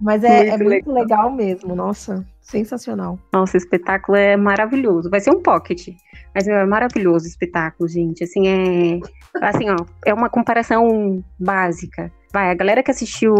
Mas 0.00 0.24
é, 0.24 0.48
é 0.48 0.56
Muito 0.56 0.64
muito 0.64 0.92
legal 0.92 1.30
mesmo, 1.30 1.74
nossa, 1.74 2.24
sensacional. 2.40 3.18
Nossa, 3.32 3.56
o 3.56 3.58
espetáculo 3.58 4.16
é 4.16 4.36
maravilhoso. 4.36 5.10
Vai 5.10 5.20
ser 5.20 5.30
um 5.30 5.42
pocket. 5.42 5.88
Mas 6.34 6.48
é 6.48 6.64
maravilhoso 6.64 7.26
o 7.26 7.28
espetáculo, 7.28 7.88
gente. 7.88 8.24
Assim, 8.24 8.48
é. 8.48 9.00
Assim, 9.42 9.68
ó, 9.68 9.76
é 10.06 10.14
uma 10.14 10.30
comparação 10.30 11.22
básica. 11.38 12.10
Vai, 12.32 12.50
a 12.50 12.54
galera 12.54 12.82
que 12.82 12.90
assistiu 12.90 13.34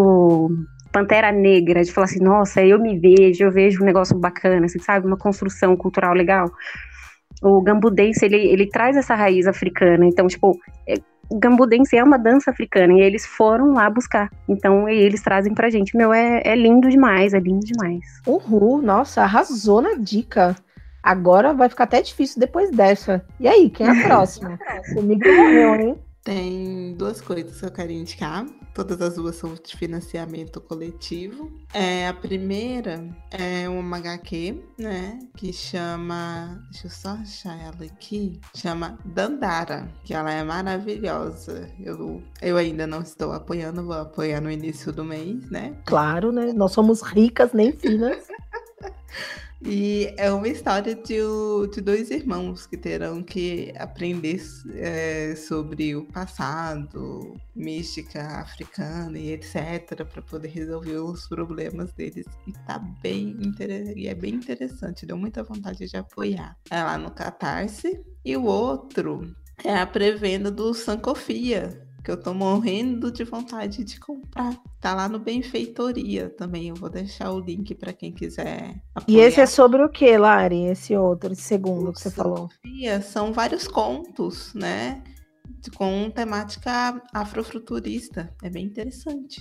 Pantera 0.92 1.30
Negra, 1.30 1.82
de 1.82 1.92
falar 1.92 2.06
assim, 2.06 2.22
nossa, 2.22 2.62
eu 2.62 2.78
me 2.78 2.98
vejo, 2.98 3.44
eu 3.44 3.50
vejo 3.50 3.82
um 3.82 3.86
negócio 3.86 4.16
bacana, 4.16 4.66
assim, 4.66 4.78
sabe? 4.78 5.06
Uma 5.06 5.16
construção 5.16 5.76
cultural 5.76 6.14
legal. 6.14 6.50
O 7.42 7.60
gambudense, 7.62 8.24
ele, 8.24 8.36
ele 8.36 8.66
traz 8.66 8.96
essa 8.96 9.14
raiz 9.14 9.46
africana. 9.46 10.04
Então, 10.04 10.26
tipo, 10.26 10.58
é, 10.86 10.94
o 11.30 11.38
gambudense 11.38 11.96
é 11.96 12.02
uma 12.02 12.18
dança 12.18 12.50
africana 12.50 12.92
e 12.92 13.00
eles 13.00 13.24
foram 13.24 13.72
lá 13.72 13.88
buscar. 13.88 14.28
Então, 14.48 14.88
eles 14.88 15.22
trazem 15.22 15.54
pra 15.54 15.70
gente. 15.70 15.96
Meu, 15.96 16.12
é, 16.12 16.42
é 16.44 16.56
lindo 16.56 16.88
demais, 16.88 17.32
é 17.32 17.38
lindo 17.38 17.64
demais. 17.64 18.04
Uhul, 18.26 18.82
nossa, 18.82 19.22
arrasou 19.22 19.80
na 19.80 19.94
dica. 19.94 20.56
Agora 21.02 21.54
vai 21.54 21.68
ficar 21.68 21.84
até 21.84 22.02
difícil 22.02 22.40
depois 22.40 22.70
dessa. 22.70 23.24
E 23.38 23.48
aí, 23.48 23.70
quem 23.70 23.86
é 23.86 23.90
a 23.90 24.06
próxima? 24.06 24.58
Comigo 24.92 25.24
morreu, 25.24 25.74
hein? 25.76 26.09
Tem 26.22 26.94
duas 26.96 27.20
coisas 27.20 27.58
que 27.58 27.66
eu 27.66 27.70
quero 27.70 27.90
indicar. 27.90 28.46
Todas 28.74 29.00
as 29.00 29.14
duas 29.14 29.36
são 29.36 29.54
de 29.54 29.74
financiamento 29.74 30.60
coletivo. 30.60 31.50
É, 31.72 32.06
a 32.06 32.14
primeira 32.14 33.08
é 33.30 33.68
uma 33.68 33.96
HQ, 33.96 34.62
né? 34.78 35.18
Que 35.36 35.52
chama. 35.52 36.62
Deixa 36.70 36.86
eu 36.86 36.90
só 36.90 37.08
achar 37.10 37.58
ela 37.58 37.84
aqui. 37.84 38.38
Chama 38.54 38.98
Dandara, 39.04 39.88
que 40.04 40.12
ela 40.12 40.30
é 40.30 40.44
maravilhosa. 40.44 41.70
Eu, 41.80 42.22
eu 42.42 42.56
ainda 42.56 42.86
não 42.86 43.00
estou 43.00 43.32
apoiando, 43.32 43.84
vou 43.84 43.94
apoiar 43.94 44.42
no 44.42 44.50
início 44.50 44.92
do 44.92 45.04
mês, 45.04 45.50
né? 45.50 45.74
Claro, 45.86 46.30
né? 46.32 46.52
Nós 46.52 46.72
somos 46.72 47.00
ricas, 47.00 47.52
nem 47.54 47.72
finas. 47.72 48.28
E 49.62 50.14
é 50.16 50.32
uma 50.32 50.48
história 50.48 50.94
de, 50.94 51.18
de 51.72 51.80
dois 51.82 52.10
irmãos 52.10 52.66
que 52.66 52.78
terão 52.78 53.22
que 53.22 53.72
aprender 53.76 54.40
é, 54.74 55.34
sobre 55.36 55.94
o 55.94 56.04
passado, 56.04 57.36
mística 57.54 58.22
africana 58.40 59.18
e 59.18 59.32
etc, 59.32 60.04
para 60.10 60.22
poder 60.22 60.48
resolver 60.48 60.96
os 60.96 61.28
problemas 61.28 61.92
deles. 61.92 62.26
E 62.46 62.52
tá 62.66 62.78
bem 63.02 63.36
e 63.96 64.08
é 64.08 64.14
bem 64.14 64.34
interessante, 64.34 65.04
deu 65.04 65.18
muita 65.18 65.42
vontade 65.42 65.86
de 65.86 65.96
apoiar. 65.96 66.56
É 66.70 66.82
lá 66.82 66.96
no 66.96 67.10
Catarse. 67.10 68.00
E 68.24 68.36
o 68.36 68.44
outro 68.44 69.34
é 69.62 69.76
a 69.76 69.86
pré-venda 69.86 70.50
do 70.50 70.72
Sankofia, 70.72 71.86
que 72.02 72.10
eu 72.10 72.16
tô 72.16 72.32
morrendo 72.32 73.10
de 73.10 73.24
vontade 73.24 73.84
de 73.84 74.00
comprar. 74.00 74.56
Tá 74.80 74.94
lá 74.94 75.08
no 75.08 75.18
Benfeitoria 75.18 76.30
também. 76.30 76.68
Eu 76.68 76.74
vou 76.74 76.88
deixar 76.88 77.30
o 77.30 77.40
link 77.40 77.74
para 77.74 77.92
quem 77.92 78.12
quiser. 78.12 78.82
E 79.06 79.18
esse 79.18 79.40
é 79.40 79.44
apoiar. 79.44 79.46
sobre 79.46 79.82
o 79.82 79.88
que, 79.88 80.16
Lari? 80.16 80.64
Esse 80.64 80.96
outro, 80.96 81.32
esse 81.32 81.42
segundo 81.42 81.92
que 81.92 82.00
você 82.00 82.10
falou. 82.10 82.48
São 83.02 83.32
vários 83.32 83.68
contos, 83.68 84.54
né? 84.54 85.02
Com 85.76 86.10
temática 86.10 87.02
afrofuturista. 87.12 88.32
É 88.42 88.48
bem 88.48 88.64
interessante. 88.64 89.40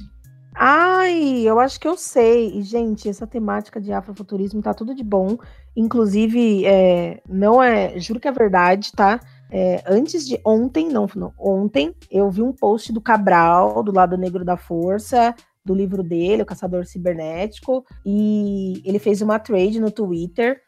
Ai, 0.56 1.42
eu 1.46 1.60
acho 1.60 1.80
que 1.80 1.88
eu 1.88 1.96
sei. 1.96 2.58
E, 2.58 2.62
gente, 2.64 3.08
essa 3.08 3.26
temática 3.26 3.80
de 3.80 3.94
afrofuturismo 3.94 4.62
tá 4.62 4.74
tudo 4.74 4.94
de 4.94 5.04
bom. 5.04 5.38
Inclusive, 5.76 6.66
é, 6.66 7.22
não 7.28 7.64
é. 7.64 7.98
Juro 8.00 8.20
que 8.20 8.28
é 8.28 8.32
verdade, 8.32 8.92
tá? 8.92 9.20
É, 9.52 9.84
antes 9.88 10.28
de 10.28 10.40
ontem, 10.46 10.88
não, 10.90 11.08
não, 11.16 11.34
ontem, 11.38 11.94
eu 12.12 12.30
vi 12.30 12.42
um 12.42 12.54
post 12.54 12.94
do 12.94 13.02
Cabral, 13.02 13.82
do 13.82 13.92
lado 13.92 14.18
negro 14.18 14.46
da 14.46 14.56
força, 14.56 15.34
do 15.66 15.74
livro 15.74 16.04
dele, 16.04 16.44
O 16.44 16.46
Caçador 16.46 16.86
Cibernético, 16.86 17.86
e 18.06 18.82
ele 18.86 19.00
fez 19.00 19.22
uma 19.22 19.40
trade 19.40 19.80
no 19.80 19.92
Twitter, 19.92 20.62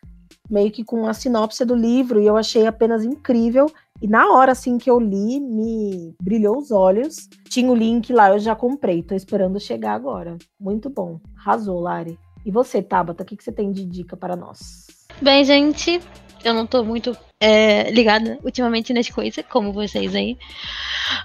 meio 0.50 0.72
que 0.72 0.84
com 0.84 1.08
a 1.08 1.14
sinopse 1.14 1.64
do 1.64 1.76
livro, 1.76 2.20
e 2.20 2.26
eu 2.26 2.36
achei 2.36 2.66
apenas 2.68 3.04
incrível. 3.04 3.68
E 4.02 4.08
na 4.08 4.34
hora 4.34 4.52
assim 4.52 4.78
que 4.78 4.90
eu 4.90 5.00
li, 5.00 5.40
me 5.40 6.16
brilhou 6.22 6.58
os 6.58 6.72
olhos. 6.72 7.30
Tinha 7.48 7.72
o 7.72 7.76
link 7.76 8.12
lá, 8.12 8.32
eu 8.32 8.40
já 8.40 8.56
comprei. 8.56 9.04
Tô 9.04 9.14
esperando 9.14 9.60
chegar 9.60 9.94
agora. 9.94 10.38
Muito 10.60 10.90
bom. 10.90 11.20
Arrasou, 11.38 11.80
Lari. 11.80 12.18
E 12.44 12.50
você, 12.50 12.82
Tabata, 12.82 13.22
o 13.22 13.26
que, 13.26 13.38
que 13.38 13.44
você 13.44 13.52
tem 13.52 13.72
de 13.72 13.86
dica 13.86 14.18
para 14.18 14.36
nós? 14.36 14.88
Bem, 15.22 15.46
gente, 15.46 16.02
eu 16.44 16.54
não 16.54 16.66
tô 16.66 16.84
muito 16.84 17.16
é, 17.40 17.90
ligada 17.92 18.38
ultimamente 18.44 18.94
nas 18.94 19.10
coisas, 19.10 19.44
como 19.50 19.74
vocês 19.74 20.16
aí. 20.16 20.38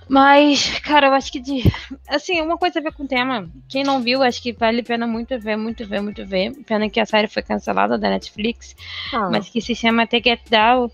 Mas, 0.09 0.79
cara, 0.81 1.09
eu 1.09 1.13
acho 1.13 1.31
que 1.31 1.41
de. 1.41 1.63
Assim, 2.09 2.41
uma 2.41 2.57
coisa 2.57 2.79
a 2.79 2.83
ver 2.83 2.93
com 2.93 3.05
o 3.05 3.09
tema. 3.09 3.49
Quem 3.69 3.85
não 3.85 4.01
viu, 4.01 4.23
acho 4.23 4.43
que 4.43 4.53
vale 4.53 4.83
pena 4.83 5.07
muito 5.07 5.39
ver, 5.39 5.57
muito 5.57 5.87
ver, 5.87 6.01
muito 6.01 6.25
ver. 6.25 6.53
Pena 6.65 6.89
que 6.89 7.01
a 7.01 7.07
série 7.07 7.29
foi 7.29 7.43
cancelada 7.43 7.99
da 7.99 8.11
Netflix, 8.11 8.75
Ah, 9.13 9.29
mas 9.31 9.49
que 9.49 9.61
se 9.61 9.75
chama 9.75 10.07
The 10.07 10.21
Get 10.23 10.41
Down 10.49 10.91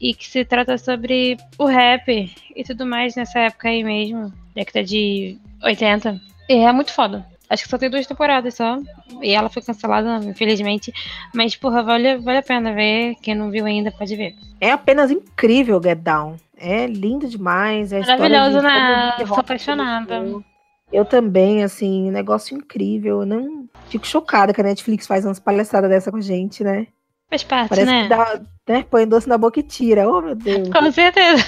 e 0.00 0.14
que 0.14 0.26
se 0.26 0.44
trata 0.44 0.78
sobre 0.78 1.36
o 1.58 1.66
rap 1.66 2.32
e 2.54 2.64
tudo 2.64 2.86
mais 2.86 3.16
nessa 3.16 3.40
época 3.40 3.68
aí 3.68 3.82
mesmo, 3.82 4.32
década 4.54 4.84
de 4.84 5.38
80. 5.62 6.20
E 6.48 6.54
é 6.54 6.72
muito 6.72 6.92
foda. 6.92 7.26
Acho 7.50 7.64
que 7.64 7.68
só 7.68 7.76
tem 7.76 7.90
duas 7.90 8.06
temporadas 8.06 8.54
só. 8.54 8.78
E 9.20 9.32
ela 9.32 9.48
foi 9.48 9.60
cancelada, 9.60 10.24
infelizmente. 10.24 10.92
Mas, 11.34 11.56
porra, 11.56 11.82
vale, 11.82 12.16
vale 12.18 12.38
a 12.38 12.42
pena 12.42 12.72
ver. 12.72 13.16
Quem 13.20 13.34
não 13.34 13.50
viu 13.50 13.66
ainda 13.66 13.90
pode 13.90 14.14
ver. 14.14 14.36
é 14.60 14.70
apenas 14.70 15.10
incrível 15.10 15.82
Get 15.82 15.98
Down. 15.98 16.36
É 16.56 16.86
lindo 16.86 17.26
demais. 17.26 17.92
É 17.92 17.98
Maravilhoso, 17.98 18.60
né? 18.62 19.16
Sou 19.26 19.38
apaixonada. 19.38 20.22
Eu 20.92 21.04
também, 21.04 21.64
assim, 21.64 22.08
um 22.08 22.12
negócio 22.12 22.56
incrível. 22.56 23.20
Eu 23.20 23.26
não 23.26 23.68
fico 23.88 24.06
chocada 24.06 24.54
que 24.54 24.60
a 24.60 24.64
Netflix 24.64 25.06
faz 25.06 25.24
umas 25.24 25.40
palhaçadas 25.40 25.90
dessa 25.90 26.10
com 26.12 26.18
a 26.18 26.22
gente, 26.22 26.62
né? 26.62 26.86
Faz 27.28 27.42
parte, 27.42 27.68
Parece 27.70 27.86
né? 27.86 28.02
que 28.04 28.08
dá, 28.08 28.40
né? 28.68 28.84
Põe 28.88 29.06
doce 29.08 29.28
na 29.28 29.38
boca 29.38 29.58
e 29.58 29.62
tira. 29.62 30.08
Oh, 30.08 30.20
meu 30.20 30.34
Deus. 30.36 30.68
Com 30.68 30.92
certeza. 30.92 31.44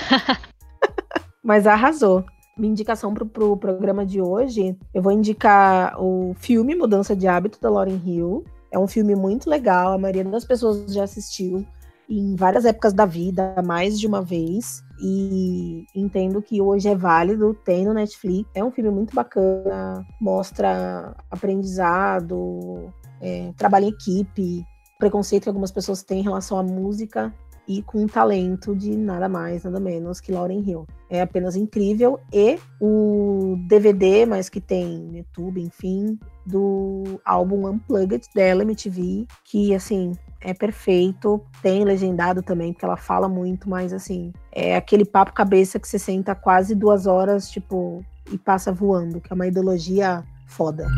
Mas 1.42 1.66
arrasou. 1.66 2.24
Minha 2.56 2.72
indicação 2.72 3.14
pro, 3.14 3.24
pro 3.24 3.56
programa 3.56 4.04
de 4.04 4.20
hoje, 4.20 4.76
eu 4.92 5.02
vou 5.02 5.10
indicar 5.10 5.98
o 5.98 6.34
filme 6.36 6.74
Mudança 6.74 7.16
de 7.16 7.26
Hábito 7.26 7.58
da 7.58 7.70
Lauren 7.70 8.00
Hill. 8.04 8.44
É 8.70 8.78
um 8.78 8.86
filme 8.86 9.14
muito 9.14 9.48
legal, 9.48 9.92
a 9.92 9.98
maioria 9.98 10.24
das 10.24 10.44
pessoas 10.44 10.92
já 10.92 11.04
assistiu 11.04 11.66
em 12.10 12.36
várias 12.36 12.66
épocas 12.66 12.92
da 12.92 13.06
vida, 13.06 13.54
mais 13.64 13.98
de 13.98 14.06
uma 14.06 14.20
vez. 14.20 14.84
E 15.02 15.86
entendo 15.94 16.42
que 16.42 16.60
hoje 16.60 16.88
é 16.88 16.94
válido, 16.94 17.54
tem 17.64 17.86
no 17.86 17.94
Netflix. 17.94 18.48
É 18.54 18.62
um 18.62 18.70
filme 18.70 18.90
muito 18.90 19.14
bacana, 19.14 20.06
mostra 20.20 21.16
aprendizado, 21.30 22.92
é, 23.18 23.50
trabalho 23.56 23.86
em 23.86 23.88
equipe, 23.88 24.62
preconceito 24.98 25.44
que 25.44 25.48
algumas 25.48 25.72
pessoas 25.72 26.02
têm 26.02 26.20
em 26.20 26.24
relação 26.24 26.58
à 26.58 26.62
música 26.62 27.32
e 27.66 27.82
com 27.82 28.04
o 28.04 28.08
talento 28.08 28.74
de 28.74 28.96
nada 28.96 29.28
mais, 29.28 29.64
nada 29.64 29.80
menos 29.80 30.20
que 30.20 30.32
Lauren 30.32 30.60
Hill. 30.60 30.86
É 31.08 31.20
apenas 31.22 31.56
incrível. 31.56 32.18
E 32.32 32.58
o 32.80 33.56
DVD, 33.66 34.26
mas 34.26 34.48
que 34.48 34.60
tem 34.60 34.98
no 34.98 35.16
YouTube, 35.18 35.60
enfim, 35.60 36.18
do 36.46 37.20
álbum 37.24 37.68
Unplugged 37.68 38.26
dela, 38.34 38.62
MTV, 38.62 39.26
que 39.44 39.74
assim. 39.74 40.12
É 40.44 40.52
perfeito, 40.52 41.40
tem 41.62 41.84
legendado 41.84 42.42
também, 42.42 42.72
porque 42.72 42.84
ela 42.84 42.96
fala 42.96 43.28
muito, 43.28 43.70
mas 43.70 43.92
assim, 43.92 44.32
é 44.50 44.74
aquele 44.74 45.04
papo 45.04 45.32
cabeça 45.32 45.78
que 45.78 45.86
você 45.86 46.00
senta 46.00 46.34
quase 46.34 46.74
duas 46.74 47.06
horas, 47.06 47.48
tipo, 47.48 48.04
e 48.32 48.36
passa 48.36 48.72
voando, 48.72 49.20
que 49.20 49.32
é 49.32 49.34
uma 49.36 49.46
ideologia 49.46 50.24
foda. 50.44 50.88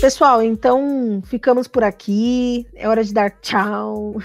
Pessoal, 0.00 0.42
então 0.42 1.22
ficamos 1.24 1.66
por 1.66 1.82
aqui. 1.82 2.66
É 2.74 2.88
hora 2.88 3.02
de 3.02 3.12
dar 3.12 3.30
tchau. 3.40 4.16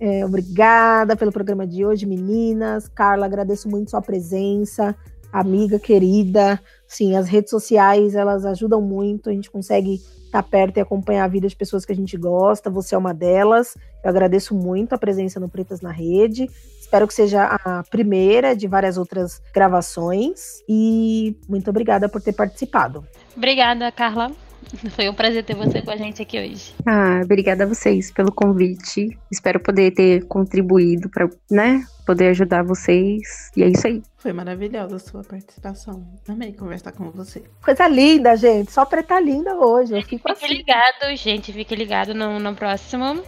É, 0.00 0.24
obrigada 0.24 1.14
pelo 1.16 1.32
programa 1.32 1.66
de 1.66 1.84
hoje, 1.84 2.06
meninas. 2.06 2.88
Carla, 2.88 3.26
agradeço 3.26 3.68
muito 3.68 3.90
sua 3.90 4.00
presença, 4.00 4.96
amiga 5.32 5.78
querida. 5.78 6.58
Sim, 6.86 7.16
as 7.16 7.28
redes 7.28 7.50
sociais 7.50 8.14
elas 8.14 8.46
ajudam 8.46 8.80
muito. 8.80 9.28
A 9.28 9.32
gente 9.32 9.50
consegue 9.50 10.00
estar 10.24 10.42
perto 10.44 10.78
e 10.78 10.80
acompanhar 10.80 11.24
a 11.24 11.28
vida 11.28 11.48
de 11.48 11.56
pessoas 11.56 11.84
que 11.84 11.92
a 11.92 11.96
gente 11.96 12.16
gosta. 12.16 12.70
Você 12.70 12.94
é 12.94 12.98
uma 12.98 13.12
delas. 13.12 13.76
Eu 14.02 14.10
agradeço 14.10 14.54
muito 14.54 14.94
a 14.94 14.98
presença 14.98 15.38
no 15.40 15.48
Pretas 15.48 15.80
na 15.80 15.90
Rede. 15.90 16.48
Espero 16.80 17.06
que 17.06 17.14
seja 17.14 17.44
a 17.44 17.82
primeira 17.90 18.56
de 18.56 18.66
várias 18.66 18.96
outras 18.96 19.42
gravações. 19.52 20.62
E 20.68 21.36
muito 21.48 21.68
obrigada 21.68 22.08
por 22.08 22.22
ter 22.22 22.32
participado. 22.32 23.04
Obrigada, 23.36 23.90
Carla. 23.92 24.30
Foi 24.94 25.08
um 25.08 25.14
prazer 25.14 25.44
ter 25.44 25.54
você 25.54 25.82
com 25.82 25.90
a 25.90 25.96
gente 25.96 26.22
aqui 26.22 26.38
hoje. 26.38 26.72
Ah, 26.86 27.20
obrigada 27.24 27.64
a 27.64 27.66
vocês 27.66 28.10
pelo 28.12 28.32
convite. 28.32 29.18
Espero 29.30 29.60
poder 29.60 29.92
ter 29.92 30.24
contribuído 30.26 31.08
para, 31.08 31.28
né, 31.50 31.84
poder 32.04 32.28
ajudar 32.28 32.62
vocês. 32.62 33.50
E 33.56 33.62
é 33.62 33.68
isso 33.68 33.86
aí. 33.86 34.02
Foi 34.20 34.34
maravilhosa 34.34 34.96
a 34.96 34.98
sua 34.98 35.24
participação. 35.24 36.06
Amei 36.28 36.52
conversar 36.52 36.92
com 36.92 37.10
você. 37.10 37.42
Coisa 37.64 37.88
linda, 37.88 38.36
gente. 38.36 38.70
Só 38.70 38.84
preta 38.84 39.18
linda 39.18 39.54
hoje. 39.56 39.94
Eu 39.96 40.02
fico 40.02 40.28
Fique 40.28 40.44
assim. 40.44 40.54
ligado, 40.54 41.16
gente. 41.16 41.52
Fique 41.54 41.74
ligado 41.74 42.14
no, 42.14 42.38
no 42.38 42.54
próximo. 42.54 43.22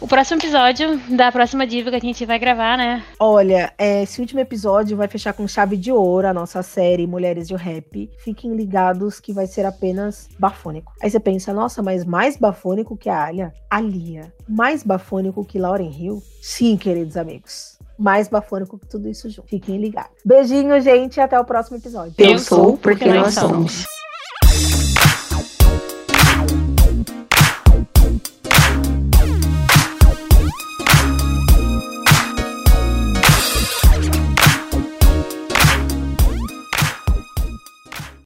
O 0.00 0.08
próximo 0.08 0.40
episódio 0.40 0.98
da 1.16 1.30
próxima 1.30 1.64
diva 1.64 1.90
que 1.90 1.96
a 1.96 2.00
gente 2.00 2.26
vai 2.26 2.36
gravar, 2.36 2.76
né? 2.76 3.04
Olha, 3.20 3.72
é, 3.78 4.02
esse 4.02 4.20
último 4.20 4.40
episódio 4.40 4.96
vai 4.96 5.06
fechar 5.06 5.32
com 5.34 5.46
chave 5.46 5.76
de 5.76 5.92
ouro 5.92 6.26
a 6.26 6.34
nossa 6.34 6.64
série 6.64 7.06
Mulheres 7.06 7.46
de 7.46 7.54
Rap. 7.54 8.10
Fiquem 8.18 8.56
ligados 8.56 9.20
que 9.20 9.32
vai 9.32 9.46
ser 9.46 9.64
apenas 9.64 10.28
bafônico. 10.36 10.92
Aí 11.00 11.08
você 11.08 11.20
pensa, 11.20 11.54
nossa, 11.54 11.80
mas 11.80 12.04
mais 12.04 12.36
bafônico 12.36 12.96
que 12.96 13.08
a 13.08 13.22
Alia? 13.24 13.52
A 13.70 13.80
Lia. 13.80 14.32
Mais 14.48 14.82
bafônico 14.82 15.44
que 15.44 15.60
Lauren 15.60 15.92
Hill? 15.92 16.20
Sim, 16.42 16.76
queridos 16.76 17.16
amigos. 17.16 17.77
Mais 17.98 18.28
bafônico 18.28 18.78
que 18.78 18.86
tudo 18.86 19.08
isso 19.08 19.28
junto. 19.28 19.48
Fiquem 19.48 19.78
ligados. 19.78 20.12
Beijinho, 20.24 20.80
gente, 20.80 21.16
e 21.16 21.20
até 21.20 21.38
o 21.38 21.44
próximo 21.44 21.76
episódio. 21.76 22.14
Eu 22.16 22.38
sou 22.38 22.76
porque 22.78 23.06
nós 23.06 23.34
somos. 23.34 23.97